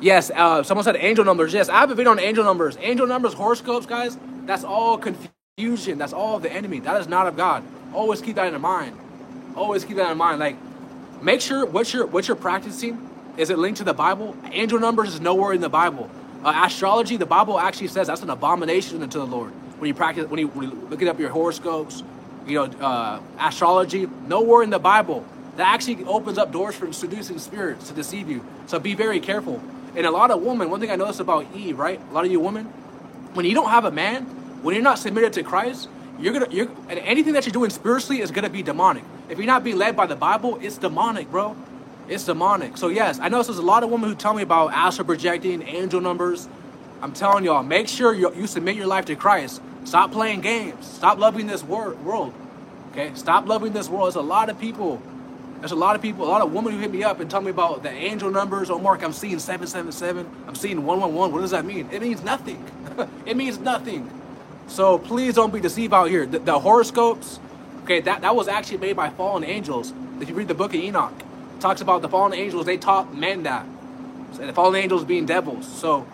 Yes, 0.00 0.30
uh, 0.30 0.62
someone 0.62 0.84
said 0.84 0.96
angel 0.96 1.24
numbers. 1.24 1.52
Yes, 1.52 1.68
I 1.68 1.80
have 1.80 1.90
a 1.90 1.94
video 1.94 2.12
on 2.12 2.20
angel 2.20 2.44
numbers. 2.44 2.76
Angel 2.80 3.06
numbers, 3.06 3.34
horoscopes, 3.34 3.86
guys. 3.86 4.16
That's 4.44 4.62
all 4.62 4.98
confusion. 4.98 5.98
That's 5.98 6.12
all 6.12 6.36
of 6.36 6.42
the 6.42 6.52
enemy. 6.52 6.80
That 6.80 7.00
is 7.00 7.08
not 7.08 7.26
of 7.26 7.36
God. 7.36 7.64
Always 7.92 8.20
keep 8.20 8.36
that 8.36 8.52
in 8.52 8.60
mind. 8.60 8.96
Always 9.56 9.84
keep 9.84 9.96
that 9.96 10.10
in 10.10 10.18
mind. 10.18 10.38
Like, 10.38 10.56
make 11.22 11.40
sure 11.40 11.66
what 11.66 11.92
you're 11.92 12.06
what 12.06 12.28
you're 12.28 12.36
practicing 12.36 13.10
is 13.36 13.50
it 13.50 13.58
linked 13.58 13.78
to 13.78 13.84
the 13.84 13.94
Bible. 13.94 14.36
Angel 14.52 14.78
numbers 14.78 15.14
is 15.14 15.20
nowhere 15.20 15.52
in 15.52 15.60
the 15.60 15.68
Bible. 15.68 16.08
Uh, 16.44 16.62
astrology, 16.66 17.16
the 17.16 17.26
Bible 17.26 17.58
actually 17.58 17.88
says 17.88 18.06
that's 18.06 18.22
an 18.22 18.30
abomination 18.30 19.02
unto 19.02 19.18
the 19.18 19.26
Lord. 19.26 19.52
When 19.84 19.88
you 19.88 19.94
practice, 19.94 20.26
when 20.30 20.40
you, 20.40 20.48
when 20.48 20.70
you 20.70 20.88
look 20.88 21.02
up 21.02 21.20
your 21.20 21.28
horoscopes, 21.28 22.02
you 22.46 22.54
know, 22.54 22.64
uh, 22.80 23.20
astrology, 23.38 24.08
nowhere 24.26 24.62
in 24.62 24.70
the 24.70 24.78
Bible. 24.78 25.26
That 25.56 25.74
actually 25.74 26.02
opens 26.06 26.38
up 26.38 26.50
doors 26.52 26.74
for 26.74 26.90
seducing 26.94 27.38
spirits 27.38 27.88
to 27.88 27.94
deceive 27.94 28.30
you. 28.30 28.42
So 28.66 28.78
be 28.78 28.94
very 28.94 29.20
careful. 29.20 29.62
And 29.94 30.06
a 30.06 30.10
lot 30.10 30.30
of 30.30 30.40
women, 30.40 30.70
one 30.70 30.80
thing 30.80 30.90
I 30.90 30.96
noticed 30.96 31.20
about 31.20 31.44
Eve, 31.54 31.78
right? 31.78 32.00
A 32.00 32.14
lot 32.14 32.24
of 32.24 32.32
you 32.32 32.40
women, 32.40 32.64
when 33.34 33.44
you 33.44 33.52
don't 33.52 33.68
have 33.68 33.84
a 33.84 33.90
man, 33.90 34.22
when 34.62 34.74
you're 34.74 34.82
not 34.82 34.98
submitted 34.98 35.34
to 35.34 35.42
Christ, 35.42 35.90
you're 36.18 36.32
gonna 36.32 36.48
you're 36.50 36.70
and 36.88 36.98
anything 37.00 37.34
that 37.34 37.44
you're 37.44 37.52
doing 37.52 37.68
spiritually 37.68 38.22
is 38.22 38.30
gonna 38.30 38.48
be 38.48 38.62
demonic. 38.62 39.04
If 39.28 39.36
you're 39.36 39.46
not 39.46 39.64
being 39.64 39.76
led 39.76 39.96
by 39.96 40.06
the 40.06 40.16
Bible, 40.16 40.58
it's 40.62 40.78
demonic, 40.78 41.30
bro. 41.30 41.54
It's 42.08 42.24
demonic. 42.24 42.78
So 42.78 42.88
yes, 42.88 43.18
I 43.20 43.28
know 43.28 43.42
there's 43.42 43.58
a 43.58 43.62
lot 43.62 43.82
of 43.82 43.90
women 43.90 44.08
who 44.08 44.16
tell 44.16 44.32
me 44.32 44.44
about 44.44 44.72
astral 44.72 45.04
projecting, 45.04 45.60
angel 45.60 46.00
numbers. 46.00 46.48
I'm 47.02 47.12
telling 47.12 47.44
y'all, 47.44 47.62
make 47.62 47.86
sure 47.86 48.14
you, 48.14 48.34
you 48.34 48.46
submit 48.46 48.76
your 48.76 48.86
life 48.86 49.04
to 49.06 49.14
Christ. 49.14 49.60
Stop 49.84 50.12
playing 50.12 50.40
games. 50.40 50.86
Stop 50.86 51.18
loving 51.18 51.46
this 51.46 51.62
wor- 51.62 51.94
world. 51.94 52.34
Okay, 52.92 53.12
stop 53.14 53.46
loving 53.46 53.72
this 53.72 53.88
world. 53.88 54.06
There's 54.06 54.16
a 54.16 54.22
lot 54.22 54.50
of 54.50 54.58
people 54.58 55.00
there's 55.64 55.72
a 55.72 55.76
lot 55.76 55.96
of 55.96 56.02
people, 56.02 56.26
a 56.26 56.28
lot 56.28 56.42
of 56.42 56.52
women 56.52 56.74
who 56.74 56.78
hit 56.78 56.90
me 56.90 57.02
up 57.04 57.20
and 57.20 57.30
tell 57.30 57.40
me 57.40 57.50
about 57.50 57.82
the 57.82 57.88
angel 57.88 58.30
numbers. 58.30 58.68
Oh, 58.68 58.78
Mark, 58.78 59.02
I'm 59.02 59.14
seeing 59.14 59.38
777. 59.38 60.30
I'm 60.46 60.54
seeing 60.54 60.84
111. 60.84 61.34
What 61.34 61.40
does 61.40 61.52
that 61.52 61.64
mean? 61.64 61.88
It 61.90 62.02
means 62.02 62.22
nothing. 62.22 62.62
it 63.24 63.34
means 63.34 63.58
nothing. 63.58 64.10
So 64.66 64.98
please 64.98 65.36
don't 65.36 65.54
be 65.54 65.60
deceived 65.60 65.94
out 65.94 66.10
here. 66.10 66.26
The, 66.26 66.40
the, 66.40 66.60
horoscopes, 66.60 67.40
okay, 67.84 68.00
that, 68.02 68.20
that 68.20 68.36
was 68.36 68.46
actually 68.46 68.76
made 68.76 68.94
by 68.94 69.08
fallen 69.08 69.42
angels. 69.42 69.94
If 70.20 70.28
you 70.28 70.34
read 70.34 70.48
the 70.48 70.54
book 70.54 70.74
of 70.74 70.80
Enoch, 70.80 71.14
it 71.18 71.60
talks 71.62 71.80
about 71.80 72.02
the 72.02 72.10
fallen 72.10 72.34
angels, 72.34 72.66
they 72.66 72.76
taught 72.76 73.16
men 73.16 73.44
that. 73.44 73.64
So 74.34 74.46
the 74.46 74.52
fallen 74.52 74.78
angels 74.78 75.02
being 75.04 75.24
devils. 75.24 75.66
So 75.66 76.06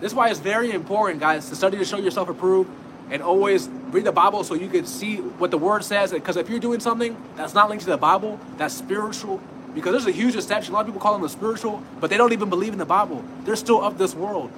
this 0.00 0.12
is 0.12 0.14
why 0.14 0.30
it's 0.30 0.40
very 0.40 0.70
important, 0.70 1.20
guys, 1.20 1.50
to 1.50 1.56
study 1.56 1.76
to 1.76 1.84
show 1.84 1.98
yourself 1.98 2.30
approved 2.30 2.70
and 3.10 3.22
always 3.22 3.68
read 3.68 4.04
the 4.04 4.12
Bible 4.12 4.44
so 4.44 4.54
you 4.54 4.68
can 4.68 4.86
see 4.86 5.16
what 5.16 5.50
the 5.50 5.58
Word 5.58 5.84
says. 5.84 6.12
Because 6.12 6.36
if 6.36 6.48
you're 6.48 6.60
doing 6.60 6.80
something 6.80 7.16
that's 7.36 7.54
not 7.54 7.68
linked 7.68 7.84
to 7.84 7.90
the 7.90 7.96
Bible, 7.96 8.40
that's 8.56 8.74
spiritual. 8.74 9.40
Because 9.74 9.92
there's 9.92 10.06
a 10.06 10.12
huge 10.12 10.34
deception. 10.34 10.72
A 10.72 10.74
lot 10.74 10.80
of 10.82 10.86
people 10.86 11.00
call 11.00 11.12
them 11.12 11.22
the 11.22 11.28
spiritual, 11.28 11.82
but 12.00 12.10
they 12.10 12.16
don't 12.16 12.32
even 12.32 12.48
believe 12.48 12.72
in 12.72 12.78
the 12.78 12.84
Bible. 12.84 13.24
They're 13.44 13.56
still 13.56 13.82
of 13.82 13.98
this 13.98 14.14
world. 14.14 14.50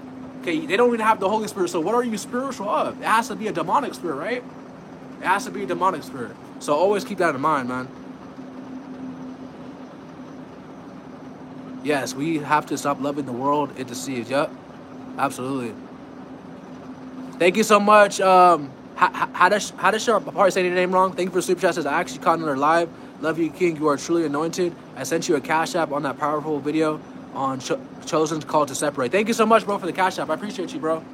Okay, 0.43 0.65
they 0.65 0.77
don't 0.77 0.89
even 0.89 1.01
have 1.01 1.19
the 1.19 1.29
Holy 1.29 1.49
Spirit. 1.49 1.71
So 1.71 1.81
what 1.81 1.95
are 1.95 2.05
you 2.05 2.17
spiritual 2.19 2.69
of? 2.69 3.01
It 3.01 3.05
has 3.05 3.29
to 3.29 3.35
be 3.35 3.49
a 3.49 3.53
demonic 3.53 3.95
spirit, 3.95 4.17
right? 4.17 4.45
It 5.21 5.27
has 5.27 5.45
to 5.47 5.51
be 5.51 5.65
a 5.65 5.67
demonic 5.67 6.03
spirit. 6.03 6.37
So 6.61 6.75
always 6.75 7.05
keep 7.05 7.19
that 7.19 7.35
in 7.35 7.41
mind, 7.41 7.69
man. 7.69 7.89
Yes, 11.83 12.15
we 12.15 12.39
have 12.39 12.67
to 12.67 12.79
stop 12.79 13.01
loving 13.01 13.27
the 13.27 13.33
world. 13.33 13.73
It 13.79 13.87
deceives. 13.87 14.29
Yep, 14.29 14.51
absolutely. 15.19 15.75
Thank 17.39 17.57
you 17.57 17.65
so 17.65 17.79
much. 17.79 18.21
Um, 18.21 18.71
how 18.97 19.51
does 19.51 19.71
how 19.77 19.91
does 19.91 20.07
your 20.07 20.21
probably 20.21 20.51
say 20.51 20.65
your 20.65 20.75
name 20.75 20.91
wrong? 20.91 21.13
Thank 21.13 21.29
you 21.29 21.33
for 21.33 21.43
super 21.43 21.61
chat. 21.61 21.75
Says 21.75 21.85
I 21.85 22.01
actually 22.01 22.21
caught 22.21 22.39
another 22.39 22.57
live. 22.57 22.89
Love 23.21 23.39
you, 23.39 23.51
King. 23.51 23.77
You 23.77 23.89
are 23.89 23.97
truly 23.99 24.25
anointed. 24.25 24.75
I 24.97 25.03
sent 25.03 25.29
you 25.29 25.37
a 25.37 25.41
cash 25.41 25.75
app 25.75 25.93
on 25.93 26.03
that 26.05 26.19
powerful 26.19 26.61
video 26.61 27.01
on 27.35 27.61
Cho- 27.61 27.81
Chosen's 28.07 28.45
call 28.45 28.65
to 28.65 28.75
separate. 28.75 29.13
Thank 29.13 29.29
you 29.29 29.35
so 29.35 29.45
much, 29.45 29.67
bro, 29.67 29.77
for 29.79 29.87
the 29.87 29.93
cash 29.93 30.19
app. 30.19 30.31
I 30.31 30.35
appreciate 30.35 30.73
you, 30.73 30.81
bro. 30.81 31.05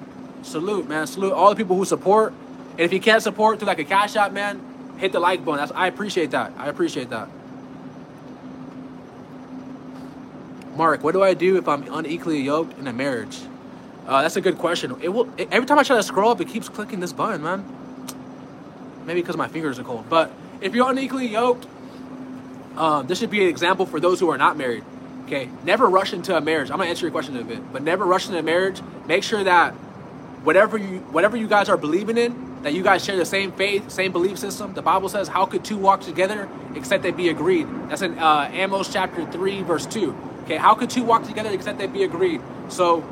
Salute, 0.43 0.89
man. 0.89 1.09
Salute 1.09 1.33
all 1.33 1.51
the 1.51 1.57
people 1.57 1.77
who 1.77 1.85
support. 1.85 2.33
And 2.73 2.81
if 2.81 2.93
you 2.93 3.01
can't 3.01 3.23
support 3.23 3.59
through 3.59 3.67
like 3.67 3.81
a 3.81 3.85
cash 3.85 4.15
app, 4.15 4.33
man, 4.33 4.61
hit 4.99 5.11
the 5.11 5.21
like 5.21 5.45
button. 5.45 5.59
That's 5.59 5.73
I 5.73 5.89
appreciate 5.89 6.31
that. 6.31 6.53
I 6.57 6.69
appreciate 6.69 7.11
that. 7.11 7.29
Mark, 10.77 11.03
what 11.03 11.13
do 11.13 11.23
I 11.23 11.35
do 11.35 11.57
if 11.57 11.67
I'm 11.67 11.83
unequally 11.93 12.41
yoked 12.41 12.79
in 12.79 12.87
a 12.87 12.93
marriage? 12.93 13.41
Uh, 14.07 14.23
that's 14.23 14.37
a 14.37 14.41
good 14.41 14.59
question. 14.59 14.97
It 15.01 15.09
will 15.11 15.33
it, 15.37 15.49
every 15.53 15.67
time 15.67 15.79
I 15.79 15.85
try 15.85 15.97
to 15.97 16.03
scroll 16.03 16.31
up, 16.31 16.41
it 16.41 16.49
keeps 16.49 16.69
clicking 16.69 17.01
this 17.01 17.13
button, 17.13 17.43
man. 17.43 17.65
Maybe 19.07 19.21
because 19.21 19.37
my 19.37 19.49
fingers 19.49 19.79
are 19.79 19.85
cold. 19.85 20.09
But 20.09 20.33
if 20.61 20.75
you're 20.75 20.91
unequally 20.91 21.27
yoked, 21.27 21.67
um, 22.77 23.07
this 23.07 23.19
should 23.19 23.31
be 23.31 23.43
an 23.43 23.49
example 23.49 23.87
for 23.87 24.01
those 24.01 24.19
who 24.21 24.31
are 24.31 24.39
not 24.39 24.57
married. 24.57 24.85
Okay, 25.25 25.49
never 25.65 25.89
rush 25.89 26.13
into 26.13 26.37
a 26.37 26.41
marriage. 26.41 26.71
I'm 26.71 26.79
gonna 26.79 26.91
answer 26.91 27.07
your 27.07 27.13
question 27.13 27.37
in 27.37 27.43
a 27.43 27.45
bit, 27.45 27.73
but 27.73 27.83
never 27.83 28.05
rush 28.05 28.27
into 28.27 28.39
a 28.39 28.43
marriage. 28.43 28.81
Make 29.07 29.23
sure 29.23 29.45
that 29.45 29.73
whatever 30.43 30.77
you 30.77 30.99
whatever 31.11 31.37
you 31.37 31.47
guys 31.47 31.69
are 31.69 31.77
believing 31.77 32.19
in, 32.19 32.63
that 32.63 32.73
you 32.73 32.83
guys 32.83 33.05
share 33.05 33.17
the 33.17 33.25
same 33.25 33.53
faith, 33.53 33.91
same 33.91 34.11
belief 34.13 34.39
system. 34.39 34.75
The 34.75 34.83
Bible 34.83 35.09
says, 35.09 35.29
"How 35.29 35.47
could 35.47 35.65
two 35.65 35.79
walk 35.79 36.01
together 36.01 36.49
except 36.75 37.03
they 37.03 37.13
be 37.13 37.29
agreed?" 37.29 37.69
That's 37.89 38.03
in 38.03 38.19
uh, 38.19 38.51
Amos 38.53 38.93
chapter 38.93 39.25
three, 39.31 39.63
verse 39.63 39.87
two. 39.87 40.17
Okay, 40.45 40.57
how 40.57 40.75
could 40.75 40.91
two 40.91 41.05
walk 41.05 41.23
together 41.23 41.51
except 41.51 41.79
they 41.79 41.87
be 41.87 42.03
agreed? 42.03 42.41
So 42.69 43.05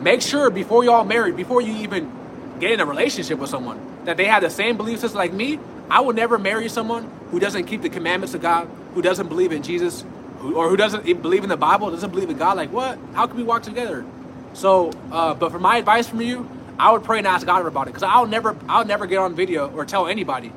make 0.00 0.22
sure 0.22 0.50
before 0.50 0.84
y'all 0.84 1.04
married, 1.04 1.36
before 1.36 1.60
you 1.60 1.74
even 1.76 2.12
get 2.60 2.72
in 2.72 2.80
a 2.80 2.86
relationship 2.86 3.38
with 3.38 3.50
someone, 3.50 3.80
that 4.04 4.16
they 4.16 4.26
have 4.26 4.42
the 4.42 4.50
same 4.50 4.76
belief 4.76 5.00
system 5.00 5.18
like 5.18 5.32
me. 5.32 5.58
I 5.90 6.00
will 6.00 6.14
never 6.14 6.38
marry 6.38 6.68
someone 6.68 7.10
who 7.30 7.38
doesn't 7.38 7.64
keep 7.64 7.82
the 7.82 7.88
commandments 7.88 8.34
of 8.34 8.42
God, 8.42 8.68
who 8.94 9.02
doesn't 9.02 9.28
believe 9.28 9.52
in 9.52 9.62
Jesus, 9.62 10.04
who, 10.38 10.56
or 10.56 10.68
who 10.68 10.76
doesn't 10.76 11.04
believe 11.22 11.42
in 11.42 11.48
the 11.48 11.56
Bible, 11.56 11.90
doesn't 11.90 12.10
believe 12.10 12.30
in 12.30 12.36
God. 12.36 12.56
Like 12.56 12.72
what? 12.72 12.98
How 13.14 13.26
can 13.26 13.36
we 13.36 13.42
walk 13.42 13.62
together? 13.62 14.04
So, 14.52 14.90
uh, 15.12 15.34
but 15.34 15.52
for 15.52 15.58
my 15.58 15.76
advice 15.76 16.08
from 16.08 16.20
you, 16.22 16.48
I 16.78 16.92
would 16.92 17.04
pray 17.04 17.18
and 17.18 17.26
ask 17.26 17.46
God 17.46 17.64
about 17.66 17.82
it 17.82 17.94
because 17.94 18.02
I'll 18.02 18.26
never, 18.26 18.56
I'll 18.68 18.84
never 18.84 19.06
get 19.06 19.18
on 19.18 19.34
video 19.34 19.70
or 19.70 19.84
tell 19.84 20.06
anybody, 20.06 20.52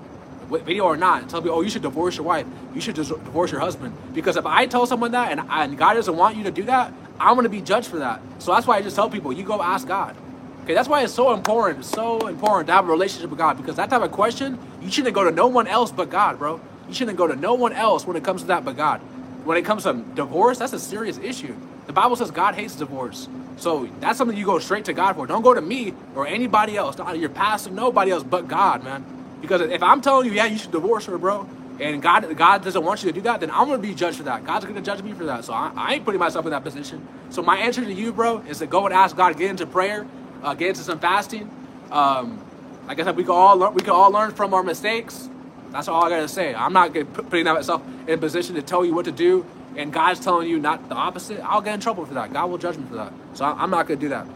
video 0.50 0.86
or 0.86 0.98
not, 0.98 1.30
tell 1.30 1.42
me, 1.42 1.50
oh, 1.50 1.62
you 1.62 1.70
should 1.70 1.82
divorce 1.82 2.18
your 2.18 2.26
wife, 2.26 2.46
you 2.74 2.82
should 2.82 2.96
just 2.96 3.10
divorce 3.10 3.52
your 3.52 3.62
husband. 3.62 3.96
Because 4.14 4.36
if 4.36 4.46
I 4.46 4.66
tell 4.66 4.86
someone 4.86 5.12
that 5.12 5.32
and, 5.32 5.42
and 5.50 5.78
God 5.78 5.94
doesn't 5.94 6.16
want 6.16 6.38
you 6.38 6.44
to 6.44 6.52
do 6.52 6.64
that, 6.64 6.94
I'm 7.20 7.36
gonna 7.36 7.50
be 7.50 7.62
judged 7.62 7.88
for 7.88 8.00
that. 8.00 8.22
So 8.40 8.54
that's 8.54 8.66
why 8.66 8.78
I 8.78 8.82
just 8.82 8.96
tell 8.96 9.10
people, 9.10 9.34
you 9.34 9.44
go 9.44 9.62
ask 9.62 9.88
God. 9.88 10.16
Okay, 10.64 10.74
that's 10.74 10.88
why 10.88 11.04
it's 11.04 11.14
so 11.14 11.34
important, 11.34 11.84
so 11.84 12.28
important 12.28 12.68
to 12.68 12.74
have 12.74 12.88
a 12.88 12.92
relationship 12.92 13.30
with 13.30 13.40
God 13.40 13.58
because 13.58 13.76
that 13.78 13.90
type 13.90 14.02
of 14.02 14.12
question, 14.12 14.58
you 14.82 14.92
shouldn't 14.92 15.16
go 15.16 15.24
to 15.24 15.32
no 15.32 15.48
one 15.48 15.68
else 15.68 15.92
but 15.92 16.10
God, 16.10 16.38
bro. 16.38 16.62
You 16.88 16.94
shouldn't 16.94 17.18
go 17.18 17.28
to 17.28 17.36
no 17.36 17.56
one 17.56 17.74
else 17.74 18.06
when 18.06 18.16
it 18.16 18.24
comes 18.24 18.42
to 18.42 18.48
that 18.48 18.64
but 18.64 18.78
God. 18.78 19.00
When 19.46 19.58
it 19.58 19.66
comes 19.66 19.84
to 19.84 19.94
divorce, 19.94 20.60
that's 20.60 20.74
a 20.74 20.80
serious 20.80 21.18
issue. 21.18 21.56
The 21.88 21.94
Bible 21.94 22.16
says 22.16 22.30
God 22.32 22.56
hates 22.56 22.76
divorce. 22.76 23.28
So 23.58 23.90
that's 24.00 24.18
something 24.18 24.38
you 24.38 24.46
go 24.46 24.60
straight 24.60 24.86
to 24.86 24.94
God 24.94 25.16
for. 25.16 25.26
Don't 25.28 25.42
go 25.42 25.54
to 25.54 25.62
me 25.62 25.94
or 26.16 26.28
anybody 26.28 26.78
else, 26.78 26.98
not 26.98 27.18
your 27.18 27.30
pastor, 27.30 27.72
nobody 27.72 28.12
else 28.12 28.24
but 28.24 28.48
God, 28.48 28.84
man. 28.84 29.04
Because 29.42 29.62
if 29.62 29.82
I'm 29.82 30.02
telling 30.02 30.28
you, 30.28 30.34
yeah, 30.34 30.46
you 30.46 30.58
should 30.58 30.72
divorce 30.72 31.06
her, 31.06 31.18
bro, 31.18 31.50
and 31.80 32.02
God 32.02 32.36
God 32.38 32.64
doesn't 32.64 32.84
want 32.84 33.04
you 33.04 33.10
to 33.10 33.14
do 33.14 33.22
that, 33.22 33.40
then 33.40 33.52
I'm 33.52 33.68
gonna 33.68 33.80
be 33.80 33.94
judged 33.96 34.18
for 34.18 34.24
that. 34.24 34.46
God's 34.46 34.66
gonna 34.66 34.82
judge 34.82 35.02
me 35.04 35.14
for 35.14 35.26
that. 35.26 35.46
So 35.46 35.54
I, 35.54 35.72
I 35.76 35.94
ain't 35.96 36.06
putting 36.06 36.20
myself 36.20 36.46
in 36.46 36.52
that 36.52 36.64
position. 36.64 37.08
So 37.30 37.42
my 37.42 37.58
answer 37.58 37.84
to 37.84 37.94
you, 37.94 38.14
bro, 38.14 38.40
is 38.40 38.60
to 38.60 38.68
go 38.68 38.86
and 38.86 38.94
ask 38.94 39.16
God, 39.16 39.38
get 39.38 39.50
into 39.50 39.66
prayer, 39.66 40.06
uh, 40.44 40.54
get 40.54 40.70
into 40.70 40.82
some 40.82 41.00
fasting. 41.00 41.50
Um, 41.92 42.42
like 42.88 43.00
I 43.00 43.04
said, 43.04 43.16
we 43.16 43.24
can 43.24 43.32
all 43.32 43.58
learn, 43.58 43.74
we 43.74 43.82
can 43.82 43.92
all 43.92 44.12
learn 44.12 44.32
from 44.32 44.54
our 44.54 44.64
mistakes. 44.64 45.30
That's 45.72 45.88
all 45.88 46.04
I 46.04 46.10
gotta 46.10 46.28
say. 46.28 46.56
I'm 46.56 46.74
not 46.74 46.94
putting 46.94 47.46
myself 47.46 47.84
in 48.08 48.16
a 48.16 48.18
position 48.18 48.56
to 48.56 48.62
tell 48.62 48.84
you 48.86 48.94
what 48.94 49.06
to 49.06 49.12
do, 49.12 49.46
and 49.76 49.94
God's 49.94 50.20
telling 50.20 50.50
you 50.50 50.60
not 50.60 50.90
the 50.90 50.96
opposite. 50.96 51.40
I'll 51.42 51.62
get 51.62 51.76
in 51.76 51.80
trouble 51.80 52.06
for 52.06 52.16
that. 52.16 52.34
God 52.34 52.50
will 52.50 52.58
judge 52.58 52.78
me 52.78 52.86
for 52.90 52.96
that. 52.96 53.14
So 53.34 53.46
I'm 53.46 53.70
not 53.70 53.88
gonna 53.88 54.00
do 54.00 54.10
that. 54.10 54.28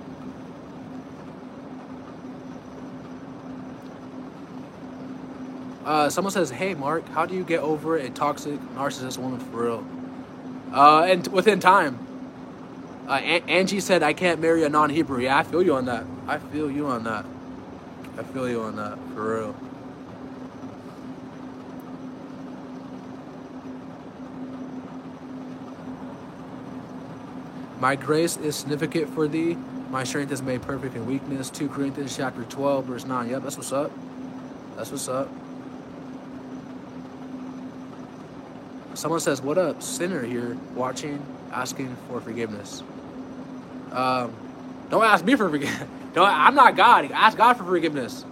Uh, 5.85 6.09
someone 6.09 6.31
says, 6.31 6.49
"Hey, 6.51 6.73
Mark, 6.73 7.07
how 7.09 7.25
do 7.25 7.35
you 7.35 7.43
get 7.43 7.59
over 7.61 7.97
a 7.97 8.09
toxic 8.09 8.59
narcissist 8.75 9.17
woman 9.17 9.39
for 9.39 9.63
real?" 9.63 9.83
Uh, 10.73 11.03
and 11.09 11.27
within 11.27 11.59
time. 11.59 11.99
Uh, 13.07 13.19
a- 13.21 13.43
Angie 13.49 13.81
said, 13.81 14.01
"I 14.01 14.13
can't 14.13 14.39
marry 14.39 14.63
a 14.63 14.69
non-Hebrew." 14.69 15.19
Yeah, 15.19 15.37
I 15.37 15.43
feel 15.43 15.61
you 15.61 15.75
on 15.75 15.85
that. 15.85 16.05
I 16.27 16.37
feel 16.37 16.71
you 16.71 16.87
on 16.87 17.03
that. 17.03 17.25
I 18.17 18.23
feel 18.23 18.47
you 18.49 18.61
on 18.61 18.75
that 18.77 18.97
for 19.13 19.35
real. 19.35 19.55
My 27.79 27.97
grace 27.97 28.37
is 28.37 28.55
significant 28.55 29.13
for 29.13 29.27
thee. 29.27 29.57
My 29.89 30.05
strength 30.05 30.31
is 30.31 30.41
made 30.41 30.61
perfect 30.61 30.95
in 30.95 31.05
weakness. 31.05 31.49
2 31.49 31.67
Corinthians 31.67 32.15
chapter 32.15 32.43
12, 32.43 32.85
verse 32.85 33.05
9. 33.05 33.29
Yep, 33.29 33.43
that's 33.43 33.57
what's 33.57 33.73
up. 33.73 33.91
That's 34.77 34.89
what's 34.89 35.09
up. 35.09 35.29
Someone 38.95 39.19
says, 39.19 39.41
What 39.41 39.57
up, 39.57 39.81
sinner 39.81 40.23
here, 40.23 40.57
watching, 40.75 41.23
asking 41.51 41.95
for 42.07 42.21
forgiveness. 42.21 42.83
Um, 43.91 44.33
don't 44.89 45.03
ask 45.03 45.23
me 45.23 45.35
for 45.35 45.49
forgiveness. 45.49 45.87
Don't, 46.13 46.29
I'm 46.29 46.53
not 46.53 46.75
God. 46.75 47.11
Ask 47.11 47.37
God 47.37 47.57
for 47.57 47.63
forgiveness. 47.63 48.23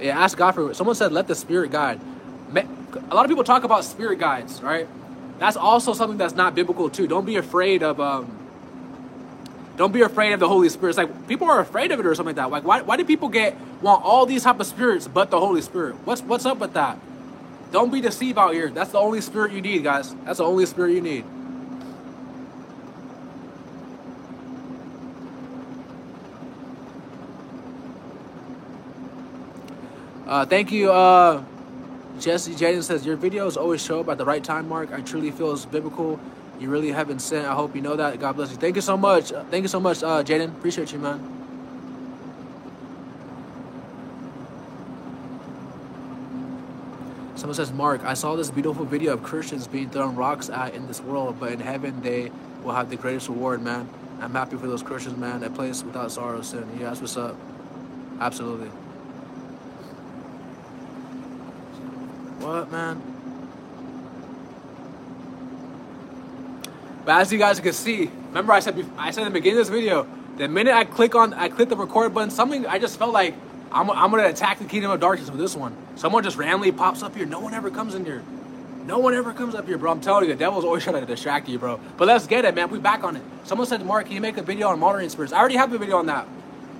Yeah, 0.00 0.18
ask 0.18 0.36
God 0.36 0.52
for. 0.56 0.74
Someone 0.74 0.96
said, 0.96 1.12
"Let 1.12 1.28
the 1.28 1.36
Spirit 1.36 1.70
guide." 1.70 2.00
A 3.10 3.14
lot 3.14 3.24
of 3.24 3.28
people 3.28 3.44
talk 3.44 3.64
about 3.64 3.84
spirit 3.84 4.18
guides, 4.18 4.62
right? 4.62 4.88
That's 5.38 5.56
also 5.56 5.92
something 5.92 6.18
that's 6.18 6.34
not 6.34 6.54
biblical 6.54 6.88
too. 6.88 7.06
Don't 7.06 7.26
be 7.26 7.36
afraid 7.36 7.82
of. 7.82 8.00
Um, 8.00 8.38
don't 9.76 9.92
be 9.92 10.00
afraid 10.00 10.32
of 10.32 10.40
the 10.40 10.48
Holy 10.48 10.70
Spirit. 10.70 10.90
It's 10.90 10.98
like 10.98 11.28
people 11.28 11.48
are 11.48 11.60
afraid 11.60 11.92
of 11.92 12.00
it 12.00 12.06
or 12.06 12.14
something 12.14 12.34
like 12.34 12.36
that. 12.36 12.50
Like, 12.50 12.64
why, 12.64 12.80
why 12.80 12.96
do 12.96 13.04
people 13.04 13.28
get 13.28 13.56
want 13.82 14.02
all 14.04 14.24
these 14.24 14.42
type 14.42 14.58
of 14.58 14.66
spirits 14.66 15.06
but 15.06 15.30
the 15.30 15.38
Holy 15.38 15.60
Spirit? 15.60 15.96
What's 16.04 16.22
what's 16.22 16.46
up 16.46 16.58
with 16.58 16.72
that? 16.72 16.98
Don't 17.72 17.92
be 17.92 18.00
deceived 18.00 18.38
out 18.38 18.54
here. 18.54 18.70
That's 18.70 18.92
the 18.92 18.98
only 18.98 19.20
spirit 19.20 19.52
you 19.52 19.60
need, 19.60 19.84
guys. 19.84 20.14
That's 20.24 20.38
the 20.38 20.44
only 20.44 20.66
spirit 20.66 20.92
you 20.92 21.00
need. 21.00 21.24
Uh, 30.26 30.44
thank 30.44 30.72
you, 30.72 30.90
uh, 30.90 31.42
Jesse 32.18 32.52
Jaden 32.54 32.82
says, 32.82 33.06
Your 33.06 33.16
videos 33.16 33.56
always 33.56 33.82
show 33.82 34.00
up 34.00 34.08
at 34.08 34.18
the 34.18 34.24
right 34.24 34.42
time, 34.42 34.68
Mark. 34.68 34.92
I 34.92 35.00
truly 35.00 35.30
feel 35.30 35.52
it's 35.52 35.64
biblical. 35.66 36.18
You 36.58 36.68
really 36.70 36.90
have 36.90 37.06
been 37.06 37.18
sent. 37.18 37.46
I 37.46 37.54
hope 37.54 37.76
you 37.76 37.82
know 37.82 37.96
that. 37.96 38.18
God 38.18 38.34
bless 38.36 38.50
you. 38.50 38.56
Thank 38.56 38.76
you 38.76 38.82
so 38.82 38.96
much. 38.96 39.30
Thank 39.50 39.62
you 39.62 39.68
so 39.68 39.78
much, 39.78 40.02
uh, 40.02 40.24
Jaden. 40.24 40.48
Appreciate 40.48 40.92
you, 40.92 40.98
man. 40.98 41.35
Someone 47.46 47.54
says, 47.54 47.72
Mark, 47.72 48.04
I 48.04 48.14
saw 48.14 48.34
this 48.34 48.50
beautiful 48.50 48.84
video 48.84 49.12
of 49.12 49.22
Christians 49.22 49.68
being 49.68 49.88
thrown 49.88 50.16
rocks 50.16 50.50
at 50.50 50.74
in 50.74 50.88
this 50.88 51.00
world, 51.00 51.36
but 51.38 51.52
in 51.52 51.60
heaven 51.60 52.02
they 52.02 52.32
will 52.64 52.72
have 52.72 52.90
the 52.90 52.96
greatest 52.96 53.28
reward, 53.28 53.62
man. 53.62 53.88
I'm 54.20 54.32
happy 54.32 54.56
for 54.56 54.66
those 54.66 54.82
Christians, 54.82 55.16
man. 55.16 55.44
A 55.44 55.50
place 55.50 55.84
without 55.84 56.10
sorrow, 56.10 56.42
sin. 56.42 56.68
Yeah, 56.76 56.88
that's 56.88 57.00
what's 57.00 57.16
up. 57.16 57.36
Absolutely. 58.18 58.66
What, 62.40 62.72
man? 62.72 63.00
But 67.04 67.20
as 67.20 67.32
you 67.32 67.38
guys 67.38 67.60
can 67.60 67.72
see, 67.72 68.10
remember 68.30 68.54
I 68.54 68.58
said 68.58 68.84
I 68.98 69.12
said 69.12 69.24
in 69.24 69.32
the 69.32 69.38
beginning 69.38 69.60
of 69.60 69.66
this 69.66 69.72
video, 69.72 70.08
the 70.36 70.48
minute 70.48 70.74
I 70.74 70.82
click 70.82 71.14
on 71.14 71.32
I 71.32 71.48
click 71.48 71.68
the 71.68 71.76
record 71.76 72.12
button, 72.12 72.30
something 72.30 72.66
I 72.66 72.80
just 72.80 72.98
felt 72.98 73.12
like 73.12 73.36
I'm, 73.76 73.90
I'm 73.90 74.10
gonna 74.10 74.28
attack 74.28 74.58
the 74.58 74.64
kingdom 74.64 74.90
of 74.90 75.00
darkness 75.00 75.30
with 75.30 75.38
this 75.38 75.54
one. 75.54 75.76
Someone 75.96 76.24
just 76.24 76.38
randomly 76.38 76.72
pops 76.72 77.02
up 77.02 77.14
here. 77.14 77.26
No 77.26 77.40
one 77.40 77.52
ever 77.52 77.70
comes 77.70 77.94
in 77.94 78.06
here. 78.06 78.22
No 78.86 78.98
one 78.98 79.12
ever 79.12 79.34
comes 79.34 79.54
up 79.54 79.66
here, 79.66 79.76
bro. 79.76 79.92
I'm 79.92 80.00
telling 80.00 80.24
you, 80.24 80.32
the 80.32 80.38
devil's 80.38 80.64
always 80.64 80.82
trying 80.84 80.98
to 80.98 81.06
distract 81.06 81.46
you, 81.46 81.58
bro. 81.58 81.78
But 81.98 82.08
let's 82.08 82.26
get 82.26 82.46
it, 82.46 82.54
man. 82.54 82.70
We 82.70 82.78
back 82.78 83.04
on 83.04 83.16
it. 83.16 83.22
Someone 83.44 83.66
said, 83.66 83.84
Mark, 83.84 84.06
can 84.06 84.14
you 84.14 84.22
make 84.22 84.38
a 84.38 84.42
video 84.42 84.68
on 84.68 84.80
monitoring 84.80 85.10
spirits? 85.10 85.34
I 85.34 85.38
already 85.38 85.56
have 85.56 85.74
a 85.74 85.78
video 85.78 85.98
on 85.98 86.06
that. 86.06 86.26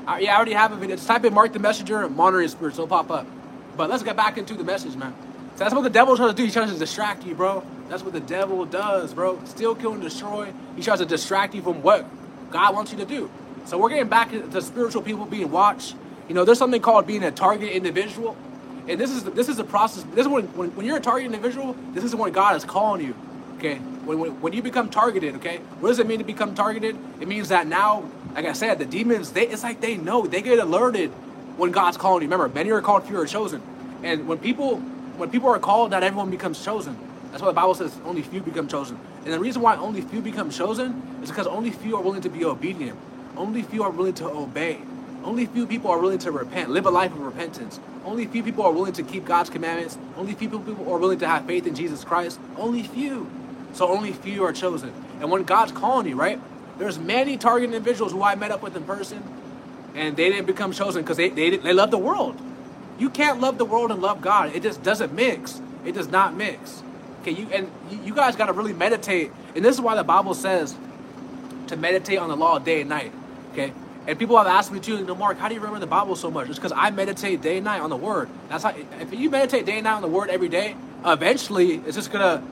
I, 0.06 0.20
yeah, 0.20 0.32
I 0.32 0.36
already 0.36 0.54
have 0.54 0.72
a 0.72 0.76
video. 0.76 0.96
Just 0.96 1.06
type 1.06 1.22
in 1.26 1.34
Mark 1.34 1.52
the 1.52 1.58
Messenger, 1.58 2.08
monitoring 2.08 2.48
spirits. 2.48 2.78
It'll 2.78 2.88
pop 2.88 3.10
up. 3.10 3.26
But 3.76 3.90
let's 3.90 4.02
get 4.02 4.16
back 4.16 4.38
into 4.38 4.54
the 4.54 4.64
message, 4.64 4.96
man. 4.96 5.14
So 5.56 5.64
that's 5.64 5.74
what 5.74 5.82
the 5.82 5.90
devil's 5.90 6.18
trying 6.18 6.30
to 6.30 6.36
do. 6.36 6.44
He 6.44 6.50
tries 6.50 6.72
to 6.72 6.78
distract 6.78 7.26
you, 7.26 7.34
bro. 7.34 7.62
That's 7.90 8.02
what 8.02 8.14
the 8.14 8.20
devil 8.20 8.64
does, 8.64 9.12
bro. 9.12 9.38
Steal, 9.44 9.74
kill, 9.74 9.92
and 9.92 10.02
destroy. 10.02 10.50
He 10.76 10.82
tries 10.82 11.00
to 11.00 11.06
distract 11.06 11.54
you 11.54 11.60
from 11.60 11.82
what 11.82 12.06
God 12.50 12.74
wants 12.74 12.90
you 12.92 12.98
to 12.98 13.04
do. 13.04 13.30
So 13.66 13.76
we're 13.76 13.90
getting 13.90 14.08
back 14.08 14.30
to 14.30 14.62
spiritual 14.62 15.02
people 15.02 15.26
being 15.26 15.50
watched. 15.50 15.94
You 16.28 16.34
know, 16.34 16.44
there's 16.44 16.58
something 16.58 16.82
called 16.82 17.06
being 17.06 17.22
a 17.22 17.30
target 17.30 17.70
individual. 17.70 18.36
And 18.88 19.00
this 19.00 19.10
is 19.10 19.24
this 19.24 19.48
is 19.48 19.56
the 19.56 19.64
process. 19.64 20.04
This 20.14 20.26
is 20.26 20.28
when, 20.28 20.44
when, 20.56 20.74
when 20.76 20.86
you're 20.86 20.98
a 20.98 21.00
target 21.00 21.26
individual, 21.26 21.74
this 21.92 22.04
is 22.04 22.14
when 22.14 22.32
God 22.32 22.56
is 22.56 22.64
calling 22.64 23.04
you. 23.04 23.14
Okay? 23.58 23.76
When, 23.76 24.18
when, 24.18 24.40
when 24.40 24.52
you 24.52 24.62
become 24.62 24.90
targeted, 24.90 25.34
okay? 25.36 25.58
What 25.80 25.88
does 25.88 25.98
it 25.98 26.06
mean 26.06 26.18
to 26.18 26.24
become 26.24 26.54
targeted? 26.54 26.96
It 27.20 27.26
means 27.26 27.48
that 27.48 27.66
now, 27.66 28.08
like 28.34 28.44
I 28.44 28.52
said, 28.52 28.78
the 28.78 28.84
demons, 28.84 29.32
they 29.32 29.48
it's 29.48 29.62
like 29.62 29.80
they 29.80 29.96
know, 29.96 30.26
they 30.26 30.42
get 30.42 30.58
alerted 30.58 31.10
when 31.56 31.72
God's 31.72 31.96
calling 31.96 32.22
you. 32.22 32.28
Remember, 32.28 32.52
many 32.52 32.70
are 32.70 32.82
called, 32.82 33.04
few 33.04 33.18
are 33.18 33.26
chosen. 33.26 33.62
And 34.02 34.28
when 34.28 34.38
people 34.38 34.78
when 35.16 35.30
people 35.30 35.48
are 35.48 35.58
called, 35.58 35.90
not 35.90 36.02
everyone 36.02 36.30
becomes 36.30 36.62
chosen. 36.62 36.96
That's 37.30 37.42
why 37.42 37.48
the 37.48 37.54
Bible 37.54 37.74
says 37.74 37.96
only 38.04 38.22
few 38.22 38.40
become 38.40 38.68
chosen. 38.68 38.98
And 39.24 39.32
the 39.32 39.40
reason 39.40 39.62
why 39.62 39.76
only 39.76 40.02
few 40.02 40.20
become 40.20 40.50
chosen 40.50 41.20
is 41.22 41.30
because 41.30 41.46
only 41.46 41.70
few 41.70 41.96
are 41.96 42.02
willing 42.02 42.22
to 42.22 42.28
be 42.28 42.44
obedient. 42.44 42.98
Only 43.36 43.62
few 43.62 43.82
are 43.82 43.90
willing 43.90 44.14
to 44.14 44.26
obey. 44.26 44.78
Only 45.26 45.46
few 45.46 45.66
people 45.66 45.90
are 45.90 45.98
willing 45.98 46.18
to 46.20 46.30
repent, 46.30 46.70
live 46.70 46.86
a 46.86 46.90
life 46.90 47.10
of 47.10 47.18
repentance. 47.18 47.80
Only 48.04 48.26
few 48.26 48.44
people 48.44 48.64
are 48.64 48.70
willing 48.70 48.92
to 48.92 49.02
keep 49.02 49.24
God's 49.24 49.50
commandments. 49.50 49.98
Only 50.16 50.34
few 50.34 50.48
people 50.48 50.88
are 50.88 50.98
willing 50.98 51.18
to 51.18 51.26
have 51.26 51.46
faith 51.46 51.66
in 51.66 51.74
Jesus 51.74 52.04
Christ. 52.04 52.38
Only 52.56 52.84
few. 52.84 53.28
So 53.72 53.88
only 53.88 54.12
few 54.12 54.44
are 54.44 54.52
chosen. 54.52 54.92
And 55.20 55.28
when 55.28 55.42
God's 55.42 55.72
calling 55.72 56.06
you, 56.06 56.14
right? 56.14 56.40
There's 56.78 56.96
many 56.96 57.36
targeted 57.36 57.74
individuals 57.74 58.12
who 58.12 58.22
I 58.22 58.36
met 58.36 58.52
up 58.52 58.62
with 58.62 58.76
in 58.76 58.84
person, 58.84 59.20
and 59.96 60.16
they 60.16 60.30
didn't 60.30 60.46
become 60.46 60.72
chosen 60.72 61.02
because 61.02 61.16
they, 61.16 61.30
they 61.30 61.56
they 61.56 61.72
love 61.72 61.90
the 61.90 61.98
world. 61.98 62.40
You 62.98 63.10
can't 63.10 63.40
love 63.40 63.58
the 63.58 63.64
world 63.64 63.90
and 63.90 64.00
love 64.00 64.20
God. 64.20 64.54
It 64.54 64.62
just 64.62 64.82
doesn't 64.84 65.12
mix. 65.12 65.60
It 65.84 65.92
does 65.92 66.08
not 66.08 66.34
mix. 66.36 66.82
Okay, 67.22 67.32
you 67.32 67.48
and 67.52 67.68
you 68.04 68.14
guys 68.14 68.36
got 68.36 68.46
to 68.46 68.52
really 68.52 68.72
meditate, 68.72 69.32
and 69.56 69.64
this 69.64 69.74
is 69.74 69.80
why 69.80 69.96
the 69.96 70.04
Bible 70.04 70.34
says 70.34 70.76
to 71.66 71.76
meditate 71.76 72.18
on 72.18 72.28
the 72.28 72.36
law 72.36 72.60
day 72.60 72.82
and 72.82 72.90
night. 72.90 73.12
Okay, 73.52 73.72
and 74.06 74.18
people 74.18 74.36
have 74.38 74.46
asked 74.46 74.70
me 74.70 74.78
too, 74.80 74.98
you 74.98 75.04
know, 75.04 75.14
Mark, 75.14 75.38
how 75.38 75.48
do 75.48 75.54
you 75.54 75.60
remember 75.60 75.80
the 75.80 75.86
Bible 75.86 76.14
so 76.16 76.30
much? 76.30 76.48
It's 76.48 76.58
because 76.58 76.72
I 76.72 76.90
meditate 76.90 77.42
day 77.42 77.56
and 77.56 77.64
night 77.64 77.80
on 77.80 77.90
the 77.90 77.96
Word. 77.96 78.28
That's 78.48 78.62
how. 78.62 78.74
If 79.00 79.12
you 79.12 79.30
meditate 79.30 79.66
day 79.66 79.74
and 79.74 79.84
night 79.84 79.94
on 79.94 80.02
the 80.02 80.08
Word 80.08 80.30
every 80.30 80.48
day, 80.48 80.76
eventually 81.04 81.74
it's 81.74 81.96
just 81.96 82.12
gonna, 82.12 82.42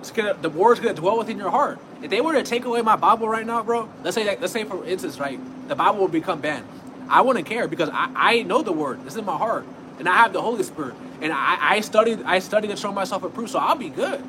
it's 0.00 0.10
gonna, 0.10 0.34
the 0.34 0.48
Word's 0.48 0.80
gonna 0.80 0.94
dwell 0.94 1.18
within 1.18 1.38
your 1.38 1.50
heart. 1.50 1.78
If 2.02 2.10
they 2.10 2.20
were 2.20 2.32
to 2.32 2.42
take 2.42 2.64
away 2.64 2.82
my 2.82 2.96
Bible 2.96 3.28
right 3.28 3.46
now, 3.46 3.62
bro, 3.62 3.88
let's 4.02 4.14
say, 4.14 4.24
that, 4.24 4.40
let's 4.40 4.52
say 4.52 4.64
for 4.64 4.84
instance, 4.86 5.18
right, 5.18 5.38
the 5.68 5.74
Bible 5.74 6.00
would 6.00 6.12
become 6.12 6.40
banned. 6.40 6.66
I 7.08 7.20
wouldn't 7.20 7.46
care 7.46 7.68
because 7.68 7.90
I, 7.92 8.10
I 8.14 8.42
know 8.42 8.62
the 8.62 8.72
Word. 8.72 9.00
It's 9.04 9.16
in 9.16 9.24
my 9.26 9.36
heart, 9.36 9.66
and 9.98 10.08
I 10.08 10.16
have 10.16 10.32
the 10.32 10.40
Holy 10.40 10.62
Spirit, 10.62 10.94
and 11.20 11.32
I, 11.32 11.58
I 11.60 11.80
studied, 11.80 12.22
I 12.22 12.38
studied 12.38 12.68
to 12.68 12.76
show 12.76 12.90
myself 12.90 13.22
approved, 13.22 13.50
so 13.50 13.58
I'll 13.58 13.76
be 13.76 13.90
good. 13.90 14.22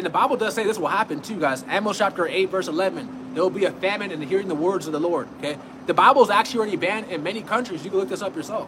And 0.00 0.06
the 0.06 0.08
Bible 0.08 0.38
does 0.38 0.54
say 0.54 0.64
this 0.64 0.78
will 0.78 0.88
happen 0.88 1.20
too, 1.20 1.38
guys. 1.38 1.62
Amos 1.68 1.98
chapter 1.98 2.26
8, 2.26 2.46
verse 2.46 2.68
11. 2.68 3.34
There 3.34 3.42
will 3.42 3.50
be 3.50 3.66
a 3.66 3.70
famine 3.70 4.10
in 4.10 4.22
hearing 4.22 4.48
the 4.48 4.54
words 4.54 4.86
of 4.86 4.94
the 4.94 4.98
Lord. 4.98 5.28
Okay? 5.36 5.58
The 5.84 5.92
Bible 5.92 6.22
is 6.22 6.30
actually 6.30 6.60
already 6.60 6.76
banned 6.78 7.10
in 7.10 7.22
many 7.22 7.42
countries. 7.42 7.84
You 7.84 7.90
can 7.90 7.98
look 7.98 8.08
this 8.08 8.22
up 8.22 8.34
yourself. 8.34 8.66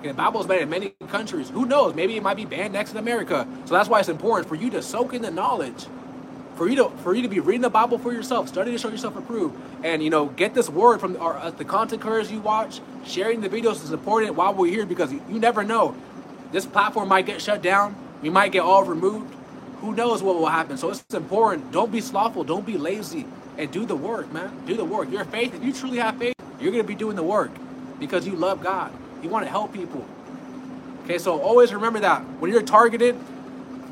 Okay, 0.00 0.08
the 0.08 0.14
Bible 0.14 0.42
is 0.42 0.46
banned 0.46 0.60
in 0.60 0.68
many 0.68 0.90
countries. 1.08 1.48
Who 1.48 1.64
knows? 1.64 1.94
Maybe 1.94 2.18
it 2.18 2.22
might 2.22 2.36
be 2.36 2.44
banned 2.44 2.74
next 2.74 2.90
in 2.90 2.98
America. 2.98 3.48
So 3.64 3.72
that's 3.72 3.88
why 3.88 4.00
it's 4.00 4.10
important 4.10 4.46
for 4.46 4.56
you 4.56 4.68
to 4.72 4.82
soak 4.82 5.14
in 5.14 5.22
the 5.22 5.30
knowledge. 5.30 5.86
For 6.56 6.68
you 6.68 6.76
to 6.76 6.90
for 7.02 7.14
you 7.14 7.22
to 7.22 7.28
be 7.28 7.40
reading 7.40 7.62
the 7.62 7.70
Bible 7.70 7.96
for 7.96 8.12
yourself, 8.12 8.48
study 8.48 8.70
to 8.72 8.76
show 8.76 8.90
yourself 8.90 9.16
approved, 9.16 9.58
and 9.82 10.02
you 10.02 10.10
know 10.10 10.26
get 10.26 10.52
this 10.52 10.68
word 10.68 11.00
from 11.00 11.16
our, 11.16 11.38
uh, 11.38 11.50
the 11.50 11.64
content 11.64 12.02
creators 12.02 12.30
you 12.30 12.40
watch. 12.40 12.82
Sharing 13.06 13.40
the 13.40 13.48
videos 13.48 13.82
is 13.82 13.90
important 13.90 14.34
while 14.34 14.52
we're 14.52 14.70
here 14.70 14.84
because 14.84 15.10
you, 15.10 15.22
you 15.30 15.40
never 15.40 15.64
know. 15.64 15.96
This 16.52 16.66
platform 16.66 17.08
might 17.08 17.24
get 17.24 17.40
shut 17.40 17.62
down. 17.62 17.96
We 18.20 18.28
might 18.28 18.52
get 18.52 18.60
all 18.60 18.84
removed 18.84 19.34
who 19.78 19.94
knows 19.94 20.22
what 20.22 20.36
will 20.36 20.46
happen. 20.46 20.76
So 20.76 20.90
it's 20.90 21.04
important. 21.12 21.72
Don't 21.72 21.92
be 21.92 22.00
slothful. 22.00 22.44
Don't 22.44 22.66
be 22.66 22.76
lazy. 22.78 23.26
And 23.56 23.70
do 23.70 23.86
the 23.86 23.96
work, 23.96 24.32
man. 24.32 24.64
Do 24.66 24.76
the 24.76 24.84
work. 24.84 25.10
Your 25.10 25.24
faith, 25.24 25.54
if 25.54 25.62
you 25.62 25.72
truly 25.72 25.98
have 25.98 26.18
faith, 26.18 26.34
you're 26.60 26.72
going 26.72 26.82
to 26.82 26.88
be 26.88 26.94
doing 26.94 27.16
the 27.16 27.22
work 27.22 27.50
because 27.98 28.26
you 28.26 28.34
love 28.34 28.62
God. 28.62 28.92
You 29.22 29.28
want 29.28 29.44
to 29.44 29.50
help 29.50 29.72
people. 29.72 30.04
Okay, 31.04 31.18
so 31.18 31.40
always 31.40 31.72
remember 31.72 32.00
that. 32.00 32.22
When 32.40 32.50
you're 32.50 32.62
targeted, 32.62 33.16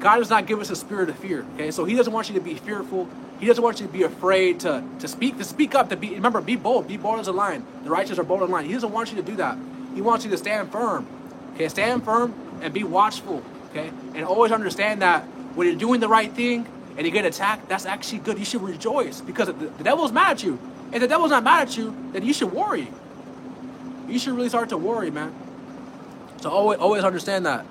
God 0.01 0.17
does 0.17 0.31
not 0.31 0.47
give 0.47 0.61
us 0.61 0.71
a 0.71 0.77
spirit 0.77 1.09
of 1.11 1.17
fear. 1.19 1.45
Okay, 1.55 1.71
so 1.71 1.85
He 1.85 1.95
doesn't 1.95 2.13
want 2.13 2.29
you 2.29 2.35
to 2.35 2.41
be 2.41 2.55
fearful. 2.55 3.09
He 3.39 3.47
doesn't 3.47 3.63
want 3.63 3.81
you 3.81 3.87
to 3.87 3.93
be 3.93 4.03
afraid 4.05 4.61
to, 4.61 4.83
to 5.01 5.09
speak, 5.09 5.37
to 5.39 5.45
speak 5.45 5.75
up, 5.75 5.91
to 5.91 5.97
be 5.97 6.15
remember, 6.15 6.41
be 6.41 6.57
bold, 6.57 6.89
be 6.89 6.97
bold 6.97 7.21
as 7.21 7.29
a 7.29 7.33
lion. 7.33 7.67
The 7.85 7.91
righteous 7.91 8.19
are 8.19 8.25
bold 8.25 8.43
as 8.43 8.49
a 8.49 8.53
lion. 8.53 8.67
He 8.67 8.73
doesn't 8.73 8.93
want 8.93 9.11
you 9.11 9.17
to 9.17 9.23
do 9.23 9.37
that. 9.37 9.59
He 9.95 10.01
wants 10.01 10.25
you 10.25 10.31
to 10.31 10.39
stand 10.39 10.73
firm. 10.73 11.07
Okay, 11.55 11.69
stand 11.69 12.05
firm 12.05 12.35
and 12.63 12.73
be 12.73 12.85
watchful. 12.85 13.43
Okay, 13.71 13.91
and 14.15 14.25
always 14.25 14.53
understand 14.53 15.03
that 15.03 15.25
when 15.55 15.67
you're 15.69 15.77
doing 15.77 16.01
the 16.01 16.09
right 16.09 16.33
thing 16.33 16.67
and 16.97 17.07
you 17.07 17.13
get 17.13 17.25
attacked, 17.25 17.69
that's 17.69 17.87
actually 17.87 18.19
good. 18.19 18.39
You 18.39 18.45
should 18.45 18.63
rejoice 18.63 19.21
because 19.21 19.47
the, 19.49 19.53
the 19.53 19.85
devil's 19.85 20.13
mad 20.13 20.33
at 20.33 20.43
you. 20.43 20.59
If 20.93 21.01
the 21.01 21.09
devil's 21.09 21.31
not 21.31 21.45
mad 21.45 21.69
at 21.69 21.77
you, 21.77 21.95
then 22.13 22.25
you 22.25 22.33
should 22.33 22.53
worry. 22.53 22.89
You 24.09 24.19
should 24.19 24.35
really 24.35 24.49
start 24.49 24.69
to 24.71 24.77
worry, 24.77 25.11
man. 25.11 25.35
So 26.41 26.51
always, 26.51 26.79
always 26.79 27.05
understand 27.05 27.47
that. 27.47 27.65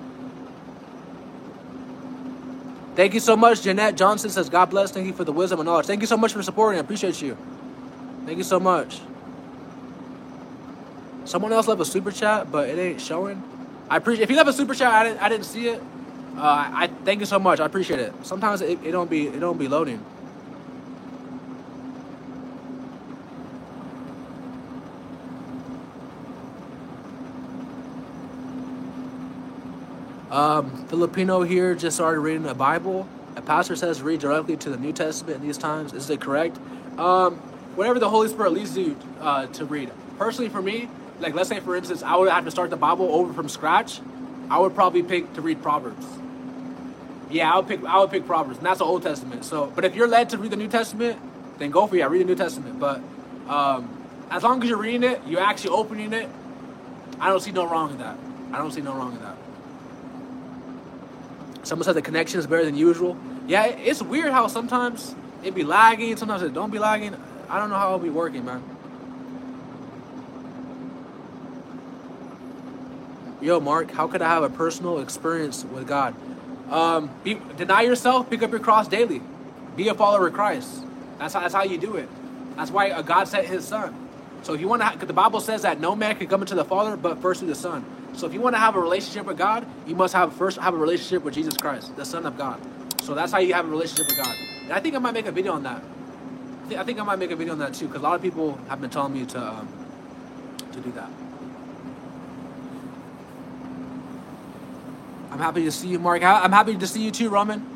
Thank 2.94 3.14
you 3.14 3.20
so 3.20 3.36
much. 3.36 3.62
Jeanette 3.62 3.96
Johnson 3.96 4.30
says, 4.30 4.50
God 4.50 4.70
bless. 4.70 4.90
Thank 4.90 5.06
you 5.06 5.12
for 5.12 5.24
the 5.24 5.32
wisdom 5.32 5.60
and 5.60 5.66
knowledge. 5.66 5.86
Thank 5.86 6.00
you 6.00 6.06
so 6.06 6.16
much 6.16 6.32
for 6.32 6.42
supporting. 6.42 6.78
I 6.78 6.82
appreciate 6.82 7.22
you. 7.22 7.36
Thank 8.26 8.38
you 8.38 8.44
so 8.44 8.60
much. 8.60 9.00
Someone 11.24 11.52
else 11.52 11.68
left 11.68 11.80
a 11.80 11.84
super 11.84 12.10
chat, 12.10 12.50
but 12.50 12.68
it 12.68 12.78
ain't 12.78 13.00
showing. 13.00 13.42
I 13.88 13.96
appreciate 13.96 14.24
if 14.24 14.30
you 14.30 14.36
left 14.36 14.48
a 14.48 14.52
super 14.52 14.74
chat, 14.74 14.92
I 14.92 15.04
didn't, 15.04 15.22
I 15.22 15.28
didn't 15.28 15.44
see 15.44 15.68
it. 15.68 15.82
Uh, 16.36 16.70
I 16.72 16.86
thank 17.04 17.20
you 17.20 17.26
so 17.26 17.38
much. 17.38 17.60
I 17.60 17.66
appreciate 17.66 18.00
it. 18.00 18.14
Sometimes 18.22 18.62
it, 18.62 18.78
it 18.82 18.90
don't 18.90 19.10
be 19.10 19.28
it 19.28 19.38
don't 19.38 19.58
be 19.58 19.68
loading. 19.68 20.04
Um, 30.30 30.86
Filipino 30.86 31.42
here 31.42 31.74
just 31.74 31.96
started 31.96 32.20
reading 32.20 32.44
the 32.44 32.54
Bible. 32.54 33.06
A 33.36 33.42
pastor 33.42 33.76
says 33.76 34.00
read 34.00 34.20
directly 34.20 34.56
to 34.56 34.70
the 34.70 34.78
New 34.78 34.92
Testament 34.92 35.36
in 35.36 35.46
these 35.46 35.58
times. 35.58 35.92
Is 35.92 36.08
it 36.08 36.22
correct? 36.22 36.56
Um, 36.96 37.36
whatever 37.76 37.98
the 37.98 38.08
Holy 38.08 38.28
Spirit 38.28 38.54
leads 38.54 38.76
you 38.76 38.96
uh, 39.20 39.46
to 39.48 39.66
read. 39.66 39.92
Personally, 40.16 40.48
for 40.48 40.62
me, 40.62 40.88
like 41.20 41.34
let's 41.34 41.50
say 41.50 41.60
for 41.60 41.76
instance, 41.76 42.02
I 42.02 42.16
would 42.16 42.30
have 42.30 42.46
to 42.46 42.50
start 42.50 42.70
the 42.70 42.76
Bible 42.76 43.12
over 43.12 43.34
from 43.34 43.50
scratch. 43.50 44.00
I 44.48 44.58
would 44.58 44.74
probably 44.74 45.02
pick 45.02 45.34
to 45.34 45.42
read 45.42 45.62
Proverbs. 45.62 46.06
Yeah, 47.32 47.50
I 47.52 47.56
would 47.56 47.66
pick 47.66 47.82
I 47.84 47.98
would 47.98 48.10
pick 48.10 48.26
Proverbs, 48.26 48.58
and 48.58 48.66
that's 48.66 48.78
the 48.78 48.84
Old 48.84 49.02
Testament. 49.02 49.44
So, 49.44 49.72
but 49.74 49.86
if 49.86 49.94
you're 49.94 50.06
led 50.06 50.28
to 50.30 50.38
read 50.38 50.52
the 50.52 50.56
New 50.56 50.68
Testament, 50.68 51.18
then 51.58 51.70
go 51.70 51.86
for 51.86 51.96
it. 51.96 52.00
Yeah, 52.00 52.06
read 52.06 52.20
the 52.20 52.26
New 52.26 52.34
Testament. 52.34 52.78
But 52.78 53.00
um, 53.48 53.88
as 54.30 54.42
long 54.42 54.62
as 54.62 54.68
you're 54.68 54.78
reading 54.78 55.02
it, 55.02 55.20
you're 55.26 55.40
actually 55.40 55.70
opening 55.70 56.12
it. 56.12 56.28
I 57.18 57.28
don't 57.28 57.40
see 57.40 57.50
no 57.50 57.66
wrong 57.66 57.92
in 57.92 57.98
that. 57.98 58.18
I 58.52 58.58
don't 58.58 58.70
see 58.70 58.82
no 58.82 58.92
wrong 58.94 59.14
in 59.14 59.22
that. 59.22 59.36
Someone 61.66 61.84
said 61.84 61.94
the 61.94 62.02
connection 62.02 62.38
is 62.38 62.46
better 62.46 62.64
than 62.64 62.76
usual. 62.76 63.16
Yeah, 63.46 63.64
it's 63.64 64.02
weird 64.02 64.30
how 64.30 64.46
sometimes 64.48 65.14
it 65.42 65.54
be 65.54 65.64
lagging, 65.64 66.16
sometimes 66.16 66.42
it 66.42 66.52
don't 66.52 66.70
be 66.70 66.78
lagging. 66.78 67.16
I 67.48 67.58
don't 67.58 67.70
know 67.70 67.76
how 67.76 67.88
it'll 67.88 67.98
be 67.98 68.10
working, 68.10 68.44
man. 68.44 68.62
Yo, 73.40 73.58
Mark, 73.58 73.90
how 73.90 74.06
could 74.06 74.22
I 74.22 74.28
have 74.28 74.42
a 74.42 74.50
personal 74.50 75.00
experience 75.00 75.64
with 75.64 75.86
God? 75.88 76.14
Um, 76.72 77.10
be, 77.22 77.38
deny 77.56 77.82
yourself, 77.82 78.30
pick 78.30 78.42
up 78.42 78.50
your 78.50 78.60
cross 78.60 78.88
daily. 78.88 79.20
Be 79.76 79.88
a 79.88 79.94
follower 79.94 80.26
of 80.26 80.32
Christ. 80.32 80.84
That's 81.18 81.34
how, 81.34 81.40
that's 81.40 81.54
how 81.54 81.64
you 81.64 81.76
do 81.78 81.96
it. 81.96 82.08
That's 82.56 82.70
why 82.70 82.90
uh, 82.90 83.02
God 83.02 83.28
sent 83.28 83.46
His 83.46 83.66
Son. 83.66 83.94
So 84.42 84.54
if 84.54 84.60
you 84.60 84.68
want 84.68 85.00
to, 85.00 85.06
the 85.06 85.12
Bible 85.12 85.40
says 85.40 85.62
that 85.62 85.80
no 85.80 85.94
man 85.94 86.16
can 86.16 86.26
come 86.26 86.40
into 86.40 86.54
the 86.54 86.64
Father 86.64 86.96
but 86.96 87.20
first 87.20 87.40
through 87.40 87.48
the 87.50 87.54
Son. 87.54 87.84
So 88.14 88.26
if 88.26 88.32
you 88.32 88.40
want 88.40 88.56
to 88.56 88.60
have 88.60 88.74
a 88.74 88.80
relationship 88.80 89.26
with 89.26 89.38
God, 89.38 89.66
you 89.86 89.94
must 89.94 90.14
have 90.14 90.34
first 90.34 90.58
have 90.58 90.74
a 90.74 90.76
relationship 90.76 91.22
with 91.22 91.34
Jesus 91.34 91.56
Christ, 91.56 91.94
the 91.96 92.04
Son 92.04 92.26
of 92.26 92.36
God. 92.36 92.60
So 93.02 93.14
that's 93.14 93.32
how 93.32 93.38
you 93.38 93.54
have 93.54 93.66
a 93.66 93.70
relationship 93.70 94.06
with 94.06 94.16
God. 94.16 94.36
And 94.64 94.72
I 94.72 94.80
think 94.80 94.94
I 94.94 94.98
might 94.98 95.14
make 95.14 95.26
a 95.26 95.32
video 95.32 95.52
on 95.52 95.62
that. 95.62 95.82
I 96.64 96.68
think 96.68 96.80
I, 96.80 96.84
think 96.84 97.00
I 97.00 97.02
might 97.04 97.18
make 97.18 97.30
a 97.30 97.36
video 97.36 97.52
on 97.52 97.58
that 97.58 97.74
too, 97.74 97.86
because 97.86 98.00
a 98.00 98.04
lot 98.04 98.14
of 98.14 98.22
people 98.22 98.58
have 98.68 98.80
been 98.80 98.90
telling 98.90 99.12
me 99.12 99.26
to 99.26 99.42
um, 99.42 99.68
to 100.72 100.80
do 100.80 100.92
that. 100.92 101.10
I'm 105.32 105.38
happy 105.38 105.64
to 105.64 105.72
see 105.72 105.88
you, 105.88 105.98
Mark. 105.98 106.22
I'm 106.22 106.52
happy 106.52 106.76
to 106.76 106.86
see 106.86 107.02
you 107.02 107.10
too, 107.10 107.30
Roman. 107.30 107.66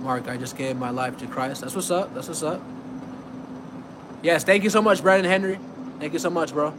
Mark, 0.00 0.28
I 0.28 0.36
just 0.36 0.56
gave 0.56 0.76
my 0.76 0.90
life 0.90 1.18
to 1.18 1.26
Christ. 1.26 1.62
That's 1.62 1.74
what's 1.74 1.90
up. 1.90 2.14
That's 2.14 2.28
what's 2.28 2.44
up. 2.44 2.62
Yes, 4.22 4.44
thank 4.44 4.62
you 4.62 4.70
so 4.70 4.80
much, 4.80 5.02
Brandon 5.02 5.28
Henry. 5.28 5.58
Thank 5.98 6.12
you 6.12 6.20
so 6.20 6.30
much, 6.30 6.52
bro. 6.52 6.72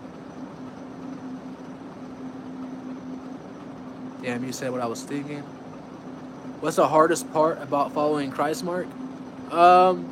Damn, 4.22 4.46
you 4.46 4.54
said 4.54 4.72
what 4.72 4.80
I 4.80 4.86
was 4.86 5.04
thinking. 5.04 5.44
What's 6.60 6.78
the 6.78 6.88
hardest 6.88 7.32
part 7.34 7.62
about 7.62 7.94
following 7.94 8.32
Christ, 8.32 8.64
Mark? 8.64 8.88
Um, 9.52 10.06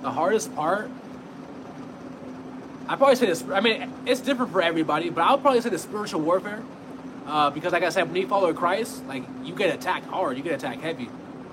the 0.00 0.10
hardest 0.10 0.54
part, 0.56 0.90
I 2.88 2.96
probably 2.96 3.16
say 3.16 3.26
this. 3.26 3.44
I 3.52 3.60
mean, 3.60 3.92
it's 4.06 4.22
different 4.22 4.52
for 4.52 4.62
everybody, 4.62 5.10
but 5.10 5.22
I'll 5.22 5.38
probably 5.38 5.60
say 5.60 5.68
the 5.68 5.78
spiritual 5.78 6.22
warfare, 6.22 6.62
uh, 7.26 7.50
because 7.50 7.74
like 7.74 7.82
I 7.82 7.90
said, 7.90 8.06
when 8.06 8.16
you 8.16 8.26
follow 8.26 8.52
Christ, 8.54 9.04
like 9.06 9.24
you 9.42 9.54
get 9.54 9.74
attacked 9.74 10.06
hard, 10.06 10.38
you 10.38 10.42
get 10.42 10.54
attacked 10.54 10.80
heavy, 10.80 11.10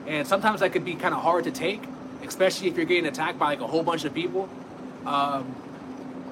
and 0.08 0.26
sometimes 0.26 0.62
that 0.62 0.72
could 0.72 0.86
be 0.86 0.96
kind 0.96 1.14
of 1.14 1.22
hard 1.22 1.44
to 1.44 1.52
take, 1.52 1.84
especially 2.24 2.70
if 2.70 2.78
you're 2.78 2.86
getting 2.86 3.06
attacked 3.06 3.38
by 3.38 3.48
like 3.48 3.62
a 3.62 3.68
whole 3.68 3.84
bunch 3.84 4.06
of 4.06 4.14
people. 4.14 4.48
Um, 5.06 5.56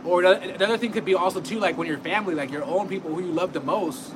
or 0.06 0.24
another 0.24 0.78
thing 0.78 0.94
could 0.94 1.04
be 1.04 1.16
also 1.16 1.42
too, 1.42 1.60
like 1.60 1.78
when 1.78 1.88
your 1.88 1.98
family, 1.98 2.34
like 2.34 2.50
your 2.50 2.64
own 2.64 2.88
people 2.88 3.14
who 3.14 3.22
you 3.22 3.32
love 3.34 3.52
the 3.52 3.60
most, 3.60 4.14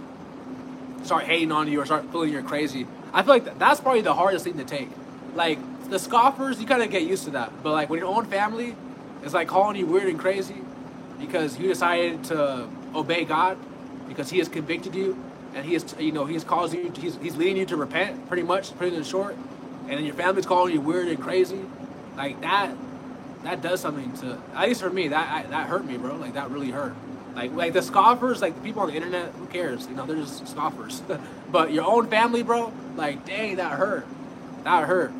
start 1.04 1.26
hating 1.26 1.52
on 1.52 1.68
you 1.72 1.82
or 1.82 1.86
start 1.86 2.10
feeling 2.12 2.32
you're 2.32 2.44
crazy. 2.44 2.88
I 3.14 3.22
feel 3.24 3.34
like 3.34 3.60
that's 3.60 3.80
probably 3.80 4.02
the 4.02 4.14
hardest 4.14 4.46
thing 4.46 4.58
to 4.58 4.64
take. 4.64 4.90
Like 5.36 5.60
the 5.90 6.00
scoffers, 6.00 6.60
you 6.60 6.68
kind 6.68 6.82
of 6.82 6.90
get 6.90 7.04
used 7.04 7.26
to 7.26 7.32
that. 7.32 7.52
But 7.64 7.74
like 7.74 7.90
when 7.90 8.00
your 8.00 8.08
own 8.08 8.26
family 8.26 8.76
is 9.24 9.34
like 9.34 9.48
calling 9.48 9.76
you 9.78 9.86
weird 9.86 10.08
and 10.08 10.20
crazy 10.20 10.62
because 11.20 11.60
you 11.60 11.68
decided 11.68 12.24
to 12.26 12.68
obey 12.96 13.26
God 13.26 13.58
because 14.08 14.30
He 14.30 14.40
has 14.40 14.48
convicted 14.50 14.96
you 14.96 15.22
and 15.54 15.66
He 15.66 15.76
is, 15.76 15.96
you 16.00 16.12
know, 16.12 16.26
He 16.26 16.34
has 16.34 16.44
caused 16.44 16.74
you, 16.74 16.92
he's, 17.00 17.18
he's 17.18 17.36
leading 17.36 17.58
you 17.58 17.66
to 17.68 17.78
repent, 17.78 18.28
pretty 18.28 18.44
much, 18.44 18.76
putting 18.78 18.96
it 18.96 19.06
short. 19.06 19.36
And 19.88 19.92
then 19.92 20.06
your 20.06 20.16
family's 20.16 20.46
calling 20.46 20.74
you 20.74 20.82
weird 20.82 21.08
and 21.08 21.20
crazy. 21.20 21.60
like 22.16 22.40
that 22.42 22.76
that 23.44 23.62
does 23.62 23.82
something 23.82 24.12
to 24.14 24.40
at 24.56 24.68
least 24.68 24.82
for 24.82 24.90
me 24.90 25.10
that 25.10 25.46
I, 25.46 25.50
that 25.50 25.68
hurt 25.68 25.86
me 25.86 25.98
bro 25.98 26.16
like 26.16 26.34
that 26.34 26.50
really 26.50 26.72
hurt 26.72 26.96
like 27.36 27.52
like 27.54 27.74
the 27.74 27.82
scoffers 27.82 28.42
like 28.42 28.56
the 28.56 28.62
people 28.62 28.82
on 28.82 28.90
the 28.90 28.96
internet 28.96 29.32
who 29.34 29.46
cares? 29.48 29.88
You 29.88 29.96
know 29.96 30.06
they're 30.06 30.18
just 30.18 30.48
scoffers. 30.48 31.02
But 31.52 31.72
your 31.72 31.86
own 31.86 32.08
family 32.08 32.42
bro 32.42 32.74
like 32.96 33.26
dang 33.26 33.58
that 33.58 33.74
hurt. 33.74 34.06
That 34.64 34.88
hurt. 34.88 35.14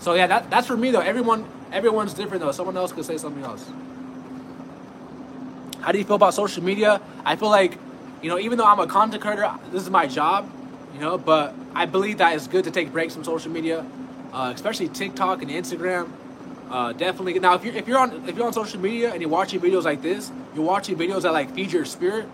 So 0.00 0.14
yeah 0.14 0.26
that, 0.26 0.50
that's 0.50 0.66
for 0.66 0.76
me 0.76 0.90
though. 0.90 1.00
Everyone 1.00 1.46
everyone's 1.72 2.14
different 2.14 2.42
though. 2.42 2.52
Someone 2.52 2.76
else 2.76 2.92
could 2.92 3.04
say 3.04 3.18
something 3.18 3.44
else. 3.44 3.70
How 5.80 5.92
do 5.92 5.98
you 5.98 6.04
feel 6.04 6.16
about 6.16 6.34
social 6.34 6.62
media? 6.62 7.00
I 7.24 7.36
feel 7.36 7.50
like 7.50 7.78
you 8.22 8.28
know 8.28 8.38
even 8.38 8.56
though 8.56 8.64
i'm 8.64 8.78
a 8.78 8.86
content 8.86 9.20
creator 9.20 9.52
this 9.70 9.82
is 9.82 9.90
my 9.90 10.06
job 10.06 10.48
you 10.94 11.00
know 11.00 11.18
but 11.18 11.54
i 11.74 11.84
believe 11.84 12.18
that 12.18 12.34
it's 12.34 12.46
good 12.46 12.64
to 12.64 12.70
take 12.70 12.92
breaks 12.92 13.14
from 13.14 13.24
social 13.24 13.50
media 13.50 13.84
uh, 14.32 14.52
especially 14.54 14.88
tiktok 14.88 15.42
and 15.42 15.50
instagram 15.50 16.10
uh, 16.72 16.92
definitely. 16.94 17.38
Now, 17.38 17.54
if 17.54 17.64
you're 17.64 17.74
if 17.74 17.86
you're 17.86 17.98
on 17.98 18.26
if 18.26 18.34
you're 18.34 18.46
on 18.46 18.54
social 18.54 18.80
media 18.80 19.12
and 19.12 19.20
you're 19.20 19.30
watching 19.30 19.60
videos 19.60 19.84
like 19.84 20.00
this, 20.00 20.32
you're 20.54 20.64
watching 20.64 20.96
videos 20.96 21.22
that 21.22 21.32
like 21.34 21.54
feed 21.54 21.70
your 21.70 21.84
spirit, 21.84 22.26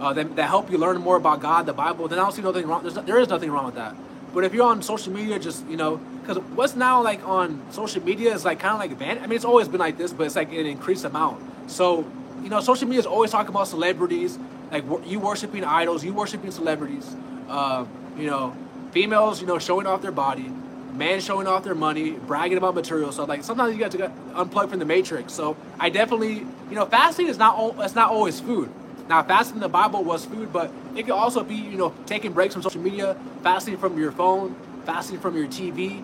uh, 0.00 0.12
that, 0.14 0.34
that 0.34 0.48
help 0.48 0.68
you 0.68 0.78
learn 0.78 1.00
more 1.00 1.16
about 1.16 1.40
God, 1.40 1.64
the 1.66 1.72
Bible. 1.72 2.08
Then 2.08 2.18
I 2.18 2.22
don't 2.22 2.32
see 2.32 2.42
nothing 2.42 2.66
wrong. 2.66 2.82
There's 2.82 2.96
no, 2.96 3.02
there 3.02 3.20
is 3.20 3.28
nothing 3.28 3.52
wrong 3.52 3.66
with 3.66 3.76
that. 3.76 3.94
But 4.34 4.42
if 4.42 4.52
you're 4.52 4.66
on 4.66 4.82
social 4.82 5.12
media, 5.12 5.38
just 5.38 5.64
you 5.68 5.76
know, 5.76 6.00
because 6.20 6.38
what's 6.56 6.74
now 6.74 7.04
like 7.04 7.24
on 7.24 7.62
social 7.70 8.02
media 8.02 8.34
is 8.34 8.44
like 8.44 8.58
kind 8.58 8.74
of 8.74 8.80
like 8.80 8.98
van. 8.98 9.18
I 9.18 9.28
mean, 9.28 9.36
it's 9.36 9.44
always 9.44 9.68
been 9.68 9.80
like 9.80 9.96
this, 9.96 10.12
but 10.12 10.26
it's 10.26 10.34
like 10.34 10.50
an 10.50 10.66
increased 10.66 11.04
amount. 11.04 11.40
So 11.70 12.04
you 12.42 12.48
know, 12.48 12.60
social 12.60 12.88
media 12.88 12.98
is 13.00 13.06
always 13.06 13.30
talking 13.30 13.50
about 13.50 13.68
celebrities, 13.68 14.40
like 14.72 14.82
you 15.06 15.20
worshiping 15.20 15.62
idols, 15.62 16.04
you 16.04 16.12
worshiping 16.12 16.50
celebrities. 16.50 17.14
Uh, 17.48 17.84
you 18.16 18.26
know, 18.26 18.56
females, 18.90 19.40
you 19.40 19.46
know, 19.46 19.60
showing 19.60 19.86
off 19.86 20.02
their 20.02 20.10
body 20.10 20.52
man 20.98 21.20
showing 21.20 21.46
off 21.46 21.64
their 21.64 21.74
money, 21.76 22.10
bragging 22.10 22.58
about 22.58 22.74
material. 22.74 23.12
So 23.12 23.24
like 23.24 23.44
sometimes 23.44 23.72
you 23.74 23.80
got 23.80 23.92
to 23.92 24.12
unplug 24.34 24.70
from 24.70 24.80
the 24.80 24.84
matrix. 24.84 25.32
So 25.32 25.56
I 25.78 25.88
definitely, 25.88 26.34
you 26.68 26.74
know, 26.74 26.84
fasting 26.84 27.28
is 27.28 27.38
not 27.38 27.76
it's 27.78 27.94
not 27.94 28.10
always 28.10 28.40
food. 28.40 28.68
Now 29.08 29.22
fasting 29.22 29.56
in 29.56 29.60
the 29.60 29.68
Bible 29.68 30.04
was 30.04 30.26
food, 30.26 30.52
but 30.52 30.70
it 30.96 31.04
could 31.04 31.14
also 31.14 31.42
be 31.42 31.54
you 31.54 31.78
know 31.78 31.94
taking 32.06 32.32
breaks 32.32 32.54
from 32.54 32.62
social 32.62 32.82
media, 32.82 33.16
fasting 33.42 33.78
from 33.78 33.96
your 33.96 34.12
phone, 34.12 34.56
fasting 34.84 35.20
from 35.20 35.36
your 35.36 35.46
TV, 35.46 36.02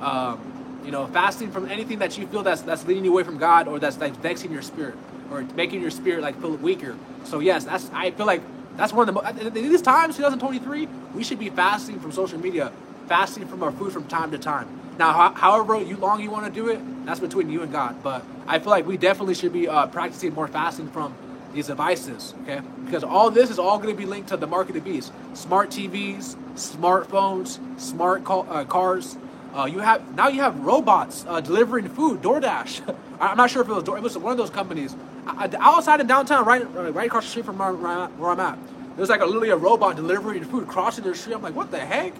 um, 0.00 0.40
you 0.84 0.90
know, 0.90 1.06
fasting 1.06 1.50
from 1.50 1.70
anything 1.70 2.00
that 2.00 2.18
you 2.18 2.26
feel 2.26 2.42
that's 2.42 2.62
that's 2.62 2.84
leading 2.86 3.04
you 3.04 3.12
away 3.12 3.22
from 3.22 3.38
God 3.38 3.68
or 3.68 3.78
that's 3.78 3.98
like 3.98 4.14
vexing 4.16 4.52
your 4.52 4.62
spirit 4.62 4.94
or 5.30 5.42
making 5.54 5.80
your 5.80 5.90
spirit 5.90 6.20
like 6.20 6.38
feel 6.40 6.56
weaker. 6.56 6.96
So 7.24 7.38
yes, 7.38 7.64
that's 7.64 7.88
I 7.94 8.10
feel 8.10 8.26
like 8.26 8.42
that's 8.76 8.92
one 8.92 9.08
of 9.08 9.14
the 9.14 9.46
in 9.46 9.54
these 9.54 9.82
times 9.82 10.16
2023 10.16 10.88
we 11.14 11.22
should 11.22 11.38
be 11.38 11.50
fasting 11.50 12.00
from 12.00 12.10
social 12.10 12.38
media 12.38 12.72
fasting 13.12 13.46
from 13.46 13.62
our 13.62 13.70
food 13.72 13.92
from 13.92 14.06
time 14.08 14.30
to 14.30 14.38
time. 14.38 14.66
Now, 14.98 15.34
however 15.34 15.78
you 15.82 15.98
long 15.98 16.22
you 16.22 16.30
want 16.30 16.46
to 16.46 16.50
do 16.50 16.70
it, 16.70 16.80
that's 17.04 17.20
between 17.20 17.50
you 17.50 17.60
and 17.60 17.70
God. 17.70 18.02
But 18.02 18.24
I 18.46 18.58
feel 18.58 18.70
like 18.70 18.86
we 18.86 18.96
definitely 18.96 19.34
should 19.34 19.52
be 19.52 19.68
uh, 19.68 19.86
practicing 19.88 20.32
more 20.32 20.48
fasting 20.48 20.88
from 20.88 21.14
these 21.52 21.66
devices, 21.66 22.32
okay? 22.42 22.62
Because 22.86 23.04
all 23.04 23.30
this 23.30 23.50
is 23.50 23.58
all 23.58 23.76
going 23.76 23.94
to 23.94 23.98
be 24.00 24.06
linked 24.06 24.30
to 24.30 24.38
the 24.38 24.46
mark 24.46 24.70
of 24.70 24.82
beast: 24.82 25.12
smart 25.34 25.68
TVs, 25.68 26.36
smartphones, 26.54 27.58
smart 27.78 28.22
uh, 28.26 28.64
cars. 28.64 29.18
Uh, 29.54 29.66
you 29.66 29.80
have 29.80 30.00
now 30.14 30.28
you 30.28 30.40
have 30.40 30.58
robots 30.60 31.26
uh, 31.28 31.38
delivering 31.42 31.90
food, 31.90 32.22
DoorDash. 32.22 32.96
I'm 33.20 33.36
not 33.36 33.50
sure 33.50 33.60
if 33.60 33.68
it 33.68 33.74
was 33.74 33.84
Door, 33.84 33.98
it 33.98 34.02
was 34.02 34.16
one 34.16 34.32
of 34.32 34.38
those 34.38 34.48
companies 34.48 34.96
outside 35.26 36.00
in 36.00 36.06
downtown, 36.06 36.46
right 36.46 36.64
right 36.94 37.08
across 37.08 37.24
the 37.24 37.30
street 37.30 37.44
from 37.44 37.58
where, 37.58 37.74
where 37.74 38.30
I'm 38.30 38.40
at. 38.40 38.58
There's 38.96 39.10
like 39.10 39.20
a, 39.20 39.26
literally 39.26 39.50
a 39.50 39.56
robot 39.56 39.96
delivering 39.96 40.44
food 40.44 40.66
crossing 40.66 41.04
the 41.04 41.14
street. 41.14 41.34
I'm 41.34 41.42
like, 41.42 41.54
what 41.54 41.70
the 41.70 41.80
heck? 41.80 42.14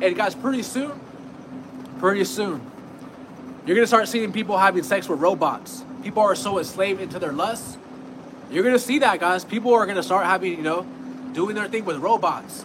And 0.00 0.16
guys, 0.16 0.34
pretty 0.34 0.62
soon, 0.62 0.92
pretty 1.98 2.24
soon, 2.24 2.60
you're 3.66 3.76
gonna 3.76 3.86
start 3.86 4.08
seeing 4.08 4.32
people 4.32 4.58
having 4.58 4.82
sex 4.82 5.08
with 5.08 5.20
robots. 5.20 5.84
People 6.02 6.22
are 6.22 6.34
so 6.34 6.58
enslaved 6.58 7.00
into 7.00 7.18
their 7.18 7.32
lusts. 7.32 7.78
You're 8.50 8.64
gonna 8.64 8.78
see 8.78 8.98
that, 8.98 9.20
guys. 9.20 9.44
People 9.44 9.72
are 9.72 9.86
gonna 9.86 10.02
start 10.02 10.26
having, 10.26 10.52
you 10.52 10.62
know, 10.62 10.86
doing 11.32 11.54
their 11.54 11.68
thing 11.68 11.84
with 11.84 11.96
robots. 11.96 12.64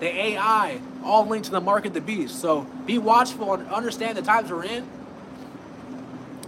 The 0.00 0.06
AI, 0.06 0.80
all 1.02 1.26
linked 1.26 1.46
to 1.46 1.50
the 1.50 1.60
mark 1.60 1.86
of 1.86 1.94
the 1.94 2.00
beast. 2.00 2.40
So 2.40 2.66
be 2.84 2.98
watchful 2.98 3.54
and 3.54 3.68
understand 3.68 4.18
the 4.18 4.22
times 4.22 4.50
we're 4.50 4.64
in. 4.64 4.86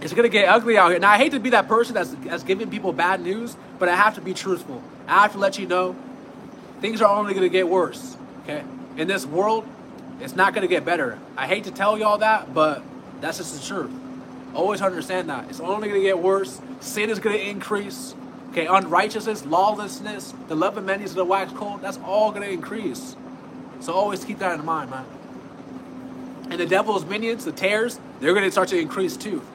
It's 0.01 0.13
gonna 0.13 0.29
get 0.29 0.47
ugly 0.47 0.77
out 0.77 0.91
here. 0.91 0.99
Now 0.99 1.11
I 1.11 1.17
hate 1.17 1.31
to 1.31 1.39
be 1.39 1.49
that 1.51 1.67
person 1.67 1.95
that's, 1.95 2.11
that's 2.23 2.43
giving 2.43 2.69
people 2.69 2.93
bad 2.93 3.21
news, 3.21 3.55
but 3.79 3.89
I 3.89 3.95
have 3.95 4.13
to 4.15 4.21
be 4.21 4.33
truthful. 4.33 4.83
I 5.07 5.21
have 5.23 5.31
to 5.31 5.39
let 5.39 5.57
you 5.57 5.65
know 5.65 5.95
things 6.81 7.01
are 7.01 7.11
only 7.11 7.33
gonna 7.33 7.49
get 7.49 7.67
worse. 7.67 8.15
Okay? 8.43 8.63
In 8.95 9.07
this 9.07 9.25
world, 9.25 9.67
it's 10.19 10.35
not 10.35 10.53
going 10.53 10.63
to 10.63 10.67
get 10.67 10.83
better. 10.85 11.19
I 11.35 11.47
hate 11.47 11.65
to 11.65 11.71
tell 11.71 11.97
y'all 11.97 12.17
that, 12.19 12.53
but 12.53 12.83
that's 13.21 13.37
just 13.37 13.59
the 13.59 13.65
truth. 13.65 13.91
Always 14.53 14.81
understand 14.81 15.29
that. 15.29 15.49
It's 15.49 15.59
only 15.59 15.87
going 15.89 16.01
to 16.01 16.07
get 16.07 16.19
worse. 16.19 16.59
Sin 16.79 17.09
is 17.09 17.19
going 17.19 17.37
to 17.37 17.49
increase. 17.49 18.15
Okay, 18.51 18.65
unrighteousness, 18.65 19.45
lawlessness, 19.45 20.33
the 20.47 20.55
love 20.55 20.77
of 20.77 20.85
many 20.85 21.03
is 21.03 21.13
the 21.13 21.25
wax 21.25 21.51
cold. 21.51 21.81
That's 21.81 21.99
all 21.99 22.31
going 22.31 22.43
to 22.43 22.49
increase. 22.49 23.15
So 23.81 23.93
always 23.93 24.25
keep 24.25 24.39
that 24.39 24.59
in 24.59 24.65
mind, 24.65 24.89
man. 24.89 25.05
And 26.49 26.59
the 26.59 26.65
devil's 26.65 27.05
minions, 27.05 27.45
the 27.45 27.51
tares, 27.51 27.99
they're 28.19 28.33
going 28.33 28.45
to 28.45 28.51
start 28.51 28.69
to 28.69 28.79
increase 28.79 29.17
too. 29.17 29.45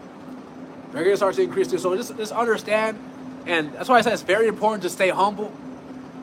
They're 0.92 1.02
going 1.02 1.14
to 1.14 1.16
start 1.16 1.34
to 1.36 1.42
increase 1.42 1.68
too. 1.68 1.78
So 1.78 1.96
just, 1.96 2.16
just 2.16 2.32
understand. 2.32 2.98
And 3.46 3.72
that's 3.72 3.88
why 3.88 3.96
I 3.96 4.02
said 4.02 4.12
it's 4.12 4.22
very 4.22 4.46
important 4.46 4.82
to 4.82 4.90
stay 4.90 5.08
humble. 5.08 5.52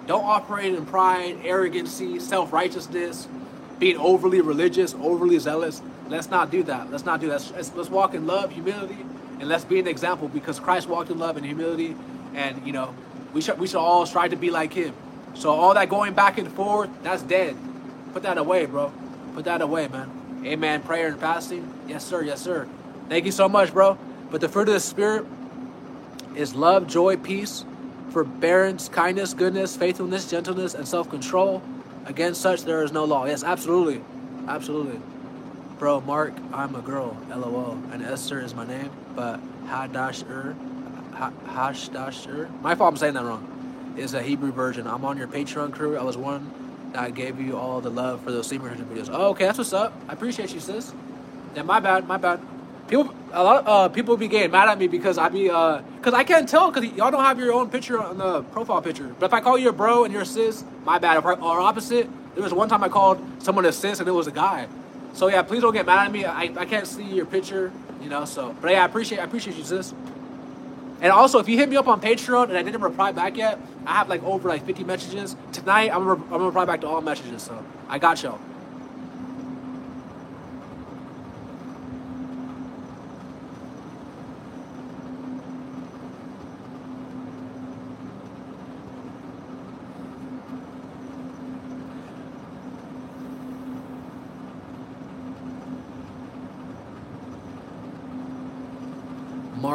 Don't 0.06 0.24
operate 0.24 0.74
in 0.74 0.86
pride, 0.86 1.40
arrogancy, 1.44 2.20
self 2.20 2.54
righteousness 2.54 3.28
being 3.80 3.98
overly 3.98 4.42
religious, 4.42 4.94
overly 4.96 5.40
zealous. 5.40 5.82
Let's 6.08 6.30
not 6.30 6.52
do 6.52 6.64
that. 6.64 6.92
Let's 6.92 7.06
not 7.06 7.22
do 7.22 7.28
that. 7.30 7.52
Let's, 7.56 7.74
let's 7.76 7.90
walk 7.90 8.14
in 8.14 8.28
love, 8.28 8.52
humility, 8.52 8.98
and 9.40 9.48
let's 9.48 9.64
be 9.64 9.80
an 9.80 9.88
example 9.88 10.28
because 10.28 10.60
Christ 10.60 10.88
walked 10.88 11.10
in 11.10 11.18
love 11.18 11.38
and 11.38 11.46
humility, 11.46 11.96
and 12.34 12.66
you 12.66 12.74
know 12.74 12.94
we 13.34 13.42
should 13.42 13.60
we 13.60 13.68
should 13.68 13.80
all 13.80 14.06
strive 14.06 14.32
to 14.32 14.38
be 14.38 14.50
like 14.50 14.74
Him. 14.74 14.94
So 15.34 15.52
all 15.52 15.74
that 15.74 15.90
going 15.90 16.14
back 16.14 16.38
and 16.38 16.52
forth, 16.52 16.90
that's 17.04 17.24
dead. 17.24 17.56
Put 18.14 18.24
that 18.24 18.38
away, 18.38 18.66
bro. 18.66 18.92
Put 19.36 19.46
that 19.46 19.62
away, 19.62 19.88
man. 19.88 20.42
Amen. 20.46 20.82
Prayer 20.82 21.08
and 21.08 21.20
fasting. 21.20 21.72
Yes, 21.88 22.06
sir. 22.06 22.24
Yes, 22.24 22.42
sir. 22.42 22.68
Thank 23.08 23.26
you 23.26 23.32
so 23.32 23.48
much, 23.48 23.74
bro. 23.74 23.98
But 24.32 24.42
the 24.42 24.50
fruit 24.50 24.68
of 24.68 24.74
the 24.74 24.80
Spirit 24.80 25.26
is 26.36 26.56
love, 26.56 26.88
joy, 26.88 27.18
peace, 27.18 27.66
forbearance, 28.10 28.90
kindness, 28.90 29.34
goodness, 29.34 29.76
faithfulness, 29.76 30.30
gentleness, 30.30 30.74
and 30.74 30.88
self 30.88 31.10
control. 31.10 31.62
Against 32.10 32.42
such 32.42 32.64
there 32.64 32.84
is 32.84 32.92
no 32.92 33.06
law. 33.06 33.26
Yes, 33.26 33.44
absolutely. 33.44 34.02
Absolutely. 34.48 35.00
Bro, 35.78 36.02
Mark, 36.02 36.34
I'm 36.52 36.74
a 36.74 36.82
girl. 36.82 37.16
LOL. 37.30 37.78
And 37.92 38.04
Esther 38.04 38.42
is 38.42 38.56
my 38.56 38.66
name. 38.66 38.90
But 39.16 39.40
Hadashur, 39.68 40.56
Hashdashur, 41.46 42.62
my 42.62 42.74
fault 42.74 42.94
I'm 42.94 42.98
saying 42.98 43.14
that 43.14 43.24
wrong, 43.24 43.94
is 43.96 44.16
a 44.16 44.24
Hebrew 44.24 44.52
version. 44.52 44.88
I'm 44.88 45.06
on 45.06 45.18
your 45.18 45.28
Patreon 45.28 45.72
crew. 45.72 45.98
I 45.98 46.04
was 46.04 46.18
one 46.18 46.52
that 46.94 47.14
gave 47.14 47.40
you 47.40 47.56
all 47.56 47.80
the 47.80 47.92
love 47.92 48.22
for 48.24 48.32
those 48.32 48.48
Seymour 48.48 48.72
videos. 48.72 49.10
Oh, 49.12 49.30
okay, 49.30 49.46
that's 49.46 49.60
what's 49.60 49.74
up. 49.74 49.94
I 50.08 50.14
appreciate 50.14 50.52
you, 50.52 50.60
sis. 50.60 50.92
Yeah, 51.56 51.62
my 51.62 51.80
bad, 51.80 52.08
my 52.08 52.18
bad. 52.18 52.40
People, 52.90 53.14
a 53.32 53.44
lot 53.44 53.58
of 53.62 53.68
uh, 53.68 53.90
people 53.90 54.18
be 54.18 54.28
getting 54.28 54.50
mad 54.50 54.68
at 54.68 54.80
me 54.80 54.88
because 54.88 55.20
I 55.20 55.30
be, 55.30 55.50
uh, 55.50 55.84
cause 56.02 56.16
I 56.16 56.24
can't 56.24 56.50
tell 56.50 56.72
because 56.72 56.92
y'all 56.94 57.12
don't 57.12 57.24
have 57.24 57.38
your 57.38 57.54
own 57.54 57.70
picture 57.70 58.02
on 58.02 58.18
the 58.18 58.42
profile 58.42 58.82
picture. 58.82 59.16
But 59.20 59.28
if 59.28 59.34
I 59.34 59.42
call 59.42 59.60
you 59.60 59.70
a 59.70 59.72
bro 59.72 60.06
and 60.06 60.12
you're 60.12 60.24
a 60.24 60.26
sis, 60.26 60.64
my 60.86 60.98
bad. 60.98 61.24
Or, 61.24 61.40
or 61.40 61.60
opposite, 61.60 62.10
there 62.34 62.44
was 62.44 62.54
one 62.54 62.68
time 62.68 62.84
I 62.84 62.90
called 62.90 63.24
someone 63.38 63.66
a 63.66 63.72
sis 63.72 64.00
and 64.00 64.10
it 64.10 64.12
was 64.12 64.26
a 64.26 64.32
guy. 64.32 64.68
So 65.14 65.28
yeah, 65.28 65.44
please 65.44 65.62
don't 65.62 65.74
get 65.74 65.86
mad 65.86 66.08
at 66.08 66.12
me. 66.12 66.26
I, 66.26 66.52
I 66.58 66.66
can't 66.66 66.88
see 66.88 67.04
your 67.04 67.28
picture, 67.28 67.72
you 68.02 68.10
know. 68.10 68.26
So, 68.26 68.56
but 68.60 68.72
yeah, 68.72 68.82
I 68.82 68.86
appreciate 68.86 69.20
I 69.20 69.24
appreciate 69.24 69.56
you, 69.56 69.64
sis. 69.64 69.94
And 71.02 71.12
also, 71.12 71.38
if 71.40 71.48
you 71.48 71.58
hit 71.58 71.70
me 71.70 71.78
up 71.78 71.88
on 71.88 72.02
Patreon 72.02 72.50
and 72.50 72.58
I 72.58 72.64
didn't 72.64 72.82
reply 72.82 73.12
back 73.12 73.38
yet, 73.38 73.60
I 73.86 73.94
have 73.94 74.10
like 74.10 74.24
over 74.24 74.50
like 74.50 74.66
50 74.66 74.84
messages 74.84 75.36
tonight. 75.54 75.92
I'm 75.92 76.06
gonna, 76.06 76.24
I'm 76.24 76.30
gonna 76.30 76.46
reply 76.46 76.66
back 76.66 76.82
to 76.82 76.88
all 76.88 77.02
messages. 77.02 77.44
So 77.44 77.64
I 77.88 78.00
got 78.00 78.22
y'all. 78.24 78.40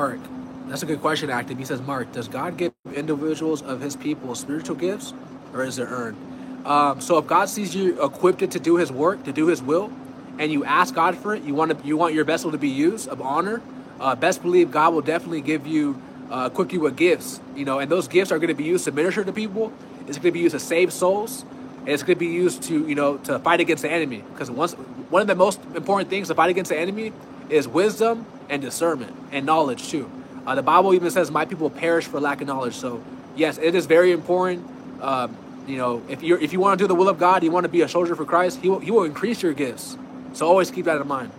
Mark, 0.05 0.21
that's 0.67 0.83
a 0.83 0.87
good 0.87 1.01
question, 1.01 1.31
Active. 1.31 1.57
He 1.57 1.65
says, 1.65 1.81
Mark, 1.81 2.13
does 2.13 2.29
God 2.29 2.59
give 2.59 2.75
individuals 2.95 3.63
of 3.63 3.81
his 3.81 3.97
people 3.97 4.35
spiritual 4.35 4.77
gifts 4.77 5.15
or 5.55 5.65
is 5.65 5.79
it 5.79 5.85
earned? 5.85 6.19
Um, 6.67 7.01
so 7.01 7.17
if 7.17 7.27
God 7.27 7.49
sees 7.49 7.75
you 7.75 8.03
equipped 8.05 8.41
to 8.41 8.61
do 8.61 8.77
his 8.77 8.93
work, 8.93 9.25
to 9.25 9.33
do 9.33 9.47
his 9.47 9.63
will, 9.63 9.91
and 10.39 10.53
you 10.53 10.63
ask 10.63 10.95
God 10.95 11.17
for 11.17 11.35
it, 11.35 11.43
you 11.45 11.55
want 11.55 11.71
to, 11.79 11.87
you 11.87 11.97
want 11.97 12.13
your 12.13 12.25
vessel 12.25 12.53
to 12.53 12.59
be 12.59 12.69
used 12.69 13.09
of 13.09 13.23
honor, 13.23 13.63
uh, 13.99 14.15
best 14.15 14.43
believe 14.43 14.71
God 14.71 14.93
will 14.93 15.01
definitely 15.01 15.41
give 15.41 15.67
you, 15.67 15.99
uh, 16.31 16.51
equip 16.53 16.71
you 16.75 16.81
with 16.81 16.99
gifts, 16.99 17.41
you 17.57 17.65
know, 17.65 17.79
and 17.79 17.91
those 17.91 18.07
gifts 18.07 18.31
are 18.31 18.39
going 18.39 18.49
to 18.49 18.55
be 18.55 18.65
used 18.65 18.85
to 18.85 18.93
minister 18.93 19.25
to 19.25 19.33
people. 19.33 19.73
It's 20.07 20.19
going 20.19 20.33
to 20.33 20.33
be 20.33 20.41
used 20.41 20.55
to 20.55 20.61
save 20.61 20.93
souls. 20.93 21.47
And 21.81 21.89
it's 21.89 22.03
going 22.03 22.17
to 22.17 22.21
be 22.21 22.33
used 22.33 22.63
to, 22.65 22.87
you 22.87 22.95
know, 22.95 23.17
to 23.19 23.39
fight 23.39 23.61
against 23.61 23.83
the 23.83 23.91
enemy. 23.91 24.23
Because 24.33 24.51
once, 24.51 24.75
one 25.09 25.23
of 25.23 25.29
the 25.29 25.35
most 25.35 25.61
important 25.75 26.11
things 26.11 26.29
to 26.29 26.35
fight 26.35 26.51
against 26.51 26.71
the 26.71 26.79
enemy 26.79 27.13
is 27.51 27.69
wisdom 27.69 28.27
and 28.49 28.63
discernment 28.63 29.15
and 29.33 29.47
knowledge 29.47 29.89
too. 29.89 30.11
Uh, 30.47 30.55
the 30.55 30.63
Bible 30.63 30.95
even 30.95 31.11
says, 31.11 31.31
"My 31.31 31.45
people 31.45 31.71
perish 31.71 32.07
for 32.07 32.21
lack 32.21 32.41
of 32.41 32.47
knowledge." 32.47 32.75
So, 32.75 33.03
yes, 33.37 33.59
it 33.59 33.75
is 33.75 33.87
very 33.87 34.13
important. 34.13 34.67
Um, 35.01 35.37
you 35.67 35.77
know, 35.77 36.03
if 36.09 36.23
you 36.23 36.37
if 36.37 36.53
you 36.53 36.61
want 36.61 36.79
to 36.79 36.85
do 36.85 36.89
the 36.89 36.95
will 36.95 37.09
of 37.09 37.19
God, 37.19 37.43
you 37.43 37.51
want 37.51 37.65
to 37.65 37.71
be 37.71 37.83
a 37.83 37.89
soldier 37.89 38.15
for 38.15 38.25
Christ, 38.25 38.61
He 38.61 38.69
will, 38.69 38.81
He 38.81 38.91
will 38.91 39.05
increase 39.05 39.43
your 39.43 39.53
gifts. 39.53 39.97
So 40.35 40.47
always 40.47 40.71
keep 40.71 40.85
that 40.87 41.01
in 41.01 41.09
mind. 41.09 41.31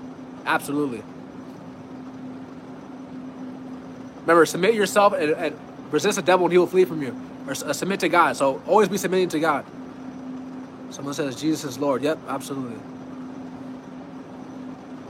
Absolutely. 0.45 1.03
Remember, 4.22 4.45
submit 4.45 4.74
yourself 4.74 5.14
and, 5.14 5.32
and 5.32 5.60
resist 5.91 6.16
the 6.16 6.22
devil, 6.22 6.45
and 6.45 6.51
he 6.51 6.58
will 6.58 6.66
flee 6.66 6.86
from 6.86 7.01
you. 7.01 7.16
Or 7.45 7.51
uh, 7.51 7.74
submit 7.74 7.99
to 7.99 8.10
God. 8.10 8.36
So 8.36 8.62
always 8.66 8.89
be 8.89 8.97
submitting 8.97 9.30
to 9.30 9.39
God. 9.39 9.66
Someone 10.89 11.14
says 11.14 11.39
Jesus 11.39 11.64
is 11.64 11.78
Lord. 11.78 12.01
Yep, 12.01 12.18
absolutely. 12.28 12.78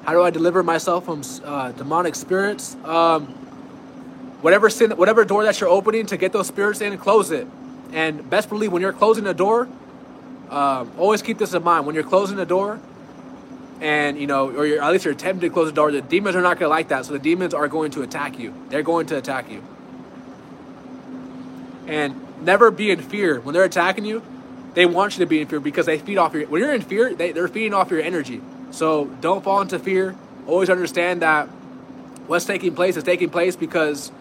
How 0.05 0.13
do 0.13 0.21
I 0.21 0.29
deliver 0.29 0.61
myself 0.61 1.05
from 1.05 1.23
uh, 1.43 1.71
demonic 1.71 2.13
spirits? 2.13 2.75
Um, 2.83 3.25
whatever 4.41 4.69
sin, 4.69 4.91
whatever 4.91 5.25
door 5.25 5.43
that 5.43 5.59
you're 5.59 5.69
opening 5.69 6.05
to 6.05 6.17
get 6.17 6.31
those 6.31 6.45
spirits 6.45 6.79
in, 6.79 6.95
close 6.99 7.31
it. 7.31 7.47
And 7.91 8.29
best 8.29 8.47
believe 8.49 8.71
when 8.71 8.83
you're 8.83 8.93
closing 8.93 9.23
the 9.23 9.33
door, 9.33 9.67
um, 10.51 10.91
always 10.99 11.23
keep 11.23 11.39
this 11.39 11.55
in 11.55 11.63
mind. 11.63 11.87
When 11.87 11.95
you're 11.95 12.03
closing 12.03 12.37
the 12.37 12.45
door, 12.45 12.79
and 13.81 14.19
you 14.19 14.27
know, 14.27 14.51
or 14.51 14.67
at 14.67 14.91
least 14.91 15.05
you're 15.05 15.13
attempting 15.15 15.49
to 15.49 15.53
close 15.53 15.69
the 15.69 15.75
door, 15.75 15.91
the 15.91 16.03
demons 16.03 16.35
are 16.35 16.41
not 16.41 16.59
going 16.59 16.69
to 16.69 16.75
like 16.75 16.89
that. 16.89 17.05
So 17.05 17.13
the 17.13 17.19
demons 17.19 17.55
are 17.55 17.67
going 17.67 17.89
to 17.91 18.03
attack 18.03 18.37
you. 18.37 18.53
They're 18.69 18.83
going 18.83 19.07
to 19.07 19.17
attack 19.17 19.49
you. 19.49 19.63
And 21.87 22.43
never 22.43 22.69
be 22.69 22.91
in 22.91 23.01
fear 23.01 23.39
when 23.39 23.53
they're 23.53 23.63
attacking 23.63 24.05
you. 24.05 24.21
They 24.75 24.85
want 24.85 25.17
you 25.17 25.25
to 25.25 25.25
be 25.25 25.41
in 25.41 25.47
fear 25.47 25.59
because 25.59 25.87
they 25.87 25.97
feed 25.97 26.19
off 26.19 26.35
your. 26.35 26.45
When 26.45 26.61
you're 26.61 26.75
in 26.75 26.81
fear, 26.81 27.15
they, 27.15 27.31
they're 27.31 27.47
feeding 27.47 27.73
off 27.73 27.89
your 27.89 28.01
energy. 28.01 28.39
So 28.75 29.05
don't 29.21 29.41
fall 29.41 29.61
into 29.61 29.79
fear. 29.79 30.17
Always 30.47 30.69
understand 30.69 31.21
that 31.21 31.47
what's 32.27 32.43
taking 32.43 32.75
place 32.75 32.97
is 32.97 33.05
taking 33.05 33.29
place 33.29 33.55
because 33.55 34.11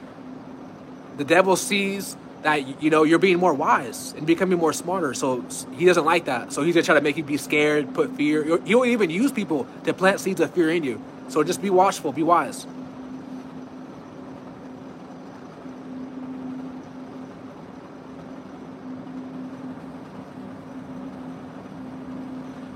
the 1.16 1.24
devil 1.24 1.57
sees 1.57 2.16
that 2.42 2.80
you 2.80 2.88
know 2.88 3.02
you're 3.02 3.18
being 3.18 3.38
more 3.38 3.52
wise 3.52 4.12
and 4.16 4.28
becoming 4.28 4.59
more 4.59 4.72
smarter. 4.72 5.12
So 5.12 5.44
he 5.72 5.86
doesn't 5.86 6.05
like 6.05 6.26
that. 6.26 6.52
So 6.52 6.62
he's 6.62 6.72
gonna 6.72 6.84
try 6.84 6.94
to 6.94 7.00
make 7.00 7.16
you 7.16 7.24
be 7.24 7.36
scared, 7.36 7.94
put 7.94 8.14
fear. 8.16 8.61
He'll 8.64 8.84
even 8.84 9.11
use 9.11 9.32
people 9.32 9.66
to 9.86 9.92
plant 9.92 10.20
seeds 10.20 10.40
of 10.40 10.52
fear 10.52 10.70
in 10.70 10.84
you. 10.84 11.02
So 11.28 11.42
just 11.42 11.61
be 11.61 11.70
watchful, 11.70 12.12
be 12.12 12.22
wise. 12.22 12.64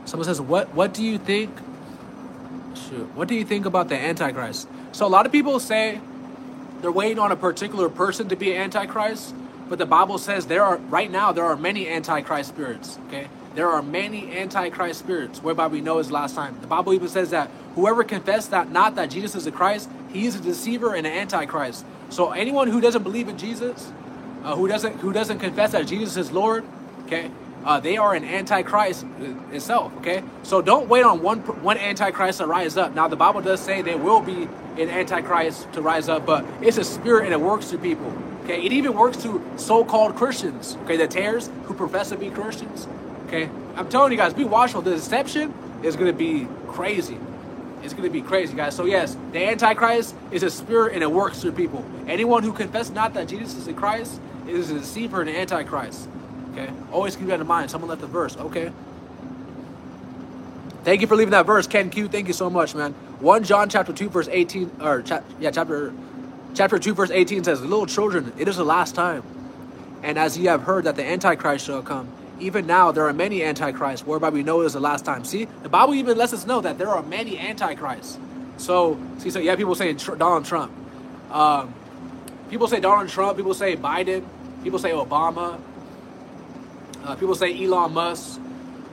Someone 0.07 0.25
says, 0.25 0.41
"What? 0.41 0.75
What 0.75 0.93
do 0.93 1.05
you 1.05 1.19
think? 1.19 1.51
Shoot, 2.89 3.15
what 3.15 3.29
do 3.29 3.35
you 3.35 3.45
think 3.45 3.67
about 3.67 3.89
the 3.89 3.97
Antichrist?" 3.97 4.69
So 4.93 5.07
a 5.07 5.09
lot 5.09 5.27
of 5.27 5.33
people 5.33 5.61
say 5.61 6.01
they're 6.81 6.93
waiting 6.93 7.19
on 7.19 7.33
a 7.33 7.37
particular 7.37 7.89
person 7.89 8.29
to 8.29 8.37
be 8.37 8.55
an 8.55 8.63
Antichrist 8.63 9.35
but 9.69 9.79
the 9.79 9.87
Bible 9.87 10.19
says 10.19 10.47
there 10.47 10.65
are 10.65 10.77
right 10.77 11.11
now 11.11 11.33
there 11.33 11.45
are 11.45 11.57
many 11.57 11.89
antichrist 11.89 12.51
spirits. 12.51 12.99
Okay, 13.07 13.29
there 13.55 13.69
are 13.69 13.83
many 13.83 14.37
antichrist 14.37 15.01
spirits 15.01 15.43
whereby 15.43 15.67
we 15.67 15.81
know 15.81 15.99
is 15.99 16.11
last 16.11 16.35
time. 16.35 16.59
The 16.61 16.67
Bible 16.67 16.95
even 16.95 17.09
says 17.09 17.31
that 17.31 17.51
whoever 17.75 18.03
confesses 18.05 18.51
that 18.51 18.71
not 18.71 18.95
that 18.97 19.11
Jesus 19.11 19.35
is 19.35 19.45
the 19.45 19.53
Christ, 19.53 19.91
he 20.13 20.27
is 20.27 20.37
a 20.37 20.41
deceiver 20.41 20.95
and 20.95 21.07
an 21.07 21.13
antichrist. 21.13 21.85
So 22.09 22.33
anyone 22.33 22.69
who 22.69 22.81
doesn't 22.81 23.03
believe 23.03 23.29
in 23.29 23.37
Jesus, 23.37 23.93
uh, 24.43 24.57
who 24.57 24.69
doesn't 24.69 25.01
who 25.01 25.13
doesn't 25.13 25.39
confess 25.39 25.73
that 25.73 25.87
Jesus 25.87 26.17
is 26.17 26.33
Lord, 26.33 26.65
okay, 27.05 27.31
uh, 27.65 27.81
they 27.81 27.97
are 27.97 28.15
an 28.15 28.25
antichrist 28.25 29.05
itself. 29.53 29.93
Okay, 29.99 30.23
so 30.43 30.63
don't 30.63 30.89
wait 30.89 31.05
on 31.05 31.23
one 31.23 31.41
one 31.63 31.77
antichrist 31.79 32.39
to 32.39 32.47
rise 32.47 32.77
up. 32.77 32.95
Now 32.95 33.09
the 33.09 33.17
Bible 33.17 33.41
does 33.41 33.61
say 33.61 33.83
there 33.83 33.99
will 33.99 34.21
be 34.21 34.49
an 34.79 34.89
antichrist 34.89 35.73
to 35.73 35.83
rise 35.83 36.09
up, 36.09 36.25
but 36.25 36.45
it's 36.63 36.79
a 36.79 36.85
spirit 36.85 37.25
and 37.25 37.33
it 37.33 37.41
works 37.41 37.71
through 37.71 37.81
people. 37.81 38.13
Okay, 38.45 38.65
it 38.65 38.73
even 38.73 38.95
works 38.95 39.19
to 39.25 39.45
so-called 39.57 40.17
Christians. 40.17 40.79
Okay, 40.85 40.97
the 40.97 41.07
tares 41.07 41.51
who 41.65 41.75
profess 41.75 42.09
to 42.11 42.17
be 42.17 42.31
Christians. 42.31 42.89
Okay, 43.27 43.51
I'm 43.77 43.89
telling 43.89 44.11
you 44.13 44.19
guys, 44.19 44.33
be 44.33 44.45
watchful. 44.45 44.81
The 44.81 44.93
deception 44.93 45.53
is 45.83 45.97
going 45.97 46.11
to 46.11 46.17
be 46.17 46.49
crazy. 46.69 47.19
It's 47.83 47.93
going 47.93 48.05
to 48.05 48.11
be 48.11 48.23
crazy, 48.23 48.55
guys. 48.55 48.75
So 48.75 48.87
yes, 48.87 49.17
the 49.33 49.45
Antichrist 49.45 50.15
is 50.31 50.43
a 50.43 50.51
spirit 50.51 50.95
and 50.95 51.03
it 51.03 51.11
works 51.11 51.41
through 51.41 51.53
people. 51.53 51.85
Anyone 52.07 52.43
who 52.43 52.53
confesses 52.53 52.93
not 52.93 53.15
that 53.15 53.29
Jesus 53.29 53.55
is 53.55 53.67
the 53.67 53.73
Christ 53.73 54.21
is 54.49 54.71
a 54.71 54.79
deceiver 54.81 55.21
and 55.21 55.31
an 55.31 55.37
Antichrist. 55.37 56.09
Okay, 56.59 56.73
always 56.93 57.17
keep 57.17 57.29
that 57.29 57.41
in 57.41 57.47
mind. 57.49 57.71
Someone 57.71 57.91
left 57.91 58.03
the 58.03 58.09
verse. 58.09 58.37
Okay. 58.37 58.73
Thank 60.85 61.03
you 61.03 61.07
for 61.09 61.17
leaving 61.17 61.33
that 61.33 61.47
verse, 61.47 61.67
Ken 61.67 61.91
Q. 61.91 62.09
Thank 62.09 62.29
you 62.29 62.35
so 62.35 62.51
much, 62.51 62.75
man. 62.75 62.95
One 63.21 63.45
John 63.45 63.69
chapter 63.71 63.93
two 63.93 64.11
verse 64.11 64.29
eighteen, 64.31 64.71
or 64.81 65.03
cha- 65.03 65.23
yeah, 65.41 65.51
chapter 65.53 65.95
Chapter 66.55 66.79
2, 66.79 66.95
verse 66.95 67.11
18 67.11 67.45
says, 67.45 67.63
Little 67.63 67.87
children, 67.87 68.33
it 68.39 68.49
is 68.49 68.59
the 68.59 68.65
last 68.65 68.95
time. 68.95 69.23
And 70.03 70.19
as 70.19 70.39
ye 70.39 70.47
have 70.47 70.63
heard 70.65 70.85
that 70.85 70.97
the 70.97 71.05
Antichrist 71.05 71.67
shall 71.67 71.83
come, 71.83 72.09
even 72.41 72.67
now 72.67 72.93
there 72.93 73.09
are 73.09 73.15
many 73.15 73.43
Antichrists, 73.45 74.07
whereby 74.07 74.31
we 74.31 74.43
know 74.43 74.63
it 74.63 74.67
is 74.67 74.75
the 74.75 74.81
last 74.81 75.05
time. 75.05 75.25
See, 75.25 75.47
the 75.63 75.71
Bible 75.71 75.95
even 75.95 76.19
lets 76.19 76.33
us 76.35 76.47
know 76.47 76.61
that 76.63 76.79
there 76.79 76.91
are 76.91 77.03
many 77.03 77.39
Antichrists. 77.39 78.19
So, 78.59 78.99
see, 79.19 79.31
so 79.31 79.41
yeah, 79.41 79.57
people 79.57 79.75
saying 79.77 79.99
Tr- 79.99 80.17
Donald 80.17 80.45
Trump. 80.47 80.73
Um, 81.33 81.75
people 82.51 82.69
say 82.69 82.81
Donald 82.81 83.09
Trump, 83.11 83.37
people 83.37 83.55
say 83.55 83.77
Biden, 83.77 84.25
people 84.65 84.79
say 84.79 84.91
Obama, 84.93 85.61
uh, 87.09 87.17
people 87.17 87.35
say 87.35 87.65
Elon 87.65 87.95
Musk, 87.95 88.39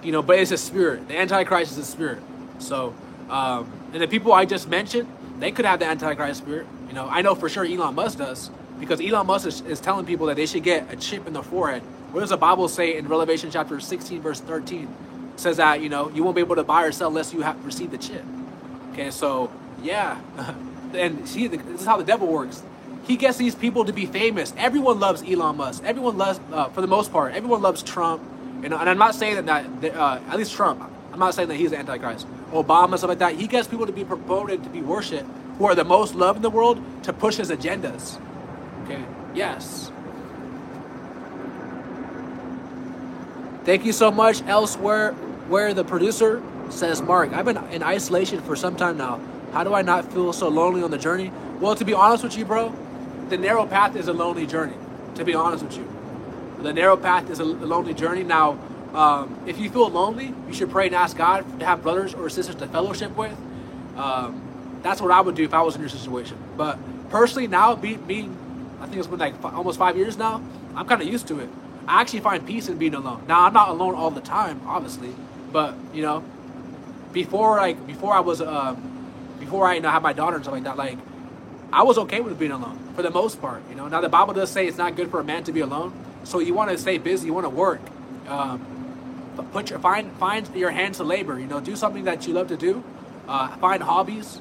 you 0.02 0.12
know, 0.14 0.22
but 0.22 0.40
it's 0.40 0.52
a 0.52 0.58
spirit. 0.58 1.08
The 1.10 1.20
Antichrist 1.20 1.74
is 1.74 1.78
a 1.78 1.84
spirit. 1.84 2.20
So, 2.60 2.96
um, 3.30 3.70
and 3.92 4.02
the 4.02 4.08
people 4.08 4.32
I 4.32 4.46
just 4.46 4.70
mentioned, 4.70 5.10
they 5.40 5.52
could 5.52 5.66
have 5.66 5.80
the 5.80 5.86
Antichrist 5.86 6.42
spirit. 6.42 6.66
You 6.88 6.94
know, 6.94 7.10
I 7.10 7.22
know 7.22 7.36
for 7.36 7.50
sure 7.50 7.66
Elon 7.66 7.96
Musk 7.96 8.20
does 8.20 8.50
because 8.80 9.02
Elon 9.02 9.28
Musk 9.28 9.48
is, 9.48 9.62
is 9.62 9.82
telling 9.82 10.06
people 10.06 10.28
that 10.28 10.38
they 10.38 10.46
should 10.46 10.64
get 10.64 10.92
a 10.94 10.96
chip 10.96 11.28
in 11.28 11.34
the 11.34 11.44
forehead. 11.44 11.82
What 12.14 12.22
does 12.22 12.30
the 12.30 12.38
Bible 12.38 12.70
say 12.70 12.96
in 12.96 13.06
Revelation 13.10 13.52
chapter 13.52 13.82
16, 13.82 14.22
verse 14.22 14.40
13? 14.40 14.84
It 15.34 15.40
says 15.40 15.58
that, 15.58 15.82
you 15.82 15.90
know, 15.90 16.10
you 16.12 16.24
won't 16.24 16.38
be 16.38 16.42
able 16.42 16.56
to 16.56 16.64
buy 16.64 16.86
or 16.86 16.94
sell 16.94 17.10
unless 17.10 17.34
you 17.34 17.42
have 17.42 17.64
received 17.66 17.92
the 17.92 17.98
chip. 17.98 18.24
Okay, 18.94 19.12
so 19.12 19.52
yeah. 19.84 20.22
and 20.94 21.28
see, 21.28 21.48
this 21.48 21.82
is 21.82 21.86
how 21.86 21.98
the 21.98 22.06
devil 22.06 22.28
works. 22.28 22.64
He 23.06 23.18
gets 23.18 23.38
these 23.38 23.56
people 23.56 23.86
to 23.86 23.94
be 23.94 24.06
famous. 24.06 24.54
Everyone 24.58 25.00
loves 25.00 25.22
Elon 25.22 25.58
Musk. 25.58 25.84
Everyone 25.84 26.18
loves, 26.18 26.40
uh, 26.52 26.70
for 26.70 26.82
the 26.82 26.88
most 26.88 27.12
part, 27.12 27.34
everyone 27.34 27.62
loves 27.62 27.84
Trump. 27.84 28.24
Know, 28.62 28.78
and 28.80 28.90
I'm 28.90 28.98
not 28.98 29.14
saying 29.14 29.46
that, 29.46 29.82
that 29.82 29.96
uh, 29.96 30.20
at 30.28 30.38
least 30.38 30.54
Trump, 30.54 30.82
I'm 31.14 31.20
not 31.20 31.36
saying 31.36 31.50
that 31.50 31.56
he's 31.56 31.70
the 31.70 31.78
Antichrist. 31.78 32.26
Obama, 32.52 32.98
stuff 32.98 33.10
like 33.10 33.20
that. 33.20 33.36
He 33.36 33.46
gets 33.46 33.68
people 33.68 33.86
to 33.86 33.92
be 33.92 34.04
promoted, 34.04 34.64
to 34.64 34.70
be 34.70 34.82
worshipped 34.82 35.30
who 35.58 35.66
are 35.66 35.76
the 35.76 35.84
most 35.84 36.16
loved 36.16 36.38
in 36.38 36.42
the 36.42 36.50
world 36.50 36.82
to 37.04 37.14
push 37.14 37.38
his 37.38 37.50
agendas. 37.52 38.20
Okay, 38.84 39.04
yes. 39.34 39.92
Thank 43.64 43.86
you 43.86 43.94
so 43.94 44.12
much. 44.12 44.44
Elsewhere, 44.44 45.14
where 45.48 45.74
the 45.74 45.84
producer 45.84 46.44
says, 46.70 47.02
Mark, 47.02 47.34
I've 47.34 47.46
been 47.46 47.58
in 47.72 47.84
isolation 47.84 48.42
for 48.42 48.56
some 48.56 48.76
time 48.76 48.98
now. 48.98 49.20
How 49.54 49.64
do 49.64 49.74
I 49.74 49.82
not 49.82 50.12
feel 50.12 50.34
so 50.34 50.50
lonely 50.50 50.84
on 50.84 50.92
the 50.92 50.98
journey? 50.98 51.32
Well, 51.60 51.76
to 51.76 51.86
be 51.86 51.94
honest 51.94 52.24
with 52.24 52.38
you, 52.38 52.46
bro, 52.46 52.74
the 53.30 53.38
narrow 53.38 53.66
path 53.66 53.96
is 53.96 54.08
a 54.08 54.14
lonely 54.14 54.46
journey. 54.46 54.76
To 55.16 55.24
be 55.24 55.34
honest 55.34 55.64
with 55.64 55.78
you, 55.78 55.88
the 56.60 56.74
narrow 56.74 56.98
path 56.98 57.30
is 57.30 57.40
a 57.40 57.46
lonely 57.46 57.94
journey. 57.94 58.24
Now, 58.24 58.60
um, 58.94 59.44
if 59.46 59.60
you 59.60 59.70
feel 59.70 59.90
lonely, 59.90 60.34
you 60.48 60.54
should 60.54 60.70
pray 60.72 60.88
and 60.88 60.96
ask 60.96 61.16
God 61.16 61.60
to 61.60 61.66
have 61.66 61.84
brothers 61.84 62.14
or 62.14 62.30
sisters 62.30 62.56
to 62.56 62.68
fellowship 62.68 63.16
with. 63.16 63.36
Um, 63.96 64.42
that's 64.82 65.02
what 65.02 65.12
I 65.12 65.22
would 65.22 65.36
do 65.36 65.44
if 65.44 65.54
I 65.54 65.62
was 65.62 65.76
in 65.76 65.82
your 65.82 65.90
situation. 65.90 66.38
But 66.58 66.78
personally, 67.10 67.48
now 67.48 67.76
being, 67.76 68.38
I 68.80 68.86
think 68.86 68.98
it's 68.98 69.08
been 69.08 69.20
like 69.20 69.42
almost 69.44 69.80
five 69.80 69.98
years 69.98 70.18
now. 70.18 70.44
I'm 70.76 70.86
kind 70.86 71.02
of 71.02 71.08
used 71.08 71.28
to 71.28 71.40
it. 71.40 71.50
I 71.88 72.02
actually 72.02 72.22
find 72.22 72.46
peace 72.46 72.68
in 72.68 72.78
being 72.78 72.94
alone. 72.94 73.24
Now 73.28 73.46
I'm 73.46 73.54
not 73.54 73.70
alone 73.70 73.96
all 73.96 74.12
the 74.12 74.22
time, 74.22 74.62
obviously, 74.66 75.14
but 75.52 75.76
you 75.94 76.02
know, 76.02 76.24
before 77.14 77.58
like 77.58 77.86
before 77.88 78.14
I 78.14 78.20
was 78.20 78.42
uh, 78.42 78.76
before 79.40 79.68
I 79.68 79.76
you 79.76 79.82
know 79.82 79.90
had 79.90 80.04
my 80.04 80.14
daughter 80.14 80.36
and 80.36 80.44
stuff 80.44 80.54
like 80.54 80.64
that, 80.64 80.78
like 80.78 80.98
I 81.72 81.84
was 81.84 81.98
okay 81.98 82.22
with 82.22 82.38
being 82.40 82.52
alone 82.52 82.80
for 82.96 83.02
the 83.02 83.10
most 83.10 83.42
part. 83.42 83.64
You 83.70 83.76
know, 83.76 83.88
now 83.88 84.02
the 84.02 84.10
Bible 84.10 84.34
does 84.34 84.52
say 84.52 84.68
it's 84.68 84.78
not 84.78 84.96
good 84.96 85.12
for 85.12 85.20
a 85.20 85.24
man 85.24 85.44
to 85.46 85.52
be 85.52 85.60
alone. 85.62 85.94
So 86.24 86.40
you 86.40 86.54
want 86.54 86.72
to 86.72 86.78
stay 86.78 86.98
busy, 86.98 87.28
you 87.28 87.34
want 87.34 87.46
to 87.46 87.50
work, 87.50 87.82
um, 88.28 88.66
put 89.52 89.70
your 89.70 89.80
find 89.80 90.12
find 90.14 90.50
your 90.56 90.72
hands 90.72 90.98
to 90.98 91.04
labor. 91.04 91.40
You 91.40 91.48
know, 91.48 91.60
do 91.60 91.76
something 91.76 92.06
that 92.06 92.28
you 92.28 92.34
love 92.34 92.48
to 92.50 92.58
do. 92.58 92.84
Uh, 93.28 93.56
find 93.58 93.82
hobbies 93.82 94.40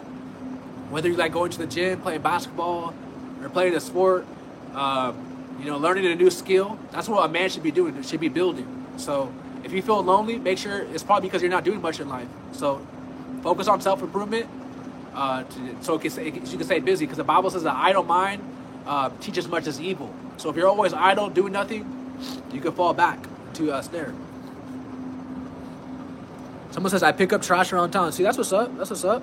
whether 0.91 1.09
you 1.09 1.17
like 1.17 1.33
going 1.33 1.51
to 1.51 1.59
the 1.59 1.67
gym, 1.67 2.01
playing 2.01 2.21
basketball, 2.21 2.95
or 3.43 3.49
playing 3.49 3.75
a 3.75 3.81
sport, 3.81 4.27
um, 4.75 5.17
you 5.59 5.67
know, 5.67 5.77
learning 5.77 6.07
a 6.07 6.15
new 6.15 6.31
skill. 6.31 6.79
That's 6.93 7.09
what 7.09 7.25
a 7.25 7.29
man 7.29 7.51
should 7.51 7.63
be 7.63 7.71
doing. 7.71 8.01
Should 8.03 8.21
be 8.21 8.29
building. 8.29 8.67
So 8.97 9.33
if 9.65 9.73
you 9.73 9.83
feel 9.83 10.03
lonely, 10.03 10.39
make 10.39 10.59
sure 10.59 10.83
it's 10.93 11.03
probably 11.03 11.29
because 11.29 11.43
you're 11.43 11.51
not 11.51 11.65
doing 11.65 11.81
much 11.81 12.01
in 12.01 12.09
life. 12.09 12.29
So 12.53 12.87
focus 13.43 13.67
on 13.67 13.81
self 13.81 14.03
improvement. 14.03 14.47
Uh, 15.15 15.45
so 15.81 15.95
it 15.95 16.03
can, 16.03 16.45
you 16.47 16.59
can 16.59 16.65
stay 16.65 16.81
busy 16.81 17.07
because 17.07 17.19
the 17.19 17.25
Bible 17.25 17.51
says 17.51 17.63
that 17.63 17.77
idle 17.77 18.03
mind 18.03 18.43
uh, 18.87 19.11
teaches 19.21 19.47
much 19.47 19.67
as 19.67 19.81
evil. 19.81 20.13
So 20.37 20.51
if 20.51 20.57
you're 20.57 20.69
always 20.69 20.93
idle, 20.93 21.29
doing 21.31 21.53
nothing, 21.53 22.17
you 22.53 22.61
can 22.61 22.73
fall 22.73 22.95
back 22.95 23.19
to 23.55 23.77
a 23.77 23.83
snare. 23.83 24.13
Someone 26.73 26.91
says 26.91 27.05
I 27.05 27.13
pick 27.13 27.33
up 27.33 27.43
trash 27.43 27.73
around 27.73 27.93
town. 27.93 28.11
See, 28.13 28.25
that's 28.25 28.37
what's 28.37 28.53
up. 28.53 28.77
That's 28.77 28.91
what's 28.91 29.05
up. 29.05 29.23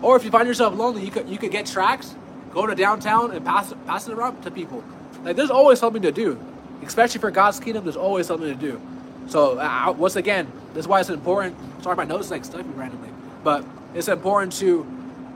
Or 0.00 0.16
if 0.16 0.24
you 0.24 0.30
find 0.30 0.46
yourself 0.46 0.74
lonely, 0.74 1.04
you 1.04 1.10
could 1.10 1.28
you 1.28 1.38
could 1.38 1.50
get 1.50 1.66
tracts, 1.66 2.14
go 2.52 2.66
to 2.66 2.74
downtown 2.74 3.32
and 3.32 3.44
pass 3.44 3.72
it, 3.72 3.86
pass 3.86 4.06
it 4.06 4.14
around 4.14 4.42
to 4.42 4.50
people. 4.50 4.84
Like 5.24 5.34
there's 5.34 5.50
always 5.50 5.80
something 5.80 6.02
to 6.02 6.12
do, 6.12 6.38
especially 6.84 7.20
for 7.20 7.32
God's 7.32 7.58
kingdom. 7.58 7.84
There's 7.84 7.96
always 7.96 8.28
something 8.28 8.48
to 8.48 8.54
do. 8.54 8.80
So 9.26 9.58
uh, 9.58 9.92
once 9.96 10.14
again, 10.14 10.50
that's 10.72 10.86
why 10.86 11.00
it's 11.00 11.10
important. 11.10 11.56
Sorry, 11.82 11.96
my 11.96 12.04
nose 12.04 12.30
like 12.30 12.44
stuffy 12.44 12.68
randomly, 12.76 13.08
but 13.42 13.64
it's 13.94 14.06
important 14.06 14.52
to 14.54 14.86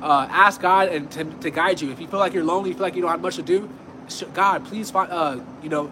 uh, 0.02 0.26
ask 0.30 0.60
God 0.60 0.88
and 0.88 1.10
to, 1.12 1.24
to, 1.24 1.50
guide 1.50 1.80
you. 1.80 1.90
If 1.90 2.00
you 2.00 2.06
feel 2.06 2.20
like 2.20 2.32
you're 2.32 2.44
lonely, 2.44 2.70
you 2.70 2.74
feel 2.74 2.82
like 2.82 2.94
you 2.94 3.02
don't 3.02 3.10
have 3.10 3.20
much 3.20 3.36
to 3.36 3.42
do, 3.42 3.68
God, 4.32 4.64
please 4.64 4.90
find. 4.90 5.10
Uh, 5.10 5.40
you 5.62 5.68
know, 5.68 5.90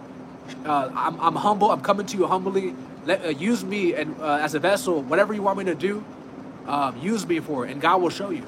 uh, 0.65 0.89
I'm, 0.95 1.19
I'm 1.19 1.35
humble. 1.35 1.71
I'm 1.71 1.81
coming 1.81 2.05
to 2.07 2.17
you 2.17 2.25
humbly. 2.25 2.73
Let 3.05 3.25
uh, 3.25 3.29
use 3.29 3.63
me 3.63 3.93
and 3.93 4.19
uh, 4.19 4.39
as 4.41 4.55
a 4.55 4.59
vessel, 4.59 5.01
whatever 5.01 5.33
you 5.33 5.41
want 5.41 5.57
me 5.57 5.65
to 5.65 5.75
do, 5.75 6.03
um, 6.65 6.97
use 6.99 7.25
me 7.25 7.39
for 7.39 7.65
it, 7.65 7.71
and 7.71 7.81
God 7.81 8.01
will 8.01 8.09
show 8.09 8.29
you. 8.29 8.43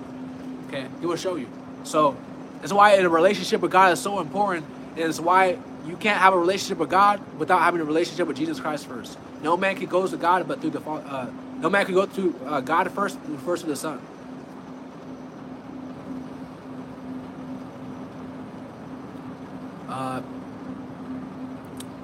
Okay, 0.68 0.86
He 0.99 1.05
will 1.05 1.16
show 1.16 1.36
you. 1.36 1.47
So 1.84 2.18
that's 2.60 2.74
why 2.74 2.95
in 2.95 3.05
a 3.05 3.10
relationship 3.10 3.62
with 3.62 3.72
God 3.72 3.93
is 3.93 3.99
so 3.99 4.20
important, 4.20 4.66
and 4.95 5.05
it's 5.05 5.20
why 5.20 5.57
you 5.86 5.95
can't 5.97 6.20
have 6.20 6.34
a 6.34 6.38
relationship 6.38 6.78
with 6.78 6.89
God 6.89 7.22
without 7.38 7.62
having 7.62 7.82
a 7.82 7.86
relationship 7.86 8.28
with 8.28 8.38
Jesus 8.38 8.60
Christ 8.60 8.86
first. 8.86 9.18
No 9.41 9.55
man 9.55 9.76
can 9.76 9.86
go 9.86 10.05
to 10.05 10.18
God 10.18 10.47
but 10.47 10.62
through 10.62 10.72
the 10.72 10.82
uh, 10.82 11.30
no 11.60 11.70
man 11.70 11.86
can 11.86 11.95
go 11.95 12.05
through 12.05 12.36
uh, 12.45 12.62
God 12.62 12.91
first 12.91 13.20
through 13.22 13.38
first 13.39 13.64
of 13.64 13.70
the 13.70 13.76
Son. 13.76 14.01
Uh, 20.00 20.22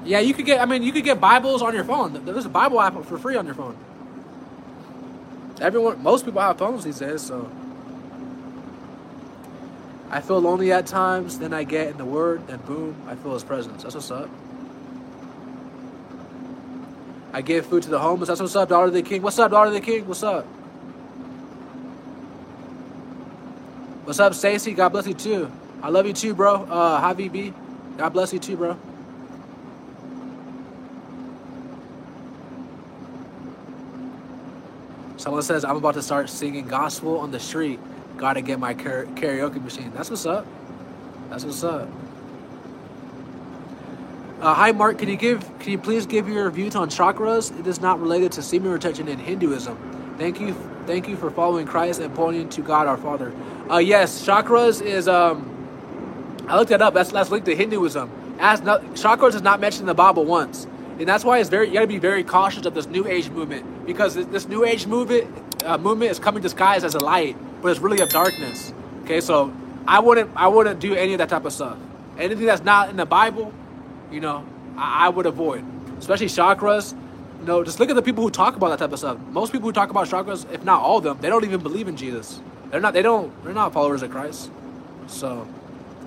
yeah, 0.04 0.20
you 0.20 0.34
could 0.34 0.46
get. 0.46 0.60
I 0.60 0.66
mean, 0.66 0.84
you 0.84 0.91
could 0.91 1.06
get 1.06 1.22
Bibles 1.22 1.62
on 1.62 1.74
your 1.74 1.86
phone. 1.86 2.26
There's 2.26 2.46
a 2.46 2.50
Bible 2.50 2.82
app 2.82 3.02
for 3.06 3.18
free 3.18 3.38
on 3.38 3.46
your 3.46 3.56
phone. 3.56 3.78
Everyone, 5.62 6.04
most 6.04 6.26
people 6.26 6.41
have 6.41 6.58
phones 6.58 6.84
these 6.84 7.00
days, 7.00 7.22
so. 7.22 7.50
I 10.12 10.22
feel 10.22 10.39
lonely 10.41 10.72
at 10.74 10.88
times, 10.88 11.39
then 11.39 11.54
I 11.54 11.64
get 11.64 11.88
in 11.88 11.98
the 11.98 12.06
Word, 12.06 12.41
and 12.50 12.64
boom, 12.66 12.96
I 13.08 13.16
feel 13.16 13.34
His 13.34 13.46
presence. 13.46 13.84
That's 13.84 13.96
what's 13.96 14.12
up. 14.12 14.30
I 17.34 17.41
give 17.41 17.66
food 17.66 17.84
to 17.84 17.89
the 17.89 18.00
homeless. 18.00 18.28
That's 18.28 18.41
what's 18.41 18.56
up, 18.56 18.70
daughter 18.70 18.88
of 18.88 18.93
the 18.93 19.04
King. 19.04 19.22
What's 19.22 19.39
up, 19.39 19.52
daughter 19.52 19.70
of 19.70 19.74
the 19.74 19.82
King? 19.82 20.06
What's 20.08 20.24
up? 20.24 20.46
What's 24.04 24.20
up, 24.20 24.34
Stacy? 24.34 24.74
God 24.74 24.89
bless 24.89 25.08
you 25.08 25.14
too. 25.14 25.52
I 25.82 25.89
love 25.89 26.06
you 26.06 26.14
too, 26.14 26.34
bro. 26.34 26.64
Uh, 26.66 27.02
Javi 27.02 27.32
B. 27.32 27.54
God 27.98 28.10
bless 28.14 28.34
you 28.34 28.39
too, 28.39 28.58
bro. 28.58 28.78
Someone 35.18 35.41
says, 35.43 35.64
I'm 35.64 35.78
about 35.78 35.93
to 35.96 36.04
start 36.04 36.30
singing 36.30 36.68
gospel 36.68 37.18
on 37.20 37.32
the 37.32 37.39
street. 37.39 37.80
Gotta 38.18 38.41
get 38.41 38.60
my 38.60 38.74
karaoke 38.74 39.64
machine. 39.64 39.91
That's 39.96 40.10
what's 40.10 40.26
up. 40.26 40.46
That's 41.30 41.46
what's 41.46 41.64
up. 41.64 41.89
Uh, 44.41 44.54
hi, 44.54 44.72
Mark. 44.72 45.00
Can 45.00 45.10
you 45.10 45.16
give? 45.16 45.41
Can 45.60 45.72
you 45.72 45.78
please 45.78 46.06
give 46.06 46.28
your 46.28 46.50
views 46.52 46.76
on 46.76 46.89
chakras? 46.89 47.58
It 47.60 47.66
is 47.66 47.82
not 47.82 48.00
related 48.00 48.34
to 48.34 48.43
semen 48.43 48.72
retention 48.72 49.08
in 49.08 49.18
Hinduism. 49.18 50.16
Thank 50.18 50.39
you. 50.39 50.54
Thank 50.86 51.08
you 51.08 51.16
for 51.16 51.32
following 51.32 51.66
Christ 51.66 52.00
and 52.00 52.14
pointing 52.14 52.50
to 52.50 52.62
God 52.62 52.86
our 52.86 52.98
Father. 52.98 53.34
Uh, 53.70 53.78
yes, 53.78 54.26
chakras 54.26 54.82
is. 54.82 55.08
Um, 55.08 55.55
I 56.48 56.58
looked 56.58 56.70
that 56.70 56.82
up. 56.82 56.93
That's 56.93 57.12
that's 57.12 57.32
linked 57.32 57.46
to 57.48 57.56
Hinduism. 57.56 58.10
As 58.39 58.62
no, 58.62 58.80
chakras 58.93 59.36
is 59.36 59.41
not 59.41 59.60
mentioned 59.60 59.82
in 59.82 59.88
the 59.88 59.93
Bible 59.93 60.26
once, 60.26 60.68
and 61.00 61.08
that's 61.08 61.24
why 61.24 61.39
it's 61.39 61.50
very. 61.50 61.68
You 61.68 61.74
got 61.74 61.82
to 61.82 61.88
be 61.88 61.98
very 61.98 62.24
cautious 62.24 62.66
of 62.66 62.74
this 62.74 62.88
New 62.88 63.08
Age 63.08 63.30
movement 63.30 63.86
because 63.86 64.16
this 64.16 64.48
New 64.48 64.66
Age 64.66 64.88
movement 64.88 65.64
uh, 65.64 65.78
movement 65.78 66.12
is 66.12 66.20
coming 66.20 66.41
disguised 66.41 66.86
as 66.86 66.96
a 66.96 67.00
light, 67.00 67.36
but 67.62 67.70
it's 67.70 67.80
really 67.80 68.02
of 68.02 68.10
darkness. 68.10 68.74
Okay, 69.04 69.22
so 69.22 69.54
I 69.88 70.00
wouldn't 70.00 70.32
I 70.36 70.48
wouldn't 70.48 70.80
do 70.80 70.93
any 70.93 71.14
of 71.14 71.20
that 71.20 71.30
type 71.30 71.46
of 71.46 71.54
stuff. 71.54 71.78
Anything 72.18 72.46
that's 72.46 72.64
not 72.64 72.89
in 72.89 72.98
the 72.98 73.06
Bible, 73.06 73.54
you 74.12 74.20
know, 74.20 74.46
I, 74.78 75.08
I 75.08 75.10
would 75.10 75.26
avoid, 75.26 75.66
especially 75.98 76.28
chakras. 76.28 76.93
You 77.39 77.46
know, 77.46 77.64
just 77.64 77.80
look 77.80 77.89
at 77.89 77.96
the 77.96 78.02
people 78.02 78.24
who 78.24 78.32
talk 78.32 78.56
about 78.56 78.70
that 78.70 78.80
type 78.80 78.91
of 78.91 79.00
stuff. 79.00 79.18
Most 79.32 79.52
people 79.52 79.68
who 79.68 79.74
talk 79.74 79.89
about 79.89 80.08
chakras, 80.08 80.52
if 80.52 80.64
not 80.64 80.82
all 80.82 80.98
of 80.98 81.04
them, 81.04 81.18
they 81.22 81.30
don't 81.30 81.43
even 81.43 81.62
believe 81.62 81.88
in 81.88 81.98
Jesus. 81.98 82.39
They're 82.72 82.80
not. 82.80 82.93
They 82.93 83.02
don't. 83.02 83.32
They're 83.43 83.54
not 83.54 83.74
followers 83.74 84.02
of 84.02 84.12
Christ. 84.12 84.52
So, 85.08 85.48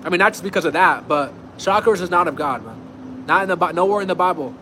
I 0.03 0.09
mean, 0.09 0.19
not 0.19 0.33
just 0.33 0.43
because 0.43 0.65
of 0.65 0.73
that, 0.73 1.07
but 1.07 1.33
chakras 1.57 2.01
is 2.01 2.09
not 2.09 2.27
of 2.27 2.35
God, 2.35 2.65
man. 2.65 3.25
Not 3.25 3.43
in 3.43 3.49
the 3.49 3.71
nowhere 3.71 4.01
in 4.01 4.07
the 4.07 4.15
Bible. 4.15 4.55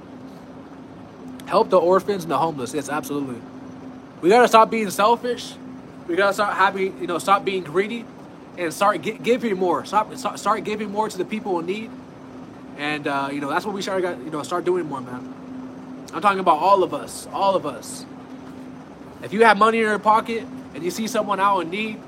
Help 1.46 1.70
the 1.70 1.78
orphans 1.80 2.24
and 2.24 2.32
the 2.32 2.38
homeless. 2.38 2.74
Yes, 2.74 2.90
absolutely. 2.90 3.40
We 4.22 4.30
gotta 4.30 4.48
stop 4.48 4.70
being 4.70 4.90
selfish. 4.90 5.54
We 6.08 6.16
gotta 6.16 6.34
start 6.34 6.56
having, 6.56 7.00
you 7.00 7.08
know, 7.08 7.20
stop 7.20 7.46
being 7.46 7.64
greedy, 7.64 8.06
and 8.58 8.74
start 8.74 9.02
giving 9.02 9.56
more. 9.58 9.86
Stop, 9.86 10.16
start 10.38 10.64
giving 10.64 10.92
more 10.92 11.08
to 11.08 11.18
the 11.18 11.26
people 11.26 11.60
in 11.60 11.66
need. 11.66 11.92
And 12.78 13.08
uh, 13.08 13.30
you 13.32 13.40
know 13.40 13.50
that's 13.50 13.66
what 13.66 13.74
we 13.74 13.82
start, 13.82 14.04
you 14.04 14.30
know, 14.30 14.44
start 14.44 14.66
doing 14.66 14.86
more, 14.88 15.02
man. 15.02 15.34
I'm 16.14 16.22
talking 16.22 16.40
about 16.40 16.60
all 16.60 16.84
of 16.84 16.94
us, 16.94 17.28
all 17.32 17.56
of 17.56 17.66
us. 17.66 18.06
If 19.24 19.34
you 19.34 19.44
have 19.46 19.58
money 19.58 19.80
in 19.80 19.84
your 19.84 20.00
pocket 20.00 20.46
and 20.74 20.84
you 20.84 20.92
see 20.92 21.08
someone 21.08 21.40
out 21.40 21.60
in 21.60 21.70
need, 21.70 22.00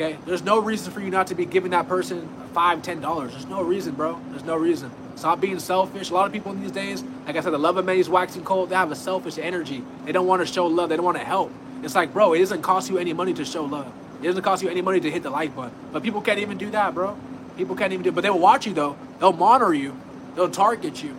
okay, 0.00 0.18
there's 0.26 0.42
no 0.42 0.60
reason 0.60 0.92
for 0.92 1.00
you 1.00 1.10
not 1.10 1.26
to 1.28 1.34
be 1.34 1.44
giving 1.44 1.72
that 1.72 1.88
person 1.88 2.28
five, 2.52 2.82
ten 2.82 3.00
dollars. 3.00 3.32
There's 3.32 3.46
no 3.46 3.62
reason, 3.62 3.94
bro. 3.94 4.20
There's 4.30 4.44
no 4.44 4.56
reason. 4.56 4.90
Stop 5.16 5.40
being 5.40 5.58
selfish. 5.58 6.10
A 6.10 6.14
lot 6.14 6.26
of 6.26 6.32
people 6.32 6.52
in 6.52 6.60
these 6.60 6.72
days, 6.72 7.02
like 7.26 7.36
I 7.36 7.40
said, 7.40 7.52
the 7.52 7.58
love 7.58 7.76
of 7.76 7.84
many 7.84 8.00
is 8.00 8.08
waxing 8.08 8.44
cold. 8.44 8.70
They 8.70 8.76
have 8.76 8.90
a 8.90 8.96
selfish 8.96 9.38
energy. 9.38 9.82
They 10.04 10.12
don't 10.12 10.26
want 10.26 10.40
to 10.40 10.46
show 10.46 10.66
love. 10.66 10.88
They 10.88 10.96
don't 10.96 11.04
want 11.04 11.18
to 11.18 11.24
help. 11.24 11.52
It's 11.82 11.94
like, 11.94 12.12
bro, 12.12 12.32
it 12.32 12.38
doesn't 12.38 12.62
cost 12.62 12.90
you 12.90 12.98
any 12.98 13.12
money 13.12 13.34
to 13.34 13.44
show 13.44 13.64
love. 13.64 13.92
It 14.22 14.26
doesn't 14.26 14.42
cost 14.42 14.62
you 14.62 14.68
any 14.68 14.82
money 14.82 15.00
to 15.00 15.10
hit 15.10 15.22
the 15.22 15.30
like 15.30 15.54
button. 15.54 15.72
But 15.92 16.02
people 16.02 16.20
can't 16.20 16.38
even 16.38 16.58
do 16.58 16.70
that, 16.70 16.94
bro. 16.94 17.16
People 17.56 17.76
can't 17.76 17.92
even 17.92 18.02
do. 18.02 18.12
But 18.12 18.22
they 18.22 18.30
will 18.30 18.38
watch 18.38 18.66
you 18.66 18.74
though. 18.74 18.96
They'll 19.18 19.32
monitor 19.32 19.74
you. 19.74 19.96
They'll 20.34 20.50
target 20.50 21.02
you. 21.02 21.16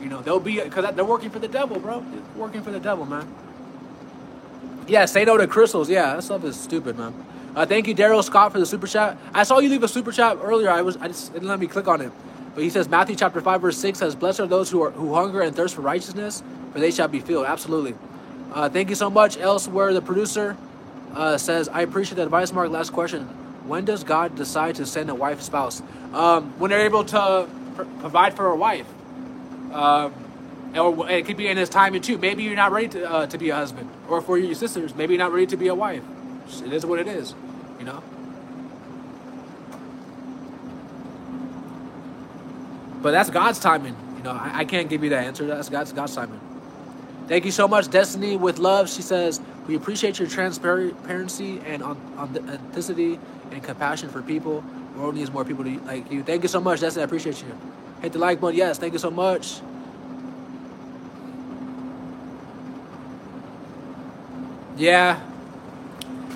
You 0.00 0.08
know, 0.08 0.20
they'll 0.20 0.40
be 0.40 0.60
because 0.60 0.94
they're 0.94 1.04
working 1.04 1.30
for 1.30 1.38
the 1.38 1.48
devil, 1.48 1.78
bro. 1.78 2.00
They're 2.00 2.22
working 2.36 2.62
for 2.62 2.70
the 2.70 2.80
devil, 2.80 3.06
man. 3.06 3.32
Yeah, 4.88 5.04
say 5.04 5.24
no 5.24 5.36
to 5.36 5.46
crystals. 5.46 5.88
Yeah, 5.88 6.14
that 6.14 6.24
stuff 6.24 6.44
is 6.44 6.58
stupid, 6.58 6.98
man. 6.98 7.14
Uh, 7.54 7.66
thank 7.66 7.86
you, 7.86 7.94
Daryl 7.94 8.24
Scott, 8.24 8.52
for 8.52 8.58
the 8.58 8.66
super 8.66 8.86
chat. 8.86 9.18
I 9.34 9.42
saw 9.42 9.58
you 9.58 9.68
leave 9.68 9.82
a 9.82 9.88
super 9.88 10.10
chat 10.10 10.38
earlier. 10.42 10.70
I 10.70 10.82
was, 10.82 10.96
I 10.96 11.08
just 11.08 11.32
didn't 11.32 11.48
let 11.48 11.60
me 11.60 11.66
click 11.66 11.86
on 11.86 12.00
it. 12.00 12.10
But 12.54 12.64
he 12.64 12.70
says 12.70 12.88
Matthew 12.88 13.16
chapter 13.16 13.40
five 13.40 13.60
verse 13.60 13.76
six 13.76 13.98
says, 13.98 14.14
"Blessed 14.14 14.40
are 14.40 14.46
those 14.46 14.70
who 14.70 14.82
are 14.82 14.90
who 14.90 15.14
hunger 15.14 15.40
and 15.40 15.54
thirst 15.54 15.74
for 15.74 15.82
righteousness, 15.82 16.42
for 16.72 16.80
they 16.80 16.90
shall 16.90 17.08
be 17.08 17.20
filled." 17.20 17.46
Absolutely. 17.46 17.94
Uh, 18.52 18.68
thank 18.68 18.88
you 18.88 18.94
so 18.94 19.10
much. 19.10 19.38
Elsewhere, 19.38 19.92
the 19.92 20.02
producer 20.02 20.56
uh, 21.14 21.38
says, 21.38 21.68
"I 21.68 21.82
appreciate 21.82 22.16
the 22.16 22.22
advice, 22.22 22.52
Mark." 22.52 22.70
Last 22.70 22.92
question: 22.92 23.24
When 23.66 23.84
does 23.84 24.04
God 24.04 24.36
decide 24.36 24.76
to 24.76 24.86
send 24.86 25.10
a 25.10 25.14
wife 25.14 25.40
spouse? 25.42 25.82
Um, 26.12 26.52
when 26.58 26.70
they're 26.70 26.86
able 26.86 27.04
to 27.04 27.48
pr- 27.74 27.84
provide 28.00 28.34
for 28.34 28.46
a 28.46 28.56
wife. 28.56 28.86
Um, 29.72 30.12
or 30.76 31.10
it 31.10 31.26
could 31.26 31.36
be 31.36 31.48
in 31.48 31.56
his 31.56 31.68
timing 31.68 32.00
too. 32.02 32.18
Maybe 32.18 32.44
you're 32.44 32.56
not 32.56 32.72
ready 32.72 32.88
to, 32.88 33.10
uh, 33.10 33.26
to 33.26 33.38
be 33.38 33.50
a 33.50 33.54
husband, 33.54 33.90
or 34.08 34.20
for 34.20 34.38
your 34.38 34.54
sisters, 34.54 34.94
maybe 34.94 35.14
you're 35.14 35.22
not 35.22 35.32
ready 35.32 35.46
to 35.48 35.56
be 35.56 35.68
a 35.68 35.74
wife. 35.74 36.02
It 36.64 36.72
is 36.72 36.84
what 36.86 36.98
it 36.98 37.08
is, 37.08 37.34
you 37.78 37.84
know. 37.84 38.02
But 43.02 43.10
that's 43.10 43.30
God's 43.30 43.58
timing. 43.58 43.96
You 44.16 44.22
know, 44.22 44.30
I, 44.30 44.60
I 44.60 44.64
can't 44.64 44.88
give 44.88 45.02
you 45.02 45.10
that 45.10 45.24
answer. 45.24 45.46
That's 45.46 45.68
God's 45.68 45.92
God's 45.92 46.14
timing. 46.14 46.40
Thank 47.26 47.44
you 47.44 47.50
so 47.50 47.66
much, 47.66 47.90
Destiny. 47.90 48.36
With 48.36 48.58
love, 48.58 48.88
she 48.90 49.02
says, 49.02 49.40
we 49.66 49.74
appreciate 49.74 50.18
your 50.18 50.28
transparency 50.28 51.60
and 51.66 51.82
authenticity 51.82 53.18
and 53.50 53.62
compassion 53.62 54.08
for 54.08 54.22
people. 54.22 54.62
The 54.94 55.00
world 55.00 55.14
needs 55.14 55.32
more 55.32 55.44
people 55.44 55.64
to, 55.64 55.80
like 55.80 56.10
you. 56.12 56.22
Thank 56.22 56.42
you 56.42 56.48
so 56.48 56.60
much, 56.60 56.80
Destiny. 56.80 57.02
I 57.02 57.04
appreciate 57.06 57.40
you. 57.40 57.58
Hit 58.02 58.12
the 58.12 58.18
like 58.18 58.40
button. 58.40 58.56
Yes, 58.56 58.78
thank 58.78 58.92
you 58.92 58.98
so 58.98 59.10
much. 59.10 59.60
Yeah, 64.76 65.20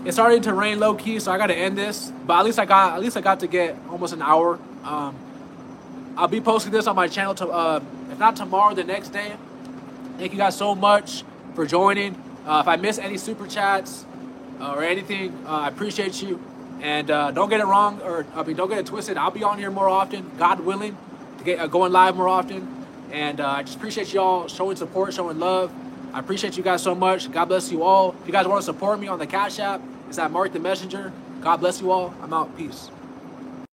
it's 0.07 0.14
starting 0.14 0.40
to 0.42 0.54
rain 0.54 0.78
low 0.78 0.94
key, 0.94 1.18
so 1.18 1.32
I 1.32 1.36
gotta 1.36 1.57
end 1.57 1.76
this. 1.76 2.12
But 2.24 2.38
at 2.38 2.44
least 2.44 2.61
I 2.61 2.64
got 2.64 2.94
at 2.94 3.00
least 3.00 3.16
I 3.16 3.20
got 3.20 3.40
to 3.40 3.48
get 3.48 3.76
almost 3.90 4.12
an 4.12 4.22
hour. 4.22 4.57
Um, 4.84 5.16
I'll 6.16 6.28
be 6.28 6.40
posting 6.40 6.70
this 6.70 6.86
on 6.86 6.94
my 6.94 7.09
channel 7.09 7.34
to 7.34 7.48
uh, 7.48 7.80
if 8.12 8.16
not 8.16 8.36
tomorrow, 8.36 8.72
the 8.72 8.84
next 8.84 9.09
day. 9.09 9.36
Thank 10.16 10.30
you 10.30 10.38
guys 10.38 10.57
so 10.57 10.76
much 10.76 11.24
for 11.57 11.66
joining. 11.66 12.14
Uh, 12.46 12.61
if 12.61 12.68
I 12.68 12.76
miss 12.76 12.98
any 12.98 13.18
super 13.18 13.48
chats 13.48 14.07
uh, 14.61 14.74
or 14.74 14.84
anything, 14.84 15.36
uh, 15.44 15.62
I 15.62 15.68
appreciate 15.68 16.22
you. 16.22 16.40
And 16.80 17.11
uh, 17.11 17.32
don't 17.32 17.48
get 17.48 17.59
it 17.59 17.66
wrong, 17.66 18.00
or 18.02 18.26
I 18.36 18.44
mean, 18.44 18.54
don't 18.54 18.68
get 18.68 18.78
it 18.78 18.86
twisted. 18.86 19.16
I'll 19.16 19.32
be 19.32 19.42
on 19.42 19.59
here 19.59 19.72
more 19.72 19.88
often, 19.88 20.30
God 20.38 20.61
willing, 20.61 20.96
to 21.38 21.44
get 21.44 21.68
going 21.72 21.90
live 21.90 22.14
more 22.14 22.28
often. 22.28 22.86
And 23.11 23.40
I 23.40 23.64
just 23.64 23.76
appreciate 23.76 24.12
y'all 24.12 24.46
showing 24.46 24.76
support, 24.76 25.14
showing 25.14 25.40
love. 25.40 25.72
I 26.12 26.20
appreciate 26.20 26.57
you 26.57 26.62
guys 26.62 26.82
so 26.82 26.94
much. 26.94 27.30
God 27.32 27.46
bless 27.46 27.72
you 27.72 27.82
all. 27.82 28.14
If 28.20 28.26
you 28.26 28.32
guys 28.32 28.46
want 28.46 28.61
to 28.61 28.64
support 28.64 29.00
me 29.00 29.09
on 29.09 29.18
the 29.18 29.26
Cash 29.26 29.59
App, 29.59 29.80
it's 30.09 30.18
at 30.18 30.30
Mark 30.30 30.52
the 30.52 30.59
Messenger. 30.59 31.12
God 31.40 31.57
bless 31.59 31.80
you 31.80 31.90
all. 31.90 32.14
I'm 32.22 32.32
out. 32.32 32.57
Peace. 32.57 32.90